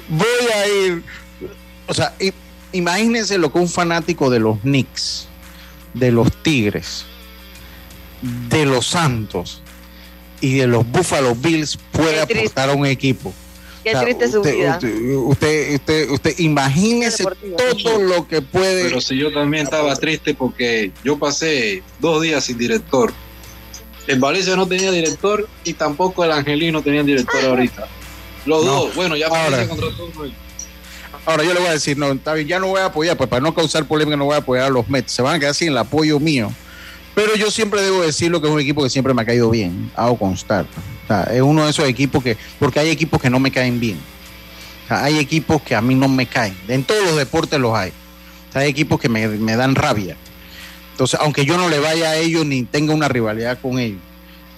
voy 0.08 0.48
a 0.54 0.66
ir, 0.66 1.02
o 1.86 1.94
sea, 1.94 2.12
imagínense 2.72 3.38
lo 3.38 3.52
que 3.52 3.58
un 3.58 3.68
fanático 3.68 4.30
de 4.30 4.40
los 4.40 4.58
Knicks, 4.60 5.28
de 5.94 6.10
los 6.10 6.30
Tigres, 6.42 7.04
de 8.48 8.66
los 8.66 8.86
Santos 8.86 9.62
y 10.40 10.58
de 10.58 10.66
los 10.66 10.86
Buffalo 10.86 11.34
Bills 11.34 11.78
puede 11.92 12.20
aportar 12.20 12.70
a 12.70 12.72
un 12.74 12.86
equipo. 12.86 13.32
Qué 13.82 13.90
O 13.90 13.92
sea, 13.92 14.02
triste 14.02 14.30
su 14.30 14.40
usted, 14.40 14.54
vida. 14.54 14.74
Usted, 14.76 15.14
usted, 15.16 15.74
usted, 15.74 16.10
usted 16.10 16.38
imagínese 16.38 17.24
todo 17.82 17.98
lo 17.98 18.28
que 18.28 18.42
puede. 18.42 18.84
Pero 18.84 19.00
si 19.00 19.16
yo 19.16 19.32
también 19.32 19.64
estaba 19.64 19.94
triste 19.96 20.34
porque 20.34 20.92
yo 21.02 21.18
pasé 21.18 21.82
dos 21.98 22.20
días 22.22 22.44
sin 22.44 22.58
director. 22.58 23.12
El 24.06 24.18
Valencia 24.18 24.56
no 24.56 24.66
tenía 24.66 24.90
director 24.90 25.48
y 25.64 25.72
tampoco 25.74 26.24
el 26.24 26.32
Angelino 26.32 26.82
tenía 26.82 27.02
director 27.02 27.44
ahorita. 27.44 27.86
Los 28.44 28.64
No. 28.64 28.70
dos, 28.72 28.94
bueno, 28.94 29.16
ya 29.16 29.28
Ahora. 29.28 29.66
Contrató. 29.66 30.08
Ahora 31.26 31.44
yo 31.44 31.52
le 31.52 31.60
voy 31.60 31.68
a 31.68 31.72
decir, 31.72 31.96
no, 31.98 32.10
está 32.12 32.34
bien, 32.34 32.48
ya 32.48 32.58
no 32.58 32.68
voy 32.68 32.80
a 32.80 32.86
apoyar, 32.86 33.16
pues 33.16 33.28
para 33.28 33.42
no 33.42 33.54
causar 33.54 33.84
polémica 33.86 34.16
no 34.16 34.24
voy 34.24 34.34
a 34.34 34.38
apoyar 34.38 34.66
a 34.66 34.70
los 34.70 34.88
Mets, 34.88 35.12
se 35.12 35.22
van 35.22 35.36
a 35.36 35.38
quedar 35.38 35.54
sin 35.54 35.68
el 35.68 35.78
apoyo 35.78 36.18
mío. 36.18 36.50
Pero 37.14 37.34
yo 37.36 37.50
siempre 37.50 37.82
debo 37.82 38.00
decirlo 38.02 38.40
que 38.40 38.46
es 38.48 38.52
un 38.52 38.60
equipo 38.60 38.82
que 38.82 38.88
siempre 38.90 39.12
me 39.12 39.20
ha 39.22 39.24
caído 39.26 39.50
bien, 39.50 39.90
hago 39.94 40.18
constar. 40.18 40.66
Es 41.32 41.42
uno 41.42 41.64
de 41.64 41.70
esos 41.70 41.88
equipos 41.88 42.22
que, 42.22 42.36
porque 42.58 42.80
hay 42.80 42.90
equipos 42.90 43.20
que 43.20 43.30
no 43.30 43.40
me 43.40 43.50
caen 43.50 43.80
bien. 43.80 43.98
Hay 44.88 45.18
equipos 45.18 45.62
que 45.62 45.74
a 45.74 45.80
mí 45.80 45.94
no 45.94 46.08
me 46.08 46.26
caen. 46.26 46.56
En 46.68 46.84
todos 46.84 47.04
los 47.04 47.16
deportes 47.16 47.58
los 47.60 47.76
hay. 47.76 47.92
Hay 48.54 48.68
equipos 48.68 49.00
que 49.00 49.08
me, 49.08 49.26
me 49.28 49.56
dan 49.56 49.74
rabia. 49.74 50.16
Entonces, 50.92 51.18
aunque 51.20 51.44
yo 51.44 51.56
no 51.56 51.68
le 51.68 51.78
vaya 51.78 52.10
a 52.10 52.16
ellos 52.16 52.44
ni 52.44 52.64
tenga 52.64 52.92
una 52.92 53.08
rivalidad 53.08 53.58
con 53.60 53.78
ellos. 53.78 54.00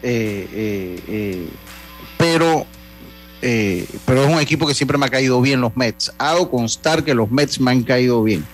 eh, 0.03 0.49
eh, 0.53 1.01
eh, 1.07 1.49
pero 2.19 2.67
pero 3.41 4.25
es 4.25 4.31
un 4.31 4.39
equipo 4.39 4.69
que 4.69 4.75
siempre 4.75 4.97
me 4.99 5.07
ha 5.07 5.09
caído 5.09 5.41
bien 5.41 5.61
los 5.61 5.77
Mets. 5.77 6.13
Hago 6.17 6.49
constar 6.49 7.03
que 7.03 7.13
los 7.13 7.31
Mets 7.31 7.61
me 7.61 7.73
han 7.73 7.83
caído 7.83 8.23
bien. 8.23 8.47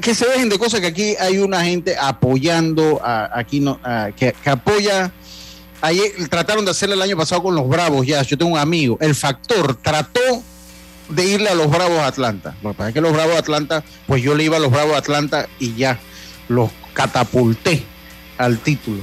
Que 0.00 0.14
se 0.14 0.26
dejen 0.26 0.48
de 0.48 0.58
cosas 0.58 0.80
que 0.80 0.88
aquí 0.88 1.14
hay 1.20 1.38
una 1.38 1.64
gente 1.64 1.96
apoyando, 1.96 3.00
aquí 3.04 3.64
que 4.16 4.34
apoya. 4.50 5.12
Ayer 5.80 6.12
trataron 6.28 6.64
de 6.64 6.72
hacerle 6.72 6.96
el 6.96 7.02
año 7.02 7.16
pasado 7.16 7.42
con 7.42 7.54
los 7.54 7.68
Bravos, 7.68 8.06
ya. 8.06 8.22
Yo 8.22 8.36
tengo 8.36 8.52
un 8.52 8.58
amigo, 8.58 8.98
el 9.00 9.14
Factor 9.14 9.76
trató 9.76 10.42
de 11.08 11.24
irle 11.24 11.48
a 11.48 11.54
los 11.54 11.70
Bravos 11.70 12.00
Atlanta. 12.00 12.56
Lo 12.62 12.70
que 12.70 12.76
pasa 12.76 12.88
es 12.88 12.94
que 12.94 13.00
los 13.00 13.12
Bravos 13.12 13.32
de 13.32 13.38
Atlanta, 13.38 13.84
pues 14.06 14.22
yo 14.22 14.34
le 14.34 14.44
iba 14.44 14.56
a 14.56 14.60
los 14.60 14.70
Bravos 14.70 14.92
de 14.92 14.98
Atlanta 14.98 15.48
y 15.58 15.74
ya 15.74 15.98
los 16.48 16.70
catapulté 16.94 17.84
al 18.36 18.58
título. 18.58 19.02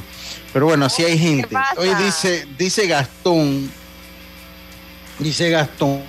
Pero 0.53 0.67
bueno, 0.67 0.85
así 0.85 1.03
hay 1.03 1.17
gente. 1.17 1.55
Hoy 1.77 1.93
dice, 1.95 2.47
dice 2.57 2.87
Gastón, 2.87 3.69
dice 5.19 5.49
Gastón, 5.49 6.03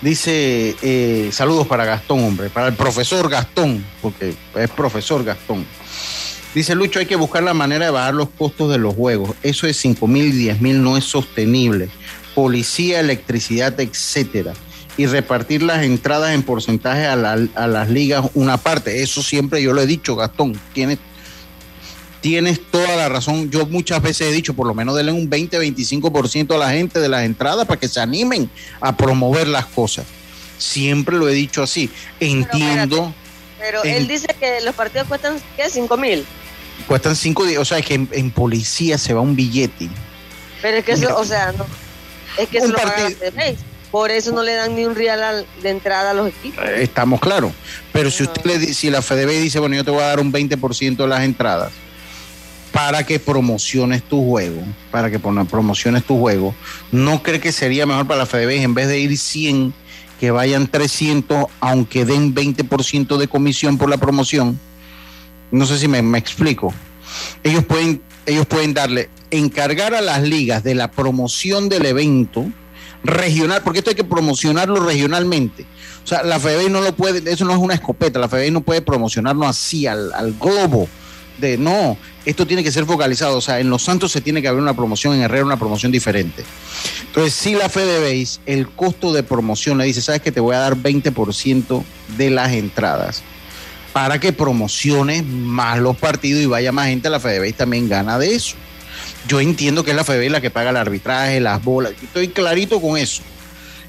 dice 0.00 0.76
eh, 0.80 1.30
saludos 1.32 1.66
para 1.66 1.84
Gastón, 1.84 2.24
hombre, 2.24 2.48
para 2.50 2.68
el 2.68 2.74
profesor 2.74 3.28
Gastón, 3.28 3.84
porque 4.00 4.34
es 4.54 4.70
profesor 4.70 5.24
Gastón. 5.24 5.66
Dice 6.54 6.74
Lucho, 6.74 7.00
hay 7.00 7.06
que 7.06 7.16
buscar 7.16 7.42
la 7.42 7.52
manera 7.54 7.86
de 7.86 7.90
bajar 7.90 8.14
los 8.14 8.28
costos 8.30 8.70
de 8.70 8.78
los 8.78 8.94
juegos. 8.94 9.34
Eso 9.42 9.66
de 9.66 9.74
5 9.74 10.06
mil 10.06 10.26
y 10.26 10.32
10 10.32 10.60
mil 10.60 10.82
no 10.82 10.96
es 10.96 11.04
sostenible. 11.04 11.88
Policía, 12.34 13.00
electricidad, 13.00 13.78
etcétera. 13.80 14.52
Y 14.96 15.06
repartir 15.06 15.62
las 15.64 15.82
entradas 15.82 16.32
en 16.32 16.44
porcentaje 16.44 17.06
a, 17.06 17.16
la- 17.16 17.48
a 17.56 17.66
las 17.66 17.90
ligas 17.90 18.26
una 18.34 18.56
parte. 18.56 19.02
Eso 19.02 19.20
siempre 19.22 19.60
yo 19.62 19.72
lo 19.72 19.82
he 19.82 19.86
dicho, 19.86 20.14
Gastón. 20.14 20.56
Tienes, 20.72 20.98
tienes 22.20 22.60
toda 22.70 22.94
la 22.96 23.08
razón. 23.08 23.50
Yo 23.50 23.66
muchas 23.66 24.00
veces 24.00 24.28
he 24.28 24.32
dicho, 24.32 24.54
por 24.54 24.68
lo 24.68 24.74
menos 24.74 24.94
denle 24.94 25.10
un 25.10 25.28
20-25% 25.28 26.54
a 26.54 26.58
la 26.58 26.70
gente 26.70 27.00
de 27.00 27.08
las 27.08 27.24
entradas 27.24 27.66
para 27.66 27.80
que 27.80 27.88
se 27.88 27.98
animen 28.00 28.48
a 28.80 28.96
promover 28.96 29.48
las 29.48 29.66
cosas. 29.66 30.06
Siempre 30.58 31.16
lo 31.16 31.28
he 31.28 31.34
dicho 31.34 31.64
así. 31.64 31.90
Entiendo. 32.20 33.12
Pero 33.58 33.82
él 33.82 34.06
dice 34.06 34.28
que 34.38 34.60
los 34.62 34.74
partidos 34.74 35.08
cuestan, 35.08 35.36
¿qué? 35.56 35.68
¿Cinco 35.70 35.96
mil? 35.96 36.24
Cuestan 36.86 37.16
cinco 37.16 37.44
días, 37.46 37.60
o 37.60 37.64
sea, 37.64 37.80
que 37.82 37.94
en, 37.94 38.08
en 38.12 38.30
policía 38.30 38.98
se 38.98 39.14
va 39.14 39.20
un 39.20 39.34
billete. 39.36 39.88
Pero 40.60 40.78
es 40.78 40.84
que 40.84 40.92
eso, 40.92 41.16
o 41.16 41.24
sea, 41.24 41.52
no. 41.52 41.64
Es 42.38 42.48
que 42.48 42.58
eso 42.58 42.68
lo. 42.68 42.78
Por 43.90 44.10
eso 44.10 44.32
no 44.32 44.42
le 44.42 44.54
dan 44.54 44.74
ni 44.74 44.84
un 44.84 44.96
real 44.96 45.22
al- 45.22 45.46
de 45.62 45.70
entrada 45.70 46.10
a 46.10 46.14
los 46.14 46.28
equipos. 46.28 46.64
Eh, 46.64 46.82
Estamos 46.82 47.20
claros. 47.20 47.52
Pero 47.92 48.10
si 48.10 48.24
usted 48.24 48.44
le 48.44 48.74
si 48.74 48.90
la 48.90 49.00
FDB 49.02 49.40
dice, 49.40 49.60
bueno, 49.60 49.76
yo 49.76 49.84
te 49.84 49.92
voy 49.92 50.02
a 50.02 50.06
dar 50.06 50.18
un 50.20 50.32
20% 50.32 50.96
de 50.96 51.06
las 51.06 51.22
entradas 51.22 51.70
para 52.72 53.06
que 53.06 53.20
promociones 53.20 54.02
tu 54.02 54.26
juego, 54.28 54.62
para 54.90 55.10
que 55.10 55.20
promociones 55.20 56.02
tu 56.04 56.18
juego, 56.18 56.54
¿no 56.90 57.22
cree 57.22 57.38
que 57.38 57.52
sería 57.52 57.86
mejor 57.86 58.06
para 58.08 58.18
la 58.20 58.26
FDB 58.26 58.62
en 58.62 58.74
vez 58.74 58.88
de 58.88 58.98
ir 58.98 59.16
100, 59.16 59.72
que 60.18 60.32
vayan 60.32 60.66
300, 60.66 61.46
aunque 61.60 62.04
den 62.04 62.34
20% 62.34 63.16
de 63.16 63.28
comisión 63.28 63.78
por 63.78 63.88
la 63.88 63.96
promoción? 63.96 64.58
No 65.54 65.66
sé 65.66 65.78
si 65.78 65.88
me, 65.88 66.02
me 66.02 66.18
explico. 66.18 66.74
Ellos 67.42 67.64
pueden, 67.64 68.02
ellos 68.26 68.46
pueden 68.46 68.74
darle, 68.74 69.08
encargar 69.30 69.94
a 69.94 70.00
las 70.00 70.22
ligas 70.22 70.64
de 70.64 70.74
la 70.74 70.90
promoción 70.90 71.68
del 71.68 71.86
evento 71.86 72.46
regional, 73.04 73.62
porque 73.62 73.78
esto 73.78 73.90
hay 73.90 73.96
que 73.96 74.04
promocionarlo 74.04 74.84
regionalmente. 74.84 75.66
O 76.02 76.06
sea, 76.06 76.22
la 76.22 76.40
FEBEI 76.40 76.70
no 76.70 76.80
lo 76.80 76.94
puede, 76.94 77.30
eso 77.30 77.44
no 77.44 77.52
es 77.52 77.58
una 77.58 77.74
escopeta, 77.74 78.18
la 78.18 78.28
FEBEI 78.28 78.50
no 78.50 78.62
puede 78.62 78.82
promocionarlo 78.82 79.46
así 79.46 79.86
al, 79.86 80.12
al 80.12 80.34
globo 80.34 80.88
de 81.38 81.58
no, 81.58 81.96
esto 82.24 82.46
tiene 82.46 82.62
que 82.62 82.72
ser 82.72 82.86
focalizado. 82.86 83.36
O 83.36 83.40
sea, 83.40 83.60
en 83.60 83.70
Los 83.70 83.82
Santos 83.82 84.12
se 84.12 84.20
tiene 84.20 84.42
que 84.42 84.48
haber 84.48 84.60
una 84.60 84.74
promoción, 84.74 85.14
en 85.14 85.22
Herrera 85.22 85.44
una 85.44 85.58
promoción 85.58 85.92
diferente. 85.92 86.44
Entonces, 87.06 87.34
si 87.34 87.54
la 87.54 87.68
FedeBase, 87.68 88.40
el 88.46 88.68
costo 88.68 89.12
de 89.12 89.22
promoción 89.22 89.78
le 89.78 89.84
dice, 89.84 90.00
sabes 90.00 90.20
que 90.20 90.32
te 90.32 90.40
voy 90.40 90.54
a 90.54 90.60
dar 90.60 90.76
20% 90.76 91.84
de 92.16 92.30
las 92.30 92.52
entradas 92.52 93.22
para 93.94 94.18
que 94.18 94.32
promociones 94.32 95.24
más 95.24 95.78
los 95.78 95.96
partidos 95.96 96.42
y 96.42 96.46
vaya 96.46 96.72
más 96.72 96.88
gente 96.88 97.06
a 97.06 97.12
la 97.12 97.20
FedeBase 97.20 97.52
también 97.52 97.88
gana 97.88 98.18
de 98.18 98.34
eso. 98.34 98.56
Yo 99.28 99.40
entiendo 99.40 99.84
que 99.84 99.92
es 99.92 99.96
la 99.96 100.02
FedeBase 100.02 100.30
la 100.30 100.40
que 100.40 100.50
paga 100.50 100.70
el 100.70 100.76
arbitraje, 100.76 101.38
las 101.38 101.62
bolas, 101.62 101.92
estoy 102.02 102.26
clarito 102.26 102.80
con 102.80 102.98
eso. 102.98 103.22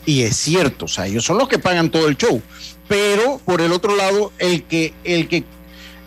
Y 0.06 0.22
es 0.22 0.38
cierto, 0.38 0.86
o 0.86 0.88
sea, 0.88 1.08
ellos 1.08 1.26
son 1.26 1.40
los 1.40 1.48
que 1.48 1.58
pagan 1.58 1.90
todo 1.90 2.08
el 2.08 2.18
show. 2.18 2.40
Pero 2.88 3.42
por 3.46 3.62
el 3.62 3.72
otro 3.72 3.96
lado, 3.96 4.32
el 4.38 4.62
que, 4.66 4.94
el 5.04 5.28
que 5.28 5.44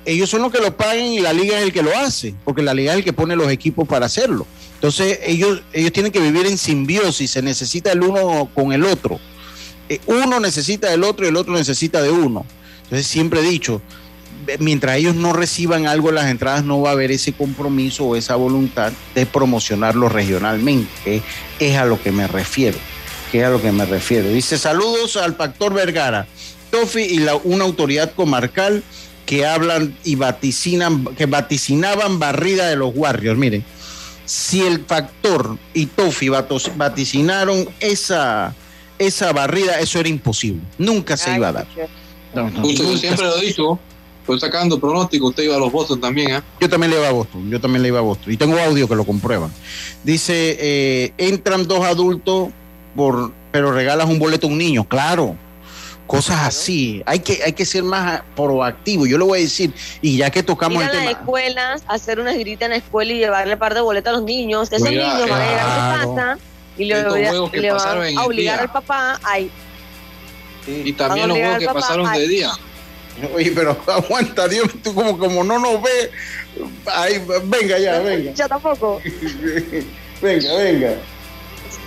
ellos 0.04 0.30
son 0.30 0.42
los 0.42 0.52
que 0.52 0.60
lo 0.60 0.76
pagan 0.76 1.06
y 1.06 1.18
la 1.18 1.32
liga 1.32 1.58
es 1.58 1.64
el 1.64 1.72
que 1.72 1.82
lo 1.82 1.90
hace, 1.98 2.36
porque 2.44 2.62
la 2.62 2.74
liga 2.74 2.92
es 2.92 2.98
el 2.98 3.04
que 3.04 3.12
pone 3.12 3.34
los 3.34 3.50
equipos 3.50 3.88
para 3.88 4.06
hacerlo. 4.06 4.46
Entonces 4.74 5.18
ellos, 5.24 5.60
ellos 5.72 5.92
tienen 5.92 6.12
que 6.12 6.20
vivir 6.20 6.46
en 6.46 6.56
simbiosis, 6.56 7.32
se 7.32 7.42
necesita 7.42 7.90
el 7.90 8.04
uno 8.04 8.48
con 8.54 8.72
el 8.72 8.84
otro. 8.84 9.18
Eh, 9.88 9.98
uno 10.06 10.38
necesita 10.38 10.88
del 10.88 11.02
otro 11.02 11.26
y 11.26 11.30
el 11.30 11.36
otro 11.36 11.52
necesita 11.52 12.00
de 12.00 12.12
uno. 12.12 12.46
Entonces 12.88 13.06
siempre 13.06 13.40
he 13.40 13.42
dicho, 13.42 13.82
mientras 14.58 14.96
ellos 14.96 15.14
no 15.14 15.34
reciban 15.34 15.86
algo 15.86 16.08
en 16.08 16.14
las 16.14 16.26
entradas, 16.26 16.64
no 16.64 16.80
va 16.80 16.90
a 16.90 16.92
haber 16.92 17.10
ese 17.10 17.32
compromiso 17.32 18.04
o 18.04 18.16
esa 18.16 18.36
voluntad 18.36 18.92
de 19.14 19.26
promocionarlo 19.26 20.08
regionalmente. 20.08 20.90
que 21.04 21.22
es 21.58 21.76
a 21.76 21.84
lo 21.84 22.02
que 22.02 22.12
me 22.12 22.26
refiero. 22.26 22.78
Que 23.30 23.40
es 23.40 23.44
a 23.44 23.50
lo 23.50 23.60
que 23.60 23.72
me 23.72 23.84
refiero. 23.84 24.30
Dice 24.30 24.56
saludos 24.56 25.16
al 25.16 25.36
factor 25.36 25.74
Vergara, 25.74 26.26
Tofi 26.70 27.02
y 27.02 27.18
la, 27.18 27.34
una 27.36 27.64
autoridad 27.64 28.12
comarcal 28.14 28.82
que 29.26 29.44
hablan 29.44 29.94
y 30.04 30.14
vaticinan, 30.14 31.04
que 31.14 31.26
vaticinaban 31.26 32.18
barrida 32.18 32.68
de 32.68 32.76
los 32.76 32.92
Warriors. 32.94 33.38
Miren, 33.38 33.62
si 34.24 34.62
el 34.62 34.84
factor 34.86 35.58
y 35.74 35.86
Tofi 35.86 36.30
vaticinaron 36.30 37.68
esa, 37.80 38.54
esa 38.98 39.32
barrida, 39.34 39.80
eso 39.80 40.00
era 40.00 40.08
imposible. 40.08 40.62
Nunca 40.78 41.18
se 41.18 41.34
iba 41.34 41.48
a 41.48 41.52
dar. 41.52 41.66
Usted 42.34 42.96
siempre 42.96 43.26
lo 43.26 43.34
ha 43.34 43.40
dicho. 43.40 43.78
Estoy 44.20 44.40
sacando 44.40 44.78
pronóstico, 44.78 45.28
usted 45.28 45.44
iba 45.44 45.56
a 45.56 45.58
los 45.58 45.72
Boston 45.72 46.02
también, 46.02 46.32
¿eh? 46.32 46.42
Yo 46.60 46.68
también 46.68 46.90
le 46.90 46.98
iba 46.98 47.08
a 47.08 47.12
Boston, 47.12 47.50
yo 47.50 47.58
también 47.60 47.82
le 47.82 47.88
iba 47.88 47.98
a 47.98 48.02
Boston. 48.02 48.30
Y 48.30 48.36
tengo 48.36 48.58
audio 48.58 48.86
que 48.86 48.94
lo 48.94 49.06
comprueban. 49.06 49.50
Dice, 50.04 50.56
eh, 50.60 51.12
entran 51.16 51.66
dos 51.66 51.82
adultos, 51.86 52.48
por, 52.94 53.32
pero 53.50 53.72
regalas 53.72 54.06
un 54.06 54.18
boleto 54.18 54.46
a 54.46 54.50
un 54.50 54.58
niño. 54.58 54.86
Claro, 54.86 55.34
cosas 56.06 56.40
así. 56.42 57.02
Hay 57.06 57.20
que, 57.20 57.40
hay 57.42 57.54
que 57.54 57.64
ser 57.64 57.84
más 57.84 58.22
proactivo. 58.36 59.06
Yo 59.06 59.16
le 59.16 59.24
voy 59.24 59.38
a 59.38 59.42
decir, 59.42 59.72
y 60.02 60.18
ya 60.18 60.28
que 60.28 60.42
tocamos 60.42 60.82
el 60.82 60.90
tema. 60.90 61.04
las 61.04 61.12
escuelas, 61.12 61.82
hacer 61.86 62.20
una 62.20 62.34
girita 62.34 62.66
en 62.66 62.72
la 62.72 62.76
escuela 62.76 63.12
y 63.12 63.18
llevarle 63.18 63.56
par 63.56 63.72
de 63.72 63.80
boletos 63.80 64.10
a 64.10 64.16
los 64.16 64.24
niños. 64.24 64.70
Esos 64.70 64.90
niños 64.90 65.06
van 65.26 65.40
a 65.40 65.48
llegar 65.48 65.68
a 65.68 66.02
su 66.02 66.14
casa 66.14 66.38
y 66.76 66.84
le, 66.84 67.02
van 67.02 68.18
a 68.18 68.24
obligar 68.24 68.60
al 68.60 68.72
papá 68.72 69.18
a 69.24 69.38
Y 70.68 70.92
también 70.92 71.28
los 71.28 71.38
juegos 71.38 71.58
que 71.58 71.66
pasaron 71.66 72.12
de 72.12 72.28
día. 72.28 72.50
Oye, 73.34 73.52
pero 73.54 73.76
aguanta, 73.86 74.48
Dios, 74.48 74.68
tú 74.82 74.94
como, 74.94 75.18
como 75.18 75.44
no 75.44 75.58
nos 75.58 75.82
ve. 75.82 76.10
Ay, 76.86 77.22
venga 77.44 77.78
ya, 77.78 78.00
venga. 78.00 78.32
Ya 78.32 78.48
tampoco. 78.48 79.00
venga, 80.22 80.54
venga. 80.54 80.94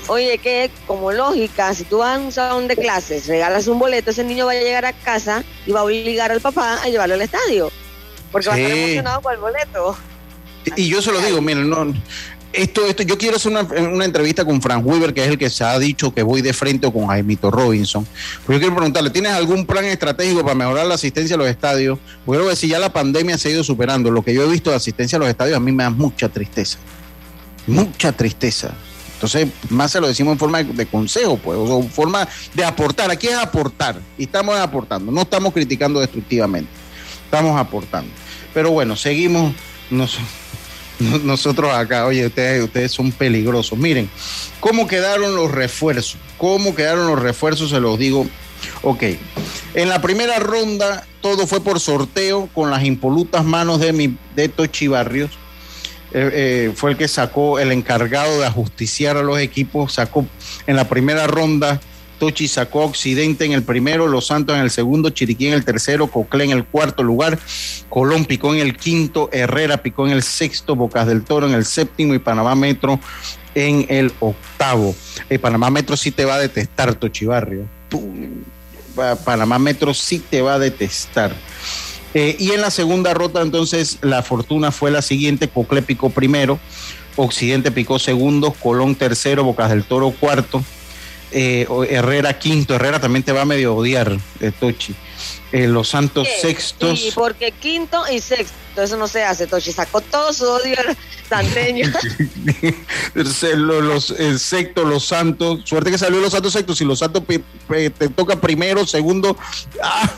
Oye, 0.07 0.37
que 0.39 0.69
como 0.87 1.11
lógica, 1.11 1.73
si 1.73 1.83
tú 1.83 1.99
vas 1.99 2.17
a 2.17 2.19
un 2.19 2.31
salón 2.31 2.67
de 2.67 2.75
clases, 2.75 3.27
regalas 3.27 3.67
un 3.67 3.79
boleto, 3.79 4.11
ese 4.11 4.23
niño 4.23 4.45
va 4.45 4.53
a 4.53 4.55
llegar 4.55 4.85
a 4.85 4.93
casa 4.93 5.43
y 5.65 5.71
va 5.71 5.81
a 5.81 5.83
obligar 5.83 6.31
al 6.31 6.41
papá 6.41 6.81
a 6.81 6.87
llevarlo 6.87 7.15
al 7.15 7.21
estadio. 7.21 7.71
Porque 8.31 8.49
va 8.49 8.55
a 8.55 8.59
estar 8.59 8.77
emocionado 8.77 9.21
por 9.21 9.33
el 9.33 9.39
boleto. 9.39 9.97
Y 10.75 10.89
yo 10.89 11.01
se 11.01 11.11
lo 11.11 11.19
digo, 11.19 11.41
miren, 11.41 11.69
no, 11.69 11.93
esto, 12.53 12.85
esto, 12.85 13.03
yo 13.03 13.17
quiero 13.17 13.37
hacer 13.37 13.51
una, 13.51 14.05
entrevista 14.05 14.45
con 14.45 14.61
Frank 14.61 14.85
Weaver, 14.85 15.13
que 15.13 15.23
es 15.23 15.29
el 15.29 15.37
que 15.37 15.49
se 15.49 15.63
ha 15.63 15.77
dicho 15.79 16.13
que 16.13 16.23
voy 16.23 16.41
de 16.41 16.53
frente 16.53 16.87
o 16.87 16.93
con 16.93 17.07
Jaimito 17.07 17.51
Robinson. 17.51 18.05
Pero 18.45 18.57
yo 18.57 18.59
quiero 18.59 18.75
preguntarle, 18.75 19.09
¿tienes 19.09 19.31
algún 19.31 19.65
plan 19.65 19.85
estratégico 19.85 20.43
para 20.43 20.55
mejorar 20.55 20.85
la 20.85 20.95
asistencia 20.95 21.35
a 21.35 21.39
los 21.39 21.47
estadios? 21.47 21.99
Porque 22.25 22.39
creo 22.39 22.49
que 22.49 22.55
si 22.55 22.67
ya 22.67 22.79
la 22.79 22.91
pandemia 22.91 23.37
se 23.37 23.49
ha 23.49 23.51
ido 23.51 23.63
superando, 23.63 24.11
lo 24.11 24.21
que 24.21 24.33
yo 24.33 24.43
he 24.43 24.49
visto 24.49 24.69
de 24.69 24.75
asistencia 24.75 25.17
a 25.17 25.19
los 25.19 25.29
estadios 25.29 25.57
a 25.57 25.59
mí 25.59 25.71
me 25.71 25.83
da 25.83 25.89
mucha 25.89 26.29
tristeza. 26.29 26.77
Mucha 27.67 28.11
tristeza. 28.11 28.73
Entonces, 29.13 29.49
más 29.69 29.91
se 29.91 30.01
lo 30.01 30.07
decimos 30.07 30.33
en 30.33 30.39
forma 30.39 30.63
de, 30.63 30.85
consejo, 30.87 31.37
pues, 31.37 31.55
o 31.55 31.79
en 31.79 31.91
forma 31.91 32.27
de 32.55 32.65
aportar. 32.65 33.11
Aquí 33.11 33.27
es 33.27 33.35
aportar, 33.35 33.99
y 34.17 34.23
estamos 34.23 34.57
aportando, 34.57 35.11
no 35.11 35.21
estamos 35.21 35.53
criticando 35.53 35.99
destructivamente, 35.99 36.71
estamos 37.25 37.55
aportando. 37.55 38.11
Pero 38.51 38.71
bueno, 38.71 38.95
seguimos 38.95 39.53
nosotros 41.23 41.73
acá. 41.73 42.05
Oye, 42.05 42.25
ustedes, 42.25 42.91
son 42.91 43.11
peligrosos. 43.11 43.77
Miren, 43.77 44.09
¿cómo 44.59 44.87
quedaron 44.87 45.35
los 45.35 45.51
refuerzos? 45.51 46.17
¿Cómo 46.37 46.75
quedaron 46.75 47.07
los 47.07 47.19
refuerzos? 47.19 47.69
Se 47.69 47.79
los 47.79 47.97
digo. 47.97 48.27
Ok, 48.83 49.03
en 49.73 49.89
la 49.89 50.01
primera 50.01 50.37
ronda 50.37 51.07
todo 51.19 51.47
fue 51.47 51.63
por 51.63 51.79
sorteo 51.79 52.47
con 52.53 52.69
las 52.69 52.83
impolutas 52.83 53.43
manos 53.43 53.79
de, 53.79 53.91
mi, 53.91 54.15
de 54.35 54.49
Tochi 54.49 54.87
Barrios 54.87 55.31
eh, 56.13 56.29
eh, 56.33 56.73
fue 56.75 56.91
el 56.91 56.97
que 56.97 57.07
sacó, 57.07 57.57
el 57.59 57.71
encargado 57.71 58.39
de 58.41 58.45
ajusticiar 58.45 59.15
a 59.15 59.23
los 59.23 59.39
equipos, 59.39 59.93
sacó 59.93 60.25
en 60.67 60.75
la 60.75 60.89
primera 60.89 61.25
ronda, 61.25 61.79
Tochi 62.21 62.47
sacó 62.47 62.81
Occidente 62.81 63.45
en 63.45 63.51
el 63.51 63.63
primero, 63.63 64.05
Los 64.05 64.27
Santos 64.27 64.55
en 64.55 64.61
el 64.61 64.69
segundo, 64.69 65.09
Chiriquí 65.09 65.47
en 65.47 65.53
el 65.53 65.65
tercero, 65.65 66.05
Coclé 66.05 66.43
en 66.43 66.51
el 66.51 66.65
cuarto 66.65 67.01
lugar, 67.01 67.39
Colón 67.89 68.25
picó 68.25 68.53
en 68.53 68.61
el 68.61 68.77
quinto, 68.77 69.27
Herrera 69.33 69.77
picó 69.77 70.05
en 70.05 70.13
el 70.13 70.21
sexto, 70.21 70.75
Bocas 70.75 71.07
del 71.07 71.23
Toro 71.23 71.47
en 71.47 71.55
el 71.55 71.65
séptimo 71.65 72.13
y 72.13 72.19
Panamá 72.19 72.53
Metro 72.53 72.99
en 73.55 73.87
el 73.89 74.13
octavo. 74.19 74.93
El 75.29 75.39
Panamá 75.39 75.71
Metro 75.71 75.97
sí 75.97 76.11
te 76.11 76.23
va 76.23 76.35
a 76.35 76.39
detestar, 76.39 76.93
Tochi 76.93 77.25
Barrio. 77.25 77.65
Panamá 79.25 79.57
Metro 79.57 79.91
sí 79.95 80.19
te 80.19 80.43
va 80.43 80.53
a 80.53 80.59
detestar. 80.59 81.35
Eh, 82.13 82.35
y 82.37 82.51
en 82.51 82.61
la 82.61 82.69
segunda 82.69 83.15
ronda, 83.15 83.41
entonces, 83.41 83.97
la 84.01 84.21
fortuna 84.21 84.69
fue 84.69 84.91
la 84.91 85.01
siguiente: 85.01 85.47
Cocle 85.47 85.81
picó 85.81 86.11
primero, 86.11 86.59
Occidente 87.15 87.71
picó 87.71 87.97
segundo, 87.97 88.51
Colón 88.51 88.93
tercero, 88.93 89.43
Bocas 89.43 89.71
del 89.71 89.85
Toro 89.85 90.11
cuarto, 90.11 90.63
eh, 91.31 91.67
Herrera 91.89 92.37
quinto. 92.37 92.75
Herrera 92.75 92.99
también 92.99 93.23
te 93.23 93.31
va 93.31 93.41
a 93.41 93.45
medio 93.45 93.75
odiar, 93.75 94.17
eh, 94.39 94.51
Tochi. 94.57 94.95
los 95.51 95.89
Santos 95.89 96.27
sextos. 96.41 96.99
Sí, 96.99 97.11
porque 97.13 97.51
quinto 97.51 98.03
y 98.11 98.19
sexto, 98.19 98.81
eso 98.81 98.97
no 98.97 99.07
se 99.07 99.23
hace, 99.23 99.47
Tochi. 99.47 99.71
Sacó 99.71 100.01
todo 100.01 100.33
su 100.33 100.45
odio 100.45 100.75
santeño. 101.29 101.91
los, 103.13 104.11
el 104.11 104.39
sexto, 104.39 104.83
los 104.83 105.05
Santos. 105.05 105.61
Suerte 105.65 105.91
que 105.91 105.97
salió 105.97 106.19
los 106.19 106.31
Santos 106.31 106.53
sextos. 106.53 106.77
Si 106.77 106.85
los 106.85 106.99
Santos 106.99 107.23
te 107.27 108.09
toca 108.09 108.39
primero, 108.39 108.85
segundo. 108.85 109.37
¡ah! 109.81 110.09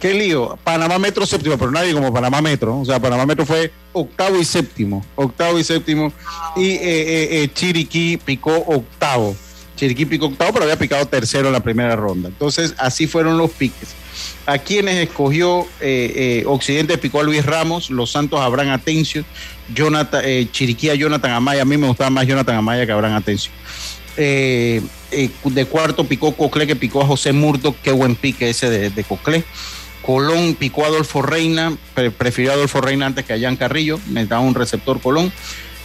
qué 0.00 0.14
lío. 0.14 0.58
Panamá 0.64 0.98
Metro 0.98 1.26
séptimo, 1.26 1.58
pero 1.58 1.70
nadie 1.70 1.92
como 1.92 2.12
Panamá 2.12 2.40
Metro. 2.40 2.80
O 2.80 2.84
sea, 2.84 3.00
Panamá 3.00 3.26
Metro 3.26 3.46
fue 3.46 3.72
octavo 3.92 4.38
y 4.38 4.44
séptimo. 4.44 5.04
Octavo 5.14 5.58
y 5.58 5.64
séptimo. 5.64 6.12
Y 6.56 6.70
eh, 6.70 6.80
eh, 6.82 7.42
eh, 7.42 7.50
Chiriquí 7.52 8.16
picó 8.16 8.54
octavo. 8.56 9.36
Chiriquí 9.76 10.06
picó 10.06 10.26
octavo, 10.26 10.52
pero 10.52 10.64
había 10.64 10.78
picado 10.78 11.06
tercero 11.06 11.46
en 11.48 11.52
la 11.52 11.60
primera 11.60 11.94
ronda. 11.94 12.28
Entonces, 12.28 12.74
así 12.78 13.06
fueron 13.06 13.38
los 13.38 13.50
piques. 13.50 13.94
A 14.46 14.58
quienes 14.58 14.96
escogió 14.96 15.66
Occidente 16.46 16.98
picó 16.98 17.20
a 17.20 17.22
Luis 17.22 17.44
Ramos, 17.44 17.90
Los 17.90 18.12
Santos 18.12 18.40
a 18.40 18.46
Abraham 18.46 18.70
Atencio, 18.70 19.24
Jonathan, 19.74 20.22
Chiriquí 20.50 20.88
a 20.88 20.94
Jonathan 20.94 21.32
Amaya. 21.32 21.62
A 21.62 21.64
mí 21.64 21.76
me 21.76 21.86
gustaba 21.86 22.10
más 22.10 22.26
Jonathan 22.26 22.56
Amaya 22.56 22.86
que 22.86 22.92
Abraham 22.92 23.16
Atencio. 23.16 23.52
Eh, 24.16 24.80
eh, 25.10 25.30
de 25.44 25.66
cuarto 25.66 26.04
picó 26.04 26.34
Coclé, 26.34 26.66
que 26.66 26.76
picó 26.76 27.02
a 27.02 27.06
José 27.06 27.32
Murdo, 27.32 27.74
qué 27.82 27.92
buen 27.92 28.16
pique 28.16 28.48
ese 28.48 28.70
de, 28.70 28.90
de 28.90 29.04
Coclé. 29.04 29.44
Colón 30.02 30.54
picó 30.54 30.84
a 30.84 30.88
Adolfo 30.88 31.20
Reina, 31.20 31.76
prefirió 32.16 32.52
a 32.52 32.54
Adolfo 32.54 32.80
Reina 32.80 33.06
antes 33.06 33.24
que 33.24 33.32
a 33.32 33.40
Jan 33.40 33.56
Carrillo, 33.56 34.00
me 34.08 34.24
da 34.24 34.40
un 34.40 34.54
receptor 34.54 35.00
Colón. 35.00 35.32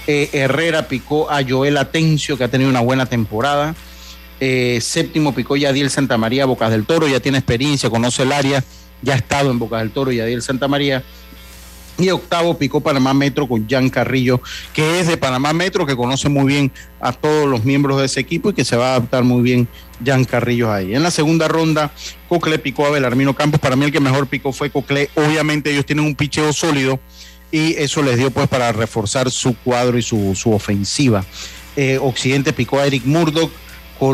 Eh, 0.08 0.30
Herrera 0.34 0.88
picó 0.88 1.30
a 1.30 1.42
Joel 1.48 1.78
Atencio, 1.78 2.38
que 2.38 2.44
ha 2.44 2.48
tenido 2.48 2.70
una 2.70 2.82
buena 2.82 3.06
temporada. 3.06 3.76
séptimo 4.40 5.34
picó 5.34 5.56
Yadiel 5.56 5.90
Santamaría, 5.90 6.46
Bocas 6.46 6.72
del 6.72 6.86
Toro, 6.86 7.08
ya 7.08 7.20
tiene 7.20 7.38
experiencia, 7.38 7.90
conoce 7.90 8.24
el 8.24 8.32
área, 8.32 8.64
ya 9.02 9.14
ha 9.14 9.18
estado 9.18 9.52
en 9.52 9.60
Bocas 9.60 9.82
del 9.82 9.92
Toro, 9.92 10.12
Yadiel 10.12 10.42
Santamaría. 10.42 11.04
Y 12.02 12.10
octavo 12.10 12.58
picó 12.58 12.82
Panamá 12.82 13.14
Metro 13.14 13.48
con 13.48 13.70
Jan 13.70 13.90
Carrillo, 13.90 14.42
que 14.74 15.00
es 15.00 15.08
de 15.08 15.18
Panamá 15.18 15.54
Metro, 15.54 15.86
que 15.86 15.96
conoce 15.96 16.30
muy 16.30 16.46
bien 16.46 16.72
a 17.00 17.12
todos 17.12 17.48
los 17.48 17.64
miembros 17.64 18.00
de 18.00 18.06
ese 18.06 18.20
equipo 18.20 18.50
y 18.50 18.54
que 18.54 18.66
se 18.66 18.76
va 18.76 18.88
a 18.88 18.96
adaptar 18.96 19.24
muy 19.24 19.44
bien 19.44 19.68
Jan 20.04 20.26
Carrillo 20.26 20.72
ahí. 20.72 20.96
En 20.96 21.04
la 21.04 21.12
segunda 21.12 21.48
ronda, 21.48 21.92
Cocle 22.28 22.58
picó 22.58 22.88
a 22.88 22.90
Belarmino 22.90 23.36
Campos. 23.36 23.60
Para 23.60 23.76
mí 23.76 23.86
el 23.86 23.92
que 23.92 24.00
mejor 24.00 24.26
picó 24.26 24.52
fue 24.52 24.72
Cocle. 24.72 25.10
Obviamente 25.16 25.72
ellos 25.72 25.86
tienen 25.86 26.06
un 26.06 26.16
picheo 26.16 26.52
sólido 26.54 27.00
y 27.52 27.74
eso 27.78 28.02
les 28.02 28.18
dio 28.18 28.32
pues 28.32 28.48
para 28.48 28.72
reforzar 28.72 29.30
su 29.32 29.56
cuadro 29.56 29.98
y 29.98 30.02
su, 30.02 30.34
ofensiva. 30.52 31.24
Eh, 31.76 31.98
Occidente 32.02 32.54
picó 32.54 32.80
a 32.80 32.88
Eric 32.88 33.04
Murdoch, 33.06 33.52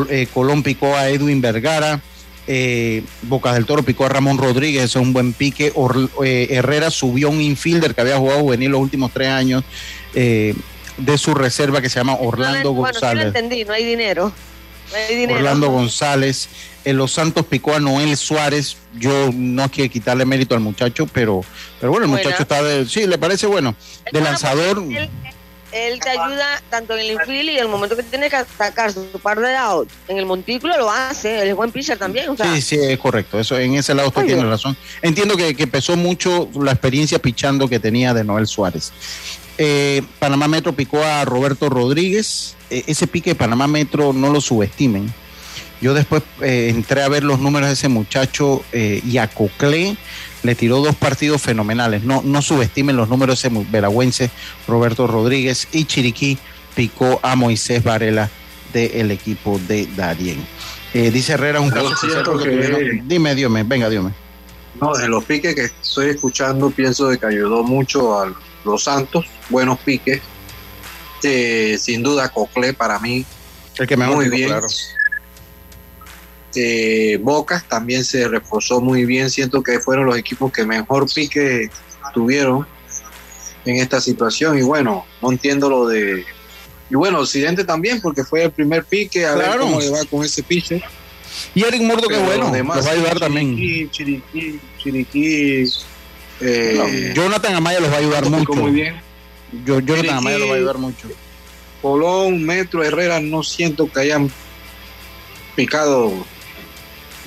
eh, 0.09 0.27
Colón 0.33 0.63
picó 0.63 0.95
a 0.95 1.09
Edwin 1.09 1.41
Vergara, 1.41 2.01
Eh, 2.49 3.03
Bocas 3.23 3.55
del 3.55 3.65
Toro 3.65 3.83
picó 3.83 4.05
a 4.05 4.09
Ramón 4.09 4.37
Rodríguez, 4.37 4.83
ese 4.85 4.99
es 4.99 5.03
un 5.05 5.11
buen 5.11 5.33
pique. 5.33 5.73
Or- 5.75 6.09
Herrera 6.23 6.89
subió 6.91 7.29
un 7.29 7.41
infielder 7.41 7.93
que 7.93 7.99
había 8.01 8.17
jugado 8.17 8.39
juvenil 8.39 8.71
los 8.71 8.79
últimos 8.79 9.11
tres 9.11 9.27
años 9.27 9.63
de 10.13 11.17
su 11.17 11.33
reserva 11.33 11.81
que 11.81 11.89
se 11.89 11.99
llama 11.99 12.15
Orlando 12.19 12.73
bueno, 12.73 12.93
sí 12.93 12.99
lo 13.01 13.07
González. 13.07 13.25
entendí, 13.27 13.65
no 13.65 13.73
hay 13.73 13.83
dinero. 13.85 14.31
No 14.91 14.95
hay 14.97 15.15
dinero. 15.15 15.39
Orlando 15.39 15.69
González. 15.69 16.47
En 16.87 16.95
Los 16.95 17.11
Santos 17.11 17.45
picó 17.45 17.73
a 17.73 17.81
Noel 17.81 18.15
Suárez. 18.15 18.77
Yo 18.95 19.29
no 19.33 19.69
quiero 19.69 19.91
quitarle 19.91 20.23
mérito 20.23 20.55
al 20.55 20.61
muchacho, 20.61 21.05
pero, 21.05 21.43
pero 21.81 21.91
bueno, 21.91 22.05
el 22.05 22.11
Buena. 22.11 22.23
muchacho 22.23 22.43
está 22.43 22.63
de. 22.63 22.85
Sí, 22.87 23.05
le 23.05 23.17
parece 23.17 23.45
bueno. 23.45 23.75
De 24.09 24.21
lanzador. 24.21 24.77
Él, 24.77 25.09
él 25.73 25.99
te 25.99 26.09
ayuda 26.11 26.63
tanto 26.69 26.93
en 26.93 27.01
el 27.01 27.11
infield 27.11 27.49
y 27.49 27.57
en 27.57 27.63
el 27.63 27.67
momento 27.67 27.97
que 27.97 28.03
tiene 28.03 28.29
que 28.29 28.37
sacar 28.57 28.93
su 28.93 29.03
par 29.21 29.37
de 29.37 29.53
out 29.57 29.89
en 30.07 30.17
el 30.17 30.25
montículo 30.25 30.77
lo 30.77 30.89
hace. 30.89 31.41
Él 31.41 31.49
es 31.49 31.55
buen 31.57 31.73
pitcher 31.73 31.97
también. 31.97 32.29
O 32.29 32.37
sea, 32.37 32.55
Sí, 32.55 32.61
sí, 32.61 32.77
es 32.79 32.97
correcto. 32.99 33.37
Eso, 33.37 33.59
en 33.59 33.75
ese 33.75 33.93
lado 33.93 34.07
usted 34.07 34.21
Muy 34.21 34.31
tiene 34.31 34.49
razón. 34.49 34.77
Entiendo 35.01 35.35
que, 35.35 35.55
que 35.55 35.67
pesó 35.67 35.97
mucho 35.97 36.49
la 36.57 36.71
experiencia 36.71 37.19
pichando 37.19 37.67
que 37.67 37.81
tenía 37.81 38.13
de 38.13 38.23
Noel 38.23 38.47
Suárez. 38.47 38.93
Eh, 39.57 40.03
Panamá 40.19 40.47
Metro 40.47 40.71
picó 40.71 41.03
a 41.03 41.25
Roberto 41.25 41.67
Rodríguez. 41.67 42.55
Eh, 42.69 42.85
ese 42.87 43.07
pique 43.07 43.31
de 43.31 43.35
Panamá 43.35 43.67
Metro 43.67 44.13
no 44.13 44.29
lo 44.31 44.39
subestimen. 44.39 45.13
Yo 45.81 45.93
después 45.93 46.23
eh, 46.41 46.69
entré 46.69 47.03
a 47.03 47.07
ver 47.07 47.23
los 47.23 47.39
números 47.39 47.67
de 47.69 47.73
ese 47.73 47.87
muchacho 47.87 48.63
eh, 48.71 49.01
y 49.05 49.17
a 49.19 49.27
Coclé 49.27 49.95
le 50.43 50.55
tiró 50.55 50.77
dos 50.81 50.95
partidos 50.95 51.41
fenomenales. 51.41 52.03
No, 52.03 52.21
no 52.23 52.41
subestimen 52.41 52.95
los 52.95 53.09
números 53.09 53.41
de 53.41 53.47
ese 53.49 53.65
veragüense 53.69 54.31
Roberto 54.67 55.05
Rodríguez 55.07 55.67
y 55.71 55.85
Chiriquí 55.85 56.37
picó 56.75 57.19
a 57.23 57.35
Moisés 57.35 57.83
Varela 57.83 58.29
del 58.73 59.11
equipo 59.11 59.59
de 59.67 59.87
Darien. 59.95 60.45
Eh, 60.93 61.11
dice 61.11 61.33
Herrera 61.33 61.59
un 61.59 61.69
caso 61.69 61.89
que- 62.01 62.23
tuvieron- 62.23 63.07
Dime, 63.07 63.35
Diome, 63.35 63.63
venga, 63.63 63.89
Diome. 63.89 64.11
No, 64.81 64.93
de 64.95 65.07
los 65.07 65.23
piques 65.25 65.55
que 65.55 65.65
estoy 65.65 66.09
escuchando, 66.11 66.69
pienso 66.69 67.07
de 67.07 67.17
que 67.17 67.25
ayudó 67.25 67.63
mucho 67.63 68.19
a 68.19 68.31
los 68.63 68.83
Santos, 68.83 69.25
buenos 69.49 69.79
piques. 69.79 70.21
Eh, 71.23 71.77
sin 71.79 72.03
duda, 72.03 72.29
Cocle 72.29 72.73
para 72.73 72.99
mí, 72.99 73.25
El 73.77 73.87
que 73.87 73.97
mejor 73.97 74.15
muy 74.17 74.29
bien. 74.29 74.49
claro. 74.49 74.67
Eh, 76.55 77.17
Bocas 77.21 77.67
también 77.67 78.03
se 78.05 78.27
reforzó 78.27 78.81
muy 78.81 79.05
bien. 79.05 79.29
Siento 79.29 79.61
que 79.61 79.79
fueron 79.79 80.05
los 80.05 80.17
equipos 80.17 80.51
que 80.51 80.65
mejor 80.65 81.07
pique 81.13 81.69
tuvieron 82.13 82.65
en 83.65 83.75
esta 83.77 83.99
situación. 84.01 84.57
Y 84.57 84.61
bueno, 84.61 85.05
no 85.21 85.31
entiendo 85.31 85.69
lo 85.69 85.87
de. 85.87 86.25
Y 86.89 86.95
bueno, 86.95 87.19
Occidente 87.19 87.63
también, 87.65 87.99
porque 88.01 88.23
fue 88.23 88.43
el 88.43 88.51
primer 88.51 88.85
pique. 88.85 89.25
A 89.25 89.35
ver 89.35 89.45
Claro. 89.45 89.61
cómo 89.63 89.79
le 89.79 89.89
va 89.89 90.05
con 90.05 90.23
ese 90.23 90.41
pitcher. 90.41 90.81
Y 91.53 91.63
Eric 91.63 91.81
Mordo, 91.81 92.07
Pero 92.07 92.21
bueno, 92.23 92.43
los 92.45 92.53
demás, 92.53 92.77
los 92.77 92.87
va 92.87 92.91
a 92.91 92.93
ayudar 92.93 93.19
también. 93.19 93.89
Chiriquí, 93.91 94.59
Chiriquí, 94.81 95.65
eh, 96.39 97.13
Jonathan 97.15 97.55
Amaya 97.55 97.79
los 97.81 97.91
va 97.91 97.95
a 97.95 97.99
ayudar 97.99 98.29
mucho. 98.29 98.53
muy 98.53 98.71
bien. 98.71 98.95
Yo, 99.65 99.79
Jonathan 99.79 99.95
Chiriquí, 99.95 100.09
Amaya 100.09 100.37
los 100.39 100.49
va 100.49 100.53
a 100.53 100.57
ayudar 100.57 100.77
mucho. 100.77 101.09
Colón, 101.81 102.43
Metro, 102.43 102.83
Herrera, 102.83 103.19
no 103.19 103.43
siento 103.43 103.91
que 103.91 103.99
hayan 103.99 104.31
picado. 105.55 106.13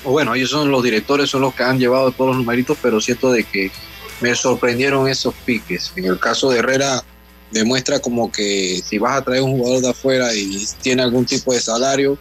O 0.03 0.11
bueno, 0.11 0.33
ellos 0.35 0.49
son 0.49 0.71
los 0.71 0.83
directores, 0.83 1.29
son 1.29 1.41
los 1.41 1.53
que 1.53 1.63
han 1.63 1.79
llevado 1.79 2.11
todos 2.11 2.29
los 2.29 2.37
numeritos, 2.37 2.77
pero 2.81 2.99
siento 2.99 3.31
de 3.31 3.43
que 3.43 3.71
me 4.19 4.33
sorprendieron 4.35 5.07
esos 5.07 5.33
piques. 5.45 5.91
En 5.95 6.05
el 6.05 6.19
caso 6.19 6.49
de 6.49 6.59
Herrera, 6.59 7.03
demuestra 7.51 7.99
como 7.99 8.31
que 8.31 8.81
si 8.87 8.97
vas 8.97 9.17
a 9.17 9.23
traer 9.23 9.41
un 9.43 9.57
jugador 9.57 9.81
de 9.81 9.89
afuera 9.89 10.33
y 10.33 10.65
tiene 10.81 11.01
algún 11.03 11.25
tipo 11.25 11.53
de 11.53 11.59
salario, 11.59 12.17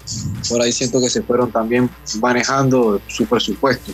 por 0.48 0.60
ahí 0.60 0.72
siento 0.72 1.00
que 1.00 1.08
se 1.08 1.22
fueron 1.22 1.50
también 1.52 1.88
manejando 2.20 3.00
su 3.06 3.26
presupuesto. 3.26 3.92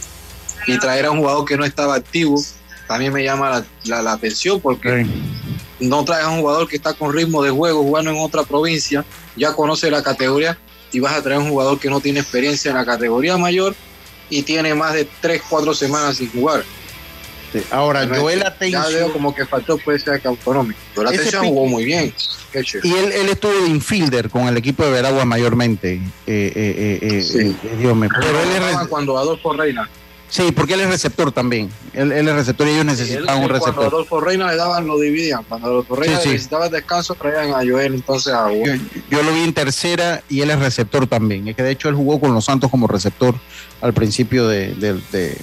Y 0.66 0.78
traer 0.78 1.06
a 1.06 1.10
un 1.12 1.18
jugador 1.18 1.44
que 1.44 1.56
no 1.56 1.64
estaba 1.64 1.94
activo 1.94 2.42
también 2.88 3.12
me 3.12 3.22
llama 3.24 3.50
la, 3.50 3.64
la- 3.84 4.02
la 4.02 4.12
atención 4.12 4.60
porque 4.60 5.04
no 5.80 6.04
traes 6.04 6.24
a 6.24 6.30
un 6.30 6.40
jugador 6.40 6.68
que 6.68 6.76
está 6.76 6.94
con 6.94 7.12
ritmo 7.12 7.42
de 7.42 7.50
juego 7.50 7.82
jugando 7.82 8.10
en 8.12 8.16
otra 8.18 8.44
provincia, 8.44 9.04
ya 9.36 9.52
conoce 9.54 9.90
la 9.90 10.02
categoría 10.02 10.56
y 10.96 11.00
vas 11.00 11.12
a 11.12 11.22
traer 11.22 11.38
un 11.38 11.50
jugador 11.50 11.78
que 11.78 11.90
no 11.90 12.00
tiene 12.00 12.20
experiencia 12.20 12.70
en 12.70 12.76
la 12.78 12.86
categoría 12.86 13.36
mayor 13.36 13.74
y 14.30 14.42
tiene 14.42 14.74
más 14.74 14.94
de 14.94 15.06
3, 15.20 15.42
4 15.46 15.74
semanas 15.74 16.16
sin 16.16 16.30
jugar. 16.30 16.64
Sí, 17.52 17.60
Ahora, 17.70 18.06
Bueno, 18.06 18.22
Joel 18.22 18.40
Ya 18.40 18.46
Atencio. 18.48 18.82
veo 18.88 19.12
como 19.12 19.34
que 19.34 19.44
faltó 19.44 19.76
puede 19.76 19.98
ser 19.98 20.14
económico. 20.14 20.78
Joel 20.94 21.08
Atencio 21.08 21.42
jugó 21.44 21.66
muy 21.66 21.84
bien. 21.84 22.14
Y 22.82 22.92
él, 22.94 23.12
él 23.12 23.28
estuvo 23.28 23.52
de 23.52 23.68
infielder 23.68 24.30
con 24.30 24.48
el 24.48 24.56
equipo 24.56 24.84
de 24.86 24.90
Veragua 24.90 25.26
mayormente. 25.26 25.96
Eh, 25.96 26.00
eh, 26.26 26.52
eh, 26.56 26.98
eh, 27.02 27.22
Sí. 27.22 27.40
eh, 27.62 27.76
Dios 27.78 27.94
mío. 27.94 28.08
Pero 28.18 28.40
él 28.40 28.48
es 28.80 28.88
cuando 28.88 29.18
Adolfo 29.18 29.52
Reina. 29.52 29.88
Sí, 30.28 30.52
porque 30.52 30.74
él 30.74 30.80
es 30.80 30.88
receptor 30.88 31.32
también. 31.32 31.70
Él, 31.92 32.12
él 32.12 32.28
es 32.28 32.34
receptor 32.34 32.66
y 32.66 32.70
ellos 32.70 32.84
necesitaban 32.84 33.38
un 33.38 33.42
él 33.44 33.48
cuando 33.48 33.54
receptor. 33.58 33.86
Adolfo 33.86 34.20
Reina 34.20 34.48
le 34.50 34.56
daban, 34.56 34.86
lo 34.86 34.98
dividían. 34.98 35.42
Cuando 35.44 35.68
Adolfo 35.68 35.96
Reina 35.96 36.16
Sí, 36.18 36.22
sí. 36.24 36.28
necesitaba 36.30 36.68
descanso, 36.68 37.14
traían 37.14 37.50
a 37.50 37.58
Joel 37.68 37.94
entonces 37.94 38.32
a 38.32 38.50
Yo, 38.52 38.72
yo 39.10 39.22
lo 39.22 39.32
vi 39.32 39.40
en 39.40 39.52
tercera 39.54 40.22
y 40.28 40.40
él 40.40 40.50
es 40.50 40.58
receptor 40.58 41.06
también. 41.06 41.48
Es 41.48 41.56
que 41.56 41.62
de 41.62 41.70
hecho 41.70 41.88
él 41.88 41.94
jugó 41.94 42.20
con 42.20 42.34
los 42.34 42.44
Santos 42.44 42.70
como 42.70 42.86
receptor 42.86 43.34
al 43.80 43.92
principio 43.94 44.46
de, 44.48 44.74
de- 44.74 45.00
de- 45.12 45.38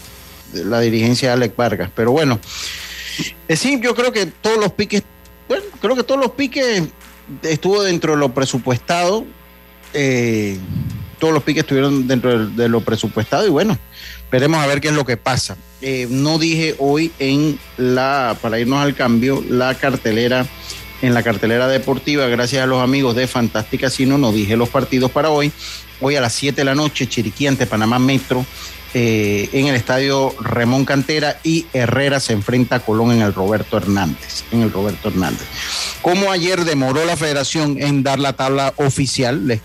de 0.54 0.66
la 0.66 0.80
dirigencia 0.82 1.30
de 1.30 1.34
Alex 1.34 1.56
Vargas. 1.56 1.90
Pero 1.96 2.12
bueno, 2.12 2.40
eh, 3.48 3.56
sí, 3.56 3.80
yo 3.82 3.96
creo 3.96 4.12
que 4.12 4.28
todos 4.28 4.58
los 4.60 4.72
piques, 4.72 5.02
bueno, 5.48 5.64
creo 5.82 5.96
que 5.96 6.04
todos 6.04 6.22
los 6.22 6.32
piques 6.32 6.84
estuvo 7.42 7.82
dentro 7.82 8.14
de 8.14 8.20
lo 8.20 8.34
presupuestado. 8.34 9.26
eh, 9.94 10.58
todos 11.20 11.34
los 11.34 11.44
piques 11.44 11.62
estuvieron 11.64 12.06
dentro 12.08 12.38
de, 12.48 12.64
de 12.64 12.68
lo 12.70 12.82
presupuestado 12.82 13.48
y 13.48 13.50
bueno, 13.50 13.78
veremos 14.34 14.60
a 14.64 14.66
ver 14.66 14.82
qué 14.82 14.88
es 14.88 14.96
lo 14.96 15.06
que 15.06 15.16
pasa. 15.16 15.56
Eh, 15.80 16.08
no 16.10 16.40
dije 16.40 16.74
hoy 16.80 17.12
en 17.20 17.60
la, 17.78 18.36
para 18.42 18.60
irnos 18.60 18.80
al 18.80 18.96
cambio, 18.96 19.44
la 19.48 19.76
cartelera 19.76 20.48
en 21.04 21.14
la 21.14 21.22
cartelera 21.22 21.68
deportiva, 21.68 22.26
gracias 22.26 22.64
a 22.64 22.66
los 22.66 22.82
amigos 22.82 23.16
de 23.16 23.28
Fantástica 23.28 23.88
Casino, 23.88 24.18
no 24.18 24.32
dije 24.32 24.58
los 24.58 24.70
partidos 24.70 25.12
para 25.12 25.30
hoy. 25.30 25.52
Hoy 26.02 26.16
a 26.16 26.22
las 26.22 26.34
7 26.34 26.62
de 26.62 26.66
la 26.66 26.74
noche, 26.74 27.08
Chiriquí 27.08 27.46
ante 27.46 27.68
Panamá 27.68 28.00
Metro 28.00 28.44
eh, 28.94 29.50
en 29.54 29.68
el 29.68 29.76
estadio 29.76 30.36
Remón 30.40 30.86
Cantera 30.86 31.40
y 31.44 31.66
Herrera 31.74 32.20
se 32.20 32.34
enfrenta 32.34 32.76
a 32.76 32.80
Colón 32.80 33.12
en 33.12 33.22
el 33.22 33.34
Roberto 33.34 33.78
Hernández. 33.78 34.44
En 34.52 34.62
el 34.62 34.72
Roberto 34.72 35.10
Hernández. 35.10 35.48
Como 36.02 36.32
ayer 36.32 36.64
demoró 36.64 37.04
la 37.06 37.18
federación 37.18 37.82
en 37.82 38.04
dar 38.04 38.20
la 38.20 38.34
tabla 38.34 38.74
oficial, 38.76 39.60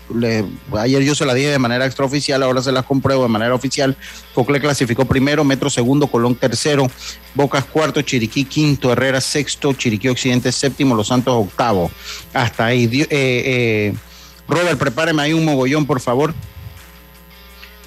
ayer 0.77 1.03
yo 1.03 1.13
se 1.13 1.25
la 1.25 1.33
dije 1.33 1.49
de 1.49 1.59
manera 1.59 1.85
extraoficial, 1.85 2.41
ahora 2.41 2.61
se 2.61 2.71
las 2.71 2.85
compruebo 2.85 3.23
de 3.23 3.29
manera 3.29 3.53
oficial. 3.53 3.97
Cocle 4.33 4.59
clasificó 4.59 5.05
primero, 5.05 5.43
Metro 5.43 5.69
segundo, 5.69 6.07
Colón 6.07 6.35
tercero, 6.35 6.89
Bocas 7.35 7.65
cuarto, 7.65 8.01
Chiriquí 8.01 8.45
quinto, 8.45 8.91
Herrera 8.91 9.21
sexto, 9.21 9.73
Chiriquí 9.73 10.07
Occidente 10.07 10.51
séptimo, 10.51 10.95
Los 10.95 11.07
Santos 11.07 11.33
octavo. 11.35 11.91
Hasta 12.33 12.65
ahí. 12.65 12.89
Eh, 12.93 13.07
eh, 13.11 13.93
Robert, 14.47 14.79
prepáreme 14.79 15.21
ahí 15.21 15.33
un 15.33 15.45
mogollón, 15.45 15.85
por 15.85 15.99
favor. 15.99 16.33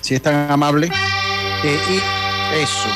Si 0.01 0.14
es 0.14 0.22
tan 0.22 0.51
amable. 0.51 0.90
Eh, 1.65 1.81
y 1.89 2.57
eso. 2.61 2.89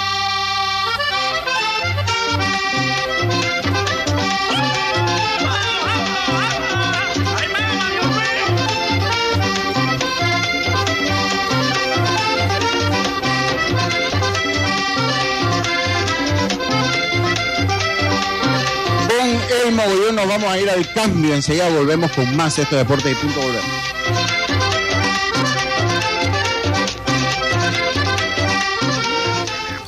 Con 19.07 19.69
el 19.69 19.75
mogollón 19.75 20.17
nos 20.17 20.27
vamos 20.29 20.51
a 20.51 20.59
ir 20.59 20.69
al 20.69 20.93
cambio. 20.93 21.35
Enseguida 21.35 21.69
volvemos 21.69 22.11
con 22.11 22.37
más 22.37 22.59
este 22.59 22.75
deporte 22.75 23.13
y 23.13 23.15
punto 23.15 23.41
volvemos. 23.41 24.36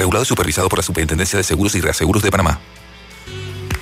Regulado 0.00 0.22
y 0.22 0.26
supervisado 0.26 0.66
por 0.70 0.78
la 0.78 0.82
Superintendencia 0.82 1.36
de 1.36 1.42
Seguros 1.42 1.74
y 1.74 1.80
Reaseguros 1.82 2.22
de 2.22 2.30
Panamá. 2.30 2.58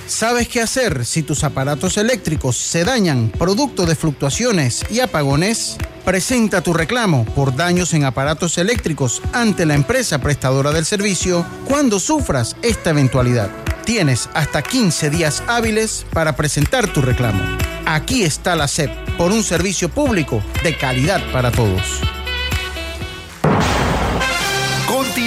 ¿Sabes 0.05 0.49
qué 0.49 0.61
hacer 0.61 1.05
si 1.05 1.23
tus 1.23 1.45
aparatos 1.45 1.95
eléctricos 1.95 2.57
se 2.57 2.83
dañan 2.83 3.29
producto 3.29 3.85
de 3.85 3.95
fluctuaciones 3.95 4.83
y 4.89 4.99
apagones? 4.99 5.77
Presenta 6.03 6.59
tu 6.61 6.73
reclamo 6.73 7.23
por 7.23 7.55
daños 7.55 7.93
en 7.93 8.03
aparatos 8.03 8.57
eléctricos 8.57 9.21
ante 9.31 9.65
la 9.65 9.75
empresa 9.75 10.19
prestadora 10.19 10.73
del 10.73 10.83
servicio 10.83 11.45
cuando 11.63 12.01
sufras 12.01 12.57
esta 12.63 12.89
eventualidad. 12.89 13.49
Tienes 13.85 14.27
hasta 14.33 14.61
15 14.61 15.09
días 15.11 15.41
hábiles 15.47 16.05
para 16.11 16.35
presentar 16.35 16.91
tu 16.91 17.01
reclamo. 17.01 17.41
Aquí 17.85 18.23
está 18.23 18.57
la 18.57 18.67
SEP 18.67 18.91
por 19.17 19.31
un 19.31 19.41
servicio 19.41 19.87
público 19.87 20.43
de 20.63 20.77
calidad 20.77 21.21
para 21.31 21.49
todos. 21.49 22.01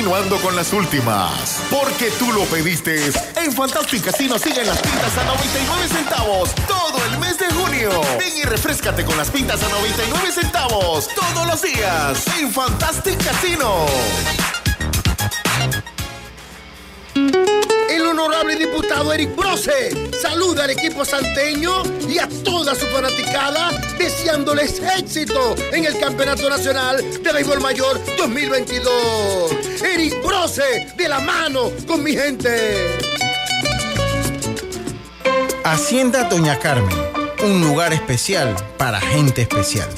Continuando 0.03 0.37
con 0.39 0.57
las 0.57 0.73
últimas, 0.73 1.63
porque 1.71 2.11
tú 2.19 2.33
lo 2.33 2.43
pediste. 2.47 3.13
En 3.37 3.53
Fantastic 3.53 4.05
Casino 4.07 4.37
siguen 4.37 4.67
las 4.67 4.81
pintas 4.81 5.17
a 5.17 5.23
99 5.23 5.89
centavos 5.89 6.53
todo 6.67 6.99
el 7.05 7.19
mes 7.21 7.39
de 7.39 7.47
junio. 7.53 8.01
Ven 8.19 8.37
y 8.37 8.43
refrescate 8.43 9.05
con 9.05 9.17
las 9.17 9.31
pintas 9.31 9.63
a 9.63 9.69
99 9.69 10.33
centavos 10.33 11.09
todos 11.15 11.47
los 11.47 11.63
días 11.63 12.27
en 12.37 12.53
Fantastic 12.53 13.25
Casino. 13.25 13.87
Honorable 18.23 18.55
diputado 18.55 19.13
Eric 19.13 19.35
Brose 19.35 20.11
saluda 20.21 20.65
al 20.65 20.71
equipo 20.71 21.05
santeño 21.05 21.83
y 22.09 22.19
a 22.19 22.29
toda 22.45 22.75
su 22.75 22.87
fanaticada 22.87 23.71
deseándoles 23.99 24.81
éxito 24.97 25.57
en 25.73 25.85
el 25.85 25.99
Campeonato 25.99 26.49
Nacional 26.49 26.99
de 27.21 27.33
Béisbol 27.33 27.61
Mayor 27.61 28.01
2022. 28.17 29.83
Eric 29.83 30.23
Brose 30.25 30.93
de 30.97 31.09
la 31.09 31.19
mano 31.19 31.73
con 31.87 32.05
mi 32.05 32.13
gente. 32.13 32.99
Hacienda 35.65 36.25
Doña 36.25 36.59
Carmen, 36.61 36.97
un 37.45 37.61
lugar 37.61 37.93
especial 37.93 38.55
para 38.79 39.01
gente 39.01 39.43
especial. 39.43 39.89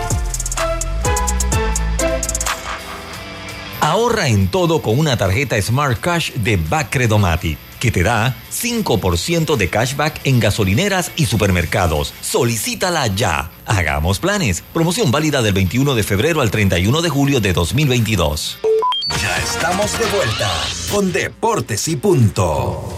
Ahorra 3.80 4.28
en 4.28 4.47
todo 4.49 4.80
con 4.80 4.97
una 4.99 5.16
tarjeta 5.16 5.61
Smart 5.61 5.99
Cash 5.99 6.33
de 6.35 6.57
Bacredomatic 6.57 7.59
que 7.83 7.91
te 7.91 8.05
da 8.05 8.37
5% 8.53 9.57
de 9.57 9.68
cashback 9.68 10.20
en 10.22 10.39
gasolineras 10.39 11.11
y 11.16 11.26
supermercados. 11.26 12.14
Solicítala 12.20 13.09
ya. 13.09 13.51
Hagamos 13.66 14.20
planes. 14.20 14.62
Promoción 14.72 15.11
válida 15.11 15.43
del 15.43 15.53
21 15.53 15.97
de 15.97 16.05
febrero 16.05 16.43
al 16.43 16.53
31 16.53 17.03
de 17.03 17.09
julio 17.09 17.41
de 17.41 17.53
2022. 17.53 18.61
Ya 19.20 19.37
estamos 19.39 19.99
de 19.99 20.07
vuelta 20.16 20.49
con 20.93 21.12
Deportes 21.12 21.89
y 21.89 21.97
Punto. 21.97 22.89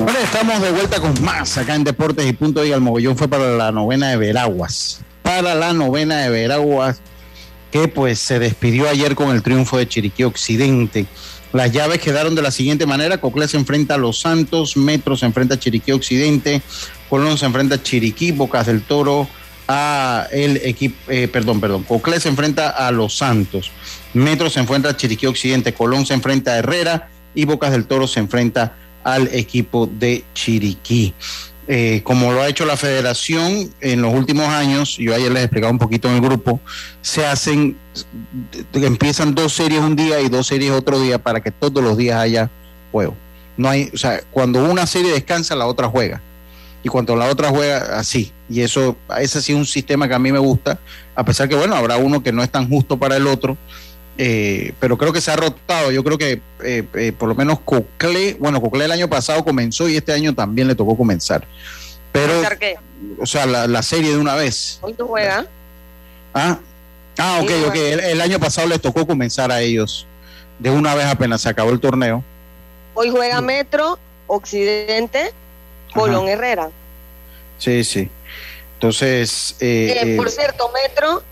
Bueno, 0.00 0.18
estamos 0.18 0.60
de 0.62 0.72
vuelta 0.72 1.00
con 1.00 1.22
más 1.22 1.58
acá 1.58 1.76
en 1.76 1.84
Deportes 1.84 2.26
y 2.26 2.32
Punto 2.32 2.66
y 2.66 2.72
el 2.72 2.80
mogollón 2.80 3.16
fue 3.16 3.28
para 3.28 3.52
la 3.52 3.70
novena 3.70 4.08
de 4.08 4.16
Veraguas. 4.16 5.02
Para 5.22 5.54
la 5.54 5.72
novena 5.72 6.16
de 6.22 6.30
Veraguas 6.30 7.00
que 7.70 7.86
pues 7.86 8.18
se 8.18 8.40
despidió 8.40 8.88
ayer 8.88 9.14
con 9.14 9.30
el 9.30 9.44
triunfo 9.44 9.78
de 9.78 9.86
Chiriquí 9.86 10.24
Occidente. 10.24 11.06
Las 11.52 11.72
llaves 11.72 12.00
quedaron 12.00 12.34
de 12.34 12.42
la 12.42 12.50
siguiente 12.50 12.86
manera: 12.86 13.20
Coclé 13.20 13.48
se 13.48 13.56
enfrenta 13.56 13.94
a 13.94 13.98
Los 13.98 14.20
Santos, 14.20 14.76
Metro 14.76 15.16
se 15.16 15.26
enfrenta 15.26 15.54
a 15.54 15.58
Chiriquí 15.58 15.92
Occidente, 15.92 16.62
Colón 17.08 17.38
se 17.38 17.46
enfrenta 17.46 17.76
a 17.76 17.82
Chiriquí, 17.82 18.32
Bocas 18.32 18.66
del 18.66 18.82
Toro 18.82 19.28
a 19.72 20.26
el 20.32 20.56
equipo, 20.58 20.96
eh, 21.12 21.28
perdón, 21.28 21.60
perdón, 21.60 21.84
Coclé 21.84 22.18
se 22.18 22.28
enfrenta 22.28 22.70
a 22.70 22.90
Los 22.90 23.16
Santos, 23.16 23.70
Metro 24.14 24.50
se 24.50 24.58
enfrenta 24.58 24.88
a 24.88 24.96
Chiriquí 24.96 25.26
Occidente, 25.26 25.72
Colón 25.72 26.06
se 26.06 26.14
enfrenta 26.14 26.52
a 26.52 26.58
Herrera 26.58 27.08
y 27.34 27.44
Bocas 27.44 27.70
del 27.70 27.86
Toro 27.86 28.08
se 28.08 28.18
enfrenta 28.18 28.76
al 29.04 29.28
equipo 29.28 29.86
de 29.86 30.24
Chiriquí. 30.34 31.14
Eh, 31.72 32.02
como 32.02 32.32
lo 32.32 32.42
ha 32.42 32.48
hecho 32.48 32.66
la 32.66 32.76
federación 32.76 33.72
en 33.80 34.02
los 34.02 34.12
últimos 34.12 34.48
años, 34.48 34.96
yo 34.96 35.14
ayer 35.14 35.30
les 35.30 35.44
explicaba 35.44 35.70
un 35.70 35.78
poquito 35.78 36.08
en 36.08 36.16
el 36.16 36.20
grupo, 36.20 36.58
se 37.00 37.24
hacen, 37.24 37.76
empiezan 38.72 39.36
dos 39.36 39.52
series 39.52 39.80
un 39.80 39.94
día 39.94 40.20
y 40.20 40.28
dos 40.28 40.48
series 40.48 40.72
otro 40.72 41.00
día 41.00 41.18
para 41.22 41.40
que 41.40 41.52
todos 41.52 41.80
los 41.80 41.96
días 41.96 42.18
haya 42.18 42.50
juego. 42.90 43.14
No 43.56 43.68
hay, 43.68 43.88
o 43.94 43.96
sea, 43.96 44.20
cuando 44.32 44.64
una 44.68 44.84
serie 44.84 45.12
descansa, 45.12 45.54
la 45.54 45.68
otra 45.68 45.86
juega. 45.86 46.20
Y 46.82 46.88
cuando 46.88 47.14
la 47.14 47.26
otra 47.26 47.50
juega, 47.50 48.00
así. 48.00 48.32
Y 48.48 48.62
eso, 48.62 48.96
ese 49.20 49.40
sí 49.40 49.52
es 49.52 49.58
un 49.58 49.64
sistema 49.64 50.08
que 50.08 50.14
a 50.14 50.18
mí 50.18 50.32
me 50.32 50.40
gusta, 50.40 50.80
a 51.14 51.24
pesar 51.24 51.48
que, 51.48 51.54
bueno, 51.54 51.76
habrá 51.76 51.98
uno 51.98 52.20
que 52.20 52.32
no 52.32 52.42
es 52.42 52.50
tan 52.50 52.68
justo 52.68 52.98
para 52.98 53.14
el 53.14 53.28
otro, 53.28 53.56
eh, 54.22 54.74
pero 54.78 54.98
creo 54.98 55.14
que 55.14 55.22
se 55.22 55.30
ha 55.30 55.36
rotado. 55.36 55.90
Yo 55.90 56.04
creo 56.04 56.18
que 56.18 56.42
eh, 56.62 56.84
eh, 56.92 57.12
por 57.16 57.30
lo 57.30 57.34
menos 57.34 57.60
Cocle, 57.60 58.36
bueno, 58.38 58.60
Cocle 58.60 58.84
el 58.84 58.92
año 58.92 59.08
pasado 59.08 59.42
comenzó 59.42 59.88
y 59.88 59.96
este 59.96 60.12
año 60.12 60.34
también 60.34 60.68
le 60.68 60.74
tocó 60.74 60.94
comenzar. 60.94 61.46
Pero, 62.12 62.34
qué? 62.58 62.76
o 63.18 63.24
sea, 63.24 63.46
la, 63.46 63.66
la 63.66 63.82
serie 63.82 64.10
de 64.10 64.18
una 64.18 64.34
vez. 64.34 64.78
Hoy 64.82 64.92
tú 64.92 65.06
juegas. 65.06 65.46
Ah, 66.34 66.58
ah 67.16 67.40
ok, 67.42 67.50
ok. 67.68 67.74
El, 67.76 68.00
el 68.00 68.20
año 68.20 68.38
pasado 68.38 68.68
les 68.68 68.82
tocó 68.82 69.06
comenzar 69.06 69.50
a 69.50 69.62
ellos 69.62 70.06
de 70.58 70.70
una 70.70 70.94
vez 70.94 71.06
apenas 71.06 71.40
se 71.40 71.48
acabó 71.48 71.70
el 71.70 71.80
torneo. 71.80 72.22
Hoy 72.92 73.08
juega 73.08 73.40
Metro, 73.40 73.98
Occidente, 74.26 75.32
Colón 75.94 76.28
Herrera. 76.28 76.68
Sí, 77.56 77.84
sí. 77.84 78.10
Entonces, 78.74 79.56
por 80.18 80.30
cierto, 80.30 80.70
Metro 80.74 81.22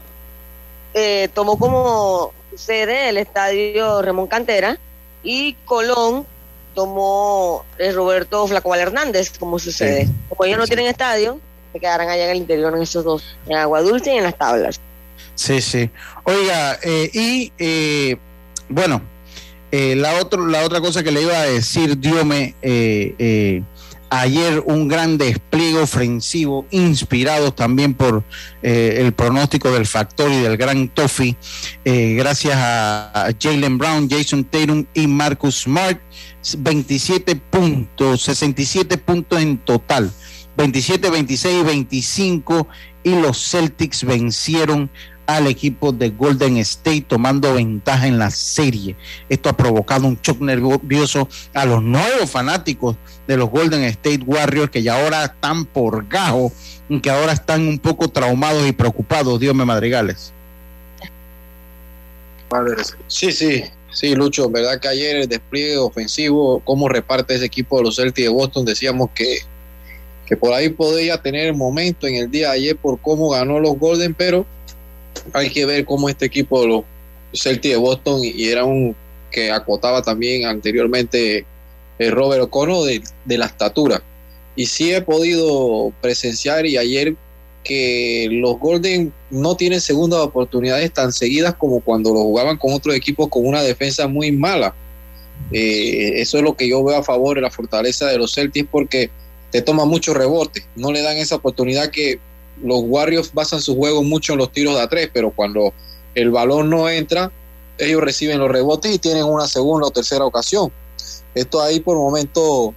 tomó 1.34 1.58
como 1.58 2.32
sede 2.58 3.08
el 3.08 3.16
estadio 3.16 4.02
Ramón 4.02 4.26
Cantera 4.26 4.78
y 5.22 5.54
Colón 5.64 6.26
tomó 6.74 7.64
eh, 7.78 7.92
Roberto 7.92 8.46
Flacoval 8.46 8.80
Hernández 8.80 9.32
como 9.38 9.58
su 9.58 9.72
sede. 9.72 10.08
Como 10.28 10.44
ellos 10.44 10.58
no 10.58 10.66
tienen 10.66 10.86
estadio, 10.86 11.40
se 11.72 11.80
quedarán 11.80 12.08
allá 12.08 12.24
en 12.24 12.30
el 12.30 12.36
interior 12.38 12.74
en 12.76 12.82
esos 12.82 13.04
dos, 13.04 13.36
en 13.46 13.56
Agua 13.56 13.82
Dulce 13.82 14.14
y 14.14 14.18
en 14.18 14.24
las 14.24 14.36
tablas. 14.36 14.80
Sí, 15.34 15.60
sí. 15.60 15.90
Oiga, 16.24 16.78
eh, 16.82 17.10
y 17.12 17.52
eh, 17.58 18.16
bueno, 18.68 19.02
eh, 19.70 19.94
la, 19.96 20.20
otro, 20.20 20.46
la 20.46 20.64
otra 20.64 20.80
cosa 20.80 21.02
que 21.02 21.10
le 21.10 21.22
iba 21.22 21.38
a 21.38 21.46
decir, 21.46 21.98
Diome, 21.98 22.54
eh, 22.62 23.14
eh, 23.18 23.62
ayer 24.10 24.62
un 24.66 24.88
gran 24.88 25.18
despliegue 25.18 25.78
ofensivo, 25.78 26.66
inspirados 26.70 27.54
también 27.54 27.94
por 27.94 28.24
eh, 28.62 28.98
el 29.00 29.12
pronóstico 29.12 29.70
del 29.70 29.86
factor 29.86 30.30
y 30.30 30.40
del 30.40 30.56
gran 30.56 30.88
Toffee, 30.88 31.36
eh, 31.84 32.14
gracias 32.16 32.54
a, 32.56 33.28
Jalen 33.38 33.78
Brown, 33.78 34.08
Jason 34.08 34.44
Tatum 34.44 34.84
y 34.94 35.06
Marcus 35.06 35.62
Smart, 35.62 36.00
27 36.58 37.36
puntos, 37.36 38.22
67 38.22 38.98
puntos 38.98 39.40
en 39.40 39.58
total. 39.58 40.10
27, 40.56 41.10
26 41.10 41.60
y 41.60 41.64
25 41.64 42.68
y 43.04 43.10
los 43.10 43.50
Celtics 43.50 44.02
vencieron 44.02 44.90
al 45.28 45.46
equipo 45.46 45.92
de 45.92 46.08
Golden 46.08 46.56
State 46.56 47.04
tomando 47.06 47.52
ventaja 47.52 48.06
en 48.06 48.18
la 48.18 48.30
serie. 48.30 48.96
Esto 49.28 49.50
ha 49.50 49.56
provocado 49.56 50.06
un 50.06 50.18
shock 50.22 50.40
nervioso 50.40 51.28
a 51.52 51.66
los 51.66 51.82
nuevos 51.82 52.30
fanáticos 52.30 52.96
de 53.26 53.36
los 53.36 53.50
Golden 53.50 53.84
State 53.84 54.22
Warriors 54.24 54.70
que 54.70 54.82
ya 54.82 54.98
ahora 54.98 55.26
están 55.26 55.66
por 55.66 56.08
gajo, 56.08 56.50
que 57.02 57.10
ahora 57.10 57.34
están 57.34 57.68
un 57.68 57.78
poco 57.78 58.08
traumados 58.08 58.66
y 58.66 58.72
preocupados, 58.72 59.38
Dios 59.38 59.54
me 59.54 59.66
madrigales. 59.66 60.32
Sí, 63.06 63.30
sí, 63.30 63.64
sí, 63.92 64.14
Lucho, 64.14 64.48
verdad 64.48 64.80
que 64.80 64.88
ayer 64.88 65.16
el 65.16 65.28
despliegue 65.28 65.76
ofensivo, 65.76 66.62
cómo 66.64 66.88
reparte 66.88 67.34
ese 67.34 67.44
equipo 67.44 67.76
de 67.76 67.84
los 67.84 67.96
Celtics 67.96 68.24
de 68.24 68.32
Boston, 68.32 68.64
decíamos 68.64 69.10
que, 69.14 69.40
que 70.24 70.38
por 70.38 70.54
ahí 70.54 70.70
podía 70.70 71.20
tener 71.20 71.54
momento 71.54 72.06
en 72.06 72.14
el 72.14 72.30
día 72.30 72.48
de 72.48 72.54
ayer 72.54 72.76
por 72.78 72.98
cómo 72.98 73.28
ganó 73.28 73.60
los 73.60 73.78
Golden, 73.78 74.14
pero 74.14 74.46
hay 75.32 75.50
que 75.50 75.66
ver 75.66 75.84
cómo 75.84 76.08
este 76.08 76.26
equipo 76.26 76.66
los 76.66 76.84
Celtics 77.34 77.74
de 77.74 77.80
Boston, 77.80 78.20
y 78.22 78.48
era 78.48 78.64
un 78.64 78.94
que 79.30 79.50
acotaba 79.50 80.02
también 80.02 80.46
anteriormente 80.46 81.44
el 81.98 82.12
Robert 82.12 82.42
O'Connor 82.44 82.86
de, 83.24 83.38
la 83.38 83.46
estatura. 83.46 84.02
Y 84.56 84.66
sí 84.66 84.92
he 84.92 85.02
podido 85.02 85.92
presenciar 86.00 86.66
y 86.66 86.76
ayer 86.76 87.14
que 87.64 88.28
los 88.30 88.58
Golden 88.58 89.12
no 89.30 89.56
tienen 89.56 89.80
segundas 89.80 90.20
oportunidades 90.20 90.92
tan 90.92 91.12
seguidas 91.12 91.54
como 91.54 91.80
cuando 91.80 92.12
lo 92.14 92.20
jugaban 92.20 92.56
con 92.56 92.72
otros 92.72 92.94
equipos 92.94 93.28
con 93.28 93.46
una 93.46 93.62
defensa 93.62 94.08
muy 94.08 94.32
mala. 94.32 94.74
Eh, 95.52 96.14
eso 96.16 96.38
es 96.38 96.44
lo 96.44 96.56
que 96.56 96.68
yo 96.68 96.82
veo 96.82 96.96
a 96.96 97.02
favor 97.02 97.36
de 97.36 97.42
la 97.42 97.50
fortaleza 97.50 98.06
de 98.06 98.18
los 98.18 98.34
Celtics 98.34 98.68
porque 98.70 99.10
te 99.50 99.62
toma 99.62 99.84
mucho 99.84 100.14
rebote, 100.14 100.64
no 100.76 100.92
le 100.92 101.02
dan 101.02 101.16
esa 101.16 101.36
oportunidad 101.36 101.90
que 101.90 102.18
los 102.62 102.80
Warriors 102.84 103.32
basan 103.32 103.60
su 103.60 103.76
juego 103.76 104.02
mucho 104.02 104.32
en 104.32 104.38
los 104.38 104.52
tiros 104.52 104.74
de 104.74 104.82
a 104.82 104.88
tres, 104.88 105.10
pero 105.12 105.30
cuando 105.30 105.72
el 106.14 106.30
balón 106.30 106.70
no 106.70 106.88
entra, 106.88 107.30
ellos 107.78 108.02
reciben 108.02 108.38
los 108.38 108.50
rebotes 108.50 108.94
y 108.94 108.98
tienen 108.98 109.24
una 109.24 109.46
segunda 109.46 109.86
o 109.86 109.90
tercera 109.90 110.24
ocasión. 110.24 110.72
Esto 111.34 111.62
ahí 111.62 111.80
por 111.80 111.96
el 111.96 112.02
momento 112.02 112.74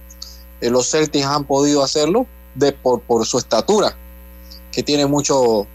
eh, 0.60 0.70
los 0.70 0.88
Celtics 0.90 1.26
han 1.26 1.44
podido 1.44 1.82
hacerlo 1.82 2.26
de, 2.54 2.72
por, 2.72 3.00
por 3.00 3.26
su 3.26 3.38
estatura, 3.38 3.96
que 4.70 4.82
tiene 4.82 5.06
mucho, 5.06 5.66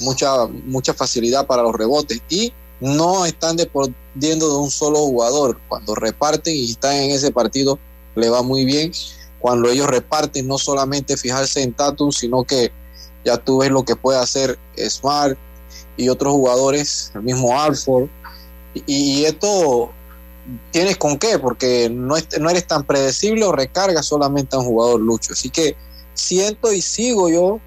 mucha, 0.00 0.46
mucha 0.46 0.94
facilidad 0.94 1.46
para 1.46 1.62
los 1.62 1.74
rebotes 1.74 2.22
y 2.28 2.52
no 2.80 3.26
están 3.26 3.56
dependiendo 3.56 4.48
de 4.48 4.56
un 4.56 4.70
solo 4.70 5.00
jugador. 5.00 5.60
Cuando 5.68 5.94
reparten 5.94 6.54
y 6.56 6.70
están 6.70 6.96
en 6.96 7.10
ese 7.10 7.30
partido, 7.30 7.78
le 8.14 8.30
va 8.30 8.42
muy 8.42 8.64
bien. 8.64 8.92
Cuando 9.38 9.68
ellos 9.68 9.86
reparten, 9.86 10.46
no 10.46 10.58
solamente 10.58 11.16
fijarse 11.16 11.62
en 11.62 11.74
Tatum, 11.74 12.10
sino 12.10 12.44
que 12.44 12.72
ya 13.24 13.36
tú 13.36 13.58
ves 13.58 13.70
lo 13.70 13.84
que 13.84 13.96
puede 13.96 14.18
hacer 14.18 14.58
Smart 14.88 15.36
y 15.96 16.08
otros 16.08 16.32
jugadores, 16.32 17.12
el 17.14 17.22
mismo 17.22 17.60
Alford. 17.60 18.08
Y, 18.86 19.24
esto 19.24 19.90
tienes 20.70 20.96
con 20.96 21.18
qué, 21.18 21.38
porque 21.38 21.90
no, 21.90 22.16
eres 22.16 22.66
tan 22.66 22.84
predecible 22.84 23.44
o 23.44 23.52
recargas 23.52 24.06
solamente 24.06 24.56
a 24.56 24.60
un 24.60 24.64
jugador 24.64 25.00
lucho. 25.00 25.32
Así 25.32 25.50
que 25.50 25.76
siento 26.14 26.72
y 26.72 26.80
sigo 26.80 27.28
yo 27.28 27.60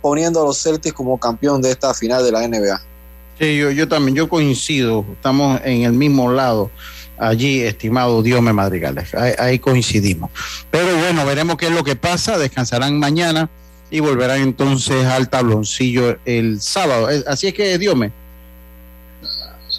poniendo 0.00 0.42
a 0.42 0.44
los 0.44 0.62
Celtics 0.62 0.94
como 0.94 1.18
campeón 1.18 1.60
de 1.60 1.72
esta 1.72 1.92
final 1.94 2.24
de 2.24 2.32
la 2.32 2.46
NBA. 2.46 2.80
Sí, 3.38 3.58
yo, 3.58 3.86
también, 3.88 4.16
yo 4.16 4.28
coincido, 4.28 5.04
estamos 5.12 5.60
en 5.64 5.82
el 5.82 5.92
mismo 5.92 6.32
lado 6.32 6.70
allí, 7.18 7.60
estimado 7.60 8.22
Diome 8.22 8.52
Madrigales, 8.52 9.14
ahí, 9.14 9.32
ahí, 9.38 9.58
coincidimos. 9.58 10.30
Pero 10.70 10.96
bueno, 10.96 11.26
veremos 11.26 11.56
qué 11.56 11.66
es 11.66 11.72
lo 11.72 11.84
que 11.84 11.96
pasa, 11.96 12.38
descansarán 12.38 12.98
mañana 12.98 13.50
y 13.90 14.00
volverán 14.00 14.40
entonces 14.40 15.06
al 15.06 15.28
tabloncillo 15.28 16.18
el 16.24 16.60
sábado. 16.60 17.08
Así 17.26 17.48
es 17.48 17.54
que 17.54 17.78
Diome. 17.78 18.12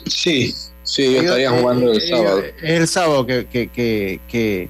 Sí, 0.08 0.54
sí, 0.84 1.14
yo 1.14 1.22
estaría 1.22 1.52
jugando 1.52 1.92
el 1.92 2.02
sábado. 2.02 2.44
Es 2.62 2.80
el 2.80 2.88
sábado 2.88 3.26
que, 3.26 3.46
que, 3.46 3.68
que, 3.68 4.20
que, 4.28 4.70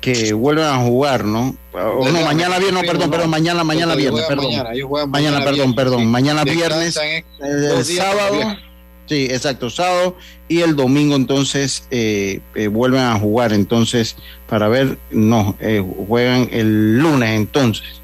que 0.00 0.32
vuelven 0.32 0.64
a 0.64 0.78
jugar, 0.78 1.24
¿no? 1.24 1.56
O 1.72 2.08
no, 2.08 2.20
mañana 2.20 2.58
viernes, 2.58 2.82
no, 2.82 2.88
perdón, 2.88 3.10
perdón, 3.10 3.30
mañana, 3.30 3.64
mañana 3.64 3.94
viernes, 3.94 4.24
perdón. 4.26 4.46
Mañana, 4.46 5.06
mañana 5.06 5.44
perdón, 5.44 5.74
perdón, 5.74 6.06
mañana 6.06 6.44
viernes, 6.44 6.98
el 7.40 7.84
sábado. 7.84 8.56
Sí, 9.08 9.24
exacto, 9.24 9.68
sábado 9.68 10.16
y 10.48 10.60
el 10.60 10.76
domingo 10.76 11.16
entonces 11.16 11.86
eh, 11.90 12.40
eh, 12.54 12.68
vuelven 12.68 13.00
a 13.00 13.18
jugar, 13.18 13.52
entonces, 13.52 14.16
para 14.48 14.68
ver, 14.68 14.96
no, 15.10 15.56
eh, 15.60 15.84
juegan 16.06 16.48
el 16.52 16.98
lunes 16.98 17.30
entonces, 17.30 18.01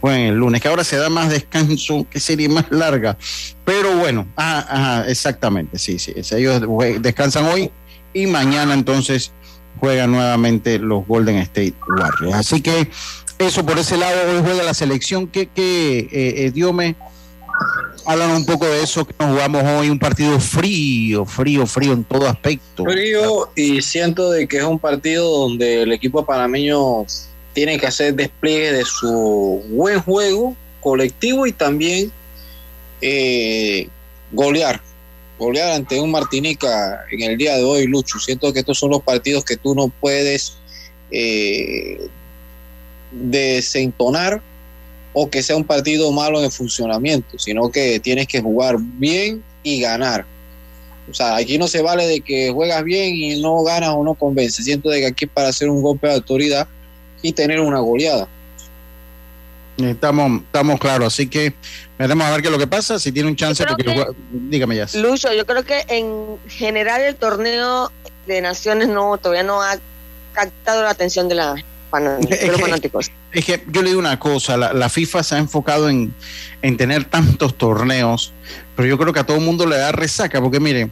juegan 0.00 0.20
el 0.20 0.34
lunes, 0.36 0.60
que 0.60 0.68
ahora 0.68 0.84
se 0.84 0.96
da 0.96 1.08
más 1.08 1.30
descanso, 1.30 2.06
que 2.10 2.20
sería 2.20 2.48
más 2.48 2.66
larga, 2.70 3.16
pero 3.64 3.96
bueno, 3.96 4.26
ah, 4.36 4.66
ajá, 4.68 5.10
exactamente, 5.10 5.78
sí, 5.78 5.98
sí, 5.98 6.14
ellos 6.32 6.62
descansan 7.00 7.46
hoy 7.46 7.70
y 8.12 8.26
mañana 8.26 8.74
entonces 8.74 9.32
juegan 9.78 10.12
nuevamente 10.12 10.78
los 10.78 11.06
Golden 11.06 11.36
State 11.38 11.74
Warriors. 11.98 12.34
Así 12.34 12.60
que 12.60 12.88
eso 13.38 13.64
por 13.64 13.78
ese 13.78 13.96
lado, 13.96 14.16
hoy 14.30 14.42
juega 14.44 14.62
la 14.62 14.74
selección. 14.74 15.26
que 15.26 15.46
que 15.46 16.00
eh, 16.00 16.44
eh, 16.44 16.50
Diome? 16.50 16.94
Hablan 18.06 18.30
un 18.30 18.46
poco 18.46 18.66
de 18.66 18.82
eso, 18.82 19.06
que 19.06 19.14
nos 19.18 19.30
jugamos 19.30 19.62
hoy 19.62 19.90
un 19.90 19.98
partido 19.98 20.40
frío, 20.40 21.24
frío, 21.24 21.66
frío 21.66 21.92
en 21.92 22.04
todo 22.04 22.26
aspecto. 22.26 22.84
Frío 22.84 23.50
y 23.54 23.82
siento 23.82 24.30
de 24.30 24.48
que 24.48 24.58
es 24.58 24.64
un 24.64 24.78
partido 24.78 25.28
donde 25.30 25.82
el 25.82 25.92
equipo 25.92 26.24
panameño 26.24 27.04
tiene 27.52 27.78
que 27.78 27.86
hacer 27.86 28.14
despliegue 28.14 28.72
de 28.72 28.84
su 28.84 29.64
buen 29.68 30.00
juego 30.00 30.56
colectivo 30.80 31.46
y 31.46 31.52
también 31.52 32.10
eh, 33.00 33.88
golear 34.32 34.80
golear 35.40 35.72
ante 35.72 35.98
un 35.98 36.10
Martinica 36.10 37.06
en 37.10 37.22
el 37.22 37.38
día 37.38 37.56
de 37.56 37.64
hoy, 37.64 37.86
Lucho. 37.86 38.18
Siento 38.18 38.52
que 38.52 38.60
estos 38.60 38.78
son 38.78 38.90
los 38.90 39.02
partidos 39.02 39.42
que 39.42 39.56
tú 39.56 39.74
no 39.74 39.88
puedes 39.88 40.58
eh, 41.10 42.08
desentonar 43.10 44.42
o 45.14 45.30
que 45.30 45.42
sea 45.42 45.56
un 45.56 45.64
partido 45.64 46.12
malo 46.12 46.44
en 46.44 46.50
funcionamiento, 46.50 47.38
sino 47.38 47.70
que 47.70 47.98
tienes 47.98 48.28
que 48.28 48.40
jugar 48.40 48.76
bien 48.78 49.42
y 49.62 49.80
ganar. 49.80 50.26
O 51.10 51.14
sea, 51.14 51.36
aquí 51.36 51.56
no 51.56 51.66
se 51.66 51.80
vale 51.80 52.06
de 52.06 52.20
que 52.20 52.50
juegas 52.50 52.84
bien 52.84 53.16
y 53.16 53.40
no 53.40 53.62
ganas 53.64 53.90
o 53.94 54.04
no 54.04 54.14
convences. 54.14 54.66
Siento 54.66 54.90
de 54.90 55.00
que 55.00 55.06
aquí 55.06 55.26
para 55.26 55.48
hacer 55.48 55.70
un 55.70 55.82
golpe 55.82 56.06
de 56.06 56.14
autoridad 56.14 56.68
y 57.22 57.32
tener 57.32 57.60
una 57.60 57.80
goleada. 57.80 58.28
Estamos, 59.78 60.42
estamos 60.42 60.78
claros, 60.78 61.14
así 61.14 61.26
que 61.26 61.54
veremos 61.98 62.26
a 62.26 62.32
ver 62.32 62.42
qué 62.42 62.48
es 62.48 62.52
lo 62.52 62.58
que 62.58 62.66
pasa, 62.66 62.98
si 62.98 63.12
tiene 63.12 63.28
un 63.28 63.36
chance, 63.36 63.64
porque 63.66 63.84
que, 63.84 64.06
dígame 64.30 64.76
ya. 64.76 64.86
Lucho, 64.94 65.32
yo 65.32 65.46
creo 65.46 65.64
que 65.64 65.84
en 65.88 66.38
general 66.48 67.00
el 67.02 67.16
torneo 67.16 67.90
de 68.26 68.42
naciones 68.42 68.88
no 68.88 69.16
todavía 69.16 69.42
no 69.42 69.62
ha 69.62 69.78
captado 70.32 70.82
la 70.82 70.90
atención 70.90 71.28
de, 71.28 71.34
la, 71.36 71.54
de 71.54 72.46
los 72.46 72.60
fanáticos. 72.60 73.10
Es 73.32 73.44
que 73.44 73.64
yo 73.68 73.82
le 73.82 73.88
digo 73.88 74.00
una 74.00 74.18
cosa, 74.18 74.56
la, 74.56 74.72
la 74.72 74.88
FIFA 74.88 75.22
se 75.22 75.34
ha 75.36 75.38
enfocado 75.38 75.88
en, 75.88 76.12
en, 76.62 76.76
tener 76.76 77.04
tantos 77.04 77.56
torneos, 77.56 78.32
pero 78.76 78.86
yo 78.86 78.98
creo 78.98 79.12
que 79.12 79.20
a 79.20 79.24
todo 79.24 79.38
el 79.38 79.44
mundo 79.44 79.66
le 79.66 79.76
da 79.76 79.92
resaca, 79.92 80.40
porque 80.40 80.60
mire, 80.60 80.90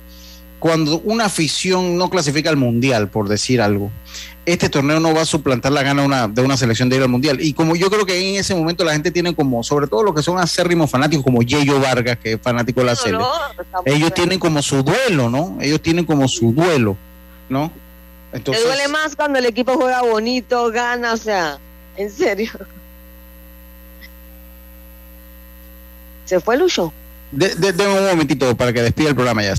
cuando 0.58 1.00
una 1.00 1.26
afición 1.26 1.96
no 1.96 2.10
clasifica 2.10 2.50
al 2.50 2.56
mundial, 2.56 3.08
por 3.08 3.28
decir 3.28 3.60
algo, 3.60 3.90
este 4.44 4.68
torneo 4.68 4.98
no 4.98 5.14
va 5.14 5.22
a 5.22 5.26
suplantar 5.26 5.72
la 5.72 5.82
gana 5.82 6.02
una, 6.02 6.26
de 6.26 6.42
una 6.42 6.56
selección 6.56 6.88
de 6.88 6.96
ir 6.96 7.02
al 7.02 7.08
mundial. 7.08 7.40
Y 7.40 7.52
como 7.52 7.76
yo 7.76 7.90
creo 7.90 8.06
que 8.06 8.18
en 8.18 8.36
ese 8.36 8.54
momento 8.54 8.82
la 8.82 8.92
gente 8.92 9.10
tiene 9.10 9.34
como, 9.34 9.62
sobre 9.62 9.86
todo 9.86 10.02
los 10.02 10.14
que 10.14 10.22
son 10.22 10.38
acérrimos 10.38 10.90
fanáticos, 10.90 11.24
como 11.24 11.42
Yeyo 11.42 11.78
Vargas, 11.80 12.18
que 12.18 12.32
es 12.32 12.40
fanático 12.40 12.80
de 12.80 12.86
la 12.86 12.94
no, 13.12 13.18
no, 13.18 13.28
ellos 13.84 14.12
tienen 14.14 14.38
como 14.38 14.62
su 14.62 14.82
duelo, 14.82 15.28
¿no? 15.28 15.58
Ellos 15.60 15.82
tienen 15.82 16.04
como 16.04 16.26
su 16.28 16.52
duelo, 16.52 16.96
¿no? 17.48 17.70
Entonces, 18.32 18.62
Te 18.62 18.68
duele 18.68 18.88
más 18.88 19.14
cuando 19.14 19.38
el 19.38 19.46
equipo 19.46 19.74
juega 19.74 20.02
bonito, 20.02 20.70
gana, 20.70 21.12
o 21.12 21.16
sea, 21.16 21.58
en 21.96 22.10
serio. 22.10 22.50
¿Se 26.24 26.40
fue 26.40 26.56
Lucho? 26.56 26.92
De, 27.30 27.54
de, 27.54 27.72
de 27.72 27.86
un 27.86 28.06
momentito 28.06 28.56
para 28.56 28.72
que 28.72 28.82
despida 28.82 29.10
el 29.10 29.14
programa 29.14 29.42
ya. 29.42 29.54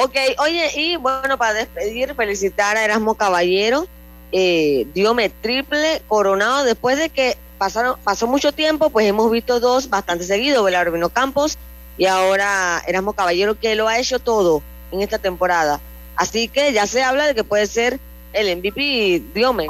Ok, 0.00 0.14
oye, 0.38 0.70
y 0.76 0.94
bueno, 0.94 1.36
para 1.38 1.54
despedir, 1.54 2.14
felicitar 2.14 2.76
a 2.76 2.84
Erasmo 2.84 3.16
Caballero, 3.16 3.88
eh, 4.30 4.86
diome 4.94 5.28
triple 5.28 6.02
coronado 6.06 6.62
después 6.62 6.96
de 6.98 7.08
que 7.08 7.36
pasaron, 7.58 7.96
pasó 8.04 8.28
mucho 8.28 8.52
tiempo, 8.52 8.90
pues 8.90 9.08
hemos 9.08 9.28
visto 9.28 9.58
dos 9.58 9.90
bastante 9.90 10.22
seguidos, 10.22 10.64
Belarmino 10.64 11.08
Campos 11.08 11.58
y 11.96 12.06
ahora 12.06 12.80
Erasmo 12.86 13.12
Caballero, 13.12 13.58
que 13.58 13.74
lo 13.74 13.88
ha 13.88 13.98
hecho 13.98 14.20
todo 14.20 14.62
en 14.92 15.00
esta 15.02 15.18
temporada. 15.18 15.80
Así 16.14 16.46
que 16.46 16.72
ya 16.72 16.86
se 16.86 17.02
habla 17.02 17.26
de 17.26 17.34
que 17.34 17.42
puede 17.42 17.66
ser 17.66 17.98
el 18.34 18.56
MVP 18.56 19.20
Diome. 19.34 19.66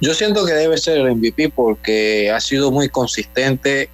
Yo 0.00 0.14
siento 0.14 0.44
que 0.44 0.52
debe 0.52 0.78
ser 0.78 0.98
el 0.98 1.14
MVP 1.14 1.50
porque 1.50 2.28
ha 2.28 2.40
sido 2.40 2.72
muy 2.72 2.88
consistente 2.88 3.88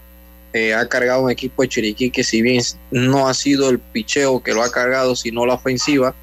eh, 0.53 0.75
ha 0.75 0.89
cargado 0.89 1.23
un 1.23 1.31
equipo 1.31 1.63
de 1.63 1.69
Chiriquí 1.69 2.11
que 2.11 2.25
si 2.25 2.43
bien 2.43 2.63
no 2.91 3.29
ha 3.29 3.35
sido 3.35 3.71
el 3.71 3.79
picheo 3.79 4.43
que 4.43 4.53
lo 4.53 4.63
ha 4.63 4.71
cargado, 4.71 5.15
sino 5.17 5.47
la 5.47 5.55
ofensiva, 5.55 6.15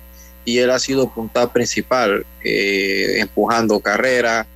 y 0.47 0.59
él 0.59 0.71
ha 0.71 0.80
sido 0.80 1.09
punta 1.09 1.51
principal, 1.51 2.25
eh, 2.41 3.19
empujando 3.19 3.82
carrera, 3.82 4.47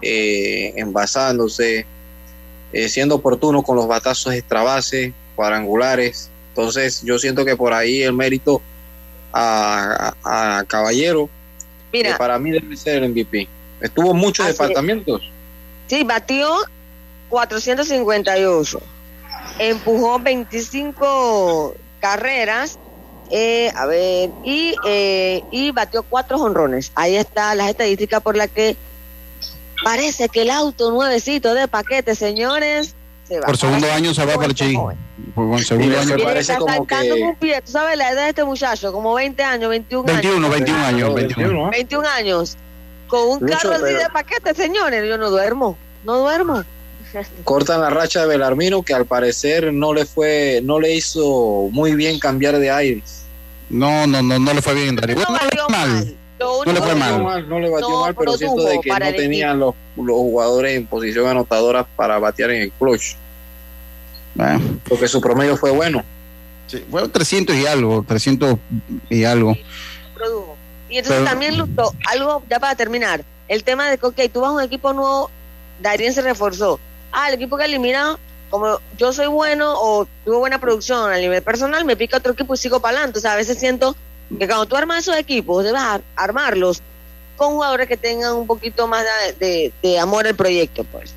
eh, 0.00 0.72
envasándose, 0.76 1.86
eh, 2.72 2.88
siendo 2.88 3.16
oportuno 3.16 3.62
con 3.62 3.74
los 3.74 3.88
batazos 3.88 4.32
extra 4.34 4.62
base, 4.62 5.12
cuadrangulares. 5.34 6.30
Entonces 6.50 7.02
yo 7.02 7.18
siento 7.18 7.44
que 7.44 7.56
por 7.56 7.72
ahí 7.72 8.02
el 8.02 8.12
mérito 8.12 8.62
a, 9.32 10.14
a, 10.22 10.58
a 10.58 10.64
Caballero, 10.64 11.28
Mira, 11.92 12.16
para 12.16 12.38
mí 12.38 12.52
debe 12.52 12.76
ser 12.76 13.02
el 13.02 13.10
MVP. 13.10 13.48
Estuvo 13.80 14.14
muchos 14.14 14.46
departamentos. 14.46 15.28
Sí, 15.88 16.04
batió 16.04 16.48
458 17.28 18.80
empujó 19.58 20.18
25 20.18 21.74
carreras, 22.00 22.78
eh, 23.30 23.70
a 23.74 23.86
ver, 23.86 24.30
y, 24.44 24.74
eh, 24.86 25.44
y 25.50 25.70
batió 25.70 26.02
cuatro 26.02 26.38
honrones. 26.38 26.92
Ahí 26.94 27.16
está 27.16 27.54
las 27.54 27.68
estadísticas 27.68 28.20
por 28.22 28.36
las 28.36 28.48
que 28.48 28.76
parece 29.84 30.28
que 30.28 30.42
el 30.42 30.50
auto 30.50 30.90
nuevecito 30.90 31.54
de 31.54 31.68
paquete, 31.68 32.14
señores, 32.14 32.94
se 33.24 33.38
va 33.38 33.46
por 33.46 33.56
segundo 33.56 33.90
año 33.92 34.12
se 34.12 34.24
va 34.24 34.34
para 34.34 34.52
Chi. 34.52 34.76
Por 35.34 35.64
segundo 35.64 36.00
año 36.00 36.16
parece 36.24 36.56
como 36.56 36.86
que... 36.86 37.12
un 37.12 37.36
pie. 37.36 37.62
¿Tú 37.62 37.70
sabes 37.70 37.96
la 37.96 38.10
edad 38.10 38.24
de 38.24 38.28
este 38.30 38.44
muchacho? 38.44 38.92
Como 38.92 39.14
20 39.14 39.42
años, 39.44 39.70
21, 39.70 40.04
21 40.04 40.48
años. 40.48 40.50
21 40.50 40.84
años, 40.84 41.14
21, 41.14 41.70
21 41.70 42.08
años. 42.08 42.56
Con 43.06 43.28
un 43.28 43.40
Mucho, 43.40 43.56
carro 43.56 43.74
así 43.74 43.82
pero... 43.84 43.98
de 44.00 44.08
paquete, 44.08 44.54
señores. 44.54 45.08
Yo 45.08 45.16
no 45.16 45.30
duermo, 45.30 45.76
no 46.02 46.18
duermo 46.18 46.64
cortan 47.44 47.80
la 47.80 47.90
racha 47.90 48.22
de 48.22 48.26
Belarmino 48.26 48.82
que 48.82 48.94
al 48.94 49.06
parecer 49.06 49.72
no 49.72 49.92
le 49.92 50.04
fue 50.06 50.60
no 50.62 50.80
le 50.80 50.94
hizo 50.94 51.68
muy 51.70 51.94
bien 51.94 52.18
cambiar 52.18 52.58
de 52.58 52.70
aire 52.70 53.02
no 53.68 54.06
no 54.06 54.22
no 54.22 54.38
no 54.38 54.54
le 54.54 54.62
fue 54.62 54.74
bien 54.74 54.96
Darío. 54.96 55.16
no, 55.16 55.24
no, 55.26 55.38
le 55.42 55.50
fue 55.50 55.68
mal 55.68 56.16
no 56.40 56.72
le 56.72 56.80
fue 56.80 56.94
mal. 56.94 57.48
no 57.48 57.58
le 57.58 57.70
batió 57.70 57.90
no, 57.90 58.00
mal 58.00 58.14
pero 58.14 58.36
siento 58.36 58.62
de 58.64 58.80
que 58.80 58.90
no 58.90 59.12
tenían 59.12 59.58
los, 59.58 59.74
los, 59.96 60.16
jugadores 60.16 60.76
en 60.76 60.86
posición 60.86 61.28
anotadora 61.28 61.84
para 61.84 62.18
batear 62.18 62.50
en 62.50 62.62
el 62.62 62.72
clutch 62.72 63.14
Porque 64.88 65.06
su 65.06 65.20
promedio 65.20 65.56
fue 65.56 65.70
bueno. 65.70 66.02
Sí, 66.66 66.84
fue 66.88 67.06
300 67.08 67.56
y 67.56 67.66
algo, 67.66 68.04
300 68.06 68.56
y 69.10 69.24
algo. 69.24 69.56
Produjo. 70.14 70.56
Y 70.88 70.98
entonces 70.98 71.24
también, 71.24 71.56
Luto, 71.56 71.94
algo 72.06 72.42
ya 72.48 72.58
para 72.58 72.74
terminar, 72.74 73.24
el 73.48 73.64
tema 73.64 73.88
de 73.88 73.98
que, 73.98 74.06
ok, 74.06 74.20
tú 74.32 74.40
vas 74.40 74.50
a 74.50 74.52
un 74.52 74.62
equipo 74.62 74.92
nuevo, 74.92 75.30
Darien 75.80 76.12
se 76.12 76.22
reforzó. 76.22 76.78
Ah, 77.12 77.28
el 77.28 77.34
equipo 77.34 77.56
que 77.56 77.64
elimina, 77.64 78.18
como 78.50 78.78
yo 78.96 79.12
soy 79.12 79.26
bueno 79.26 79.74
o 79.76 80.06
tuvo 80.24 80.38
buena 80.38 80.58
producción 80.58 81.10
a 81.12 81.16
nivel 81.16 81.42
personal, 81.42 81.84
me 81.84 81.96
pica 81.96 82.18
otro 82.18 82.32
equipo 82.32 82.54
y 82.54 82.56
sigo 82.56 82.80
para 82.80 82.98
adelante. 82.98 83.18
O 83.18 83.22
sea, 83.22 83.32
a 83.32 83.36
veces 83.36 83.58
siento 83.58 83.96
que 84.38 84.46
cuando 84.46 84.66
tú 84.66 84.76
armas 84.76 84.98
esos 84.98 85.16
equipos, 85.16 85.64
debes 85.64 85.82
armarlos 86.16 86.82
con 87.36 87.54
jugadores 87.54 87.88
que 87.88 87.96
tengan 87.96 88.34
un 88.34 88.46
poquito 88.46 88.86
más 88.86 89.04
de, 89.38 89.72
de 89.82 89.98
amor 89.98 90.26
al 90.26 90.34
proyecto, 90.34 90.84
pues. 90.84 91.14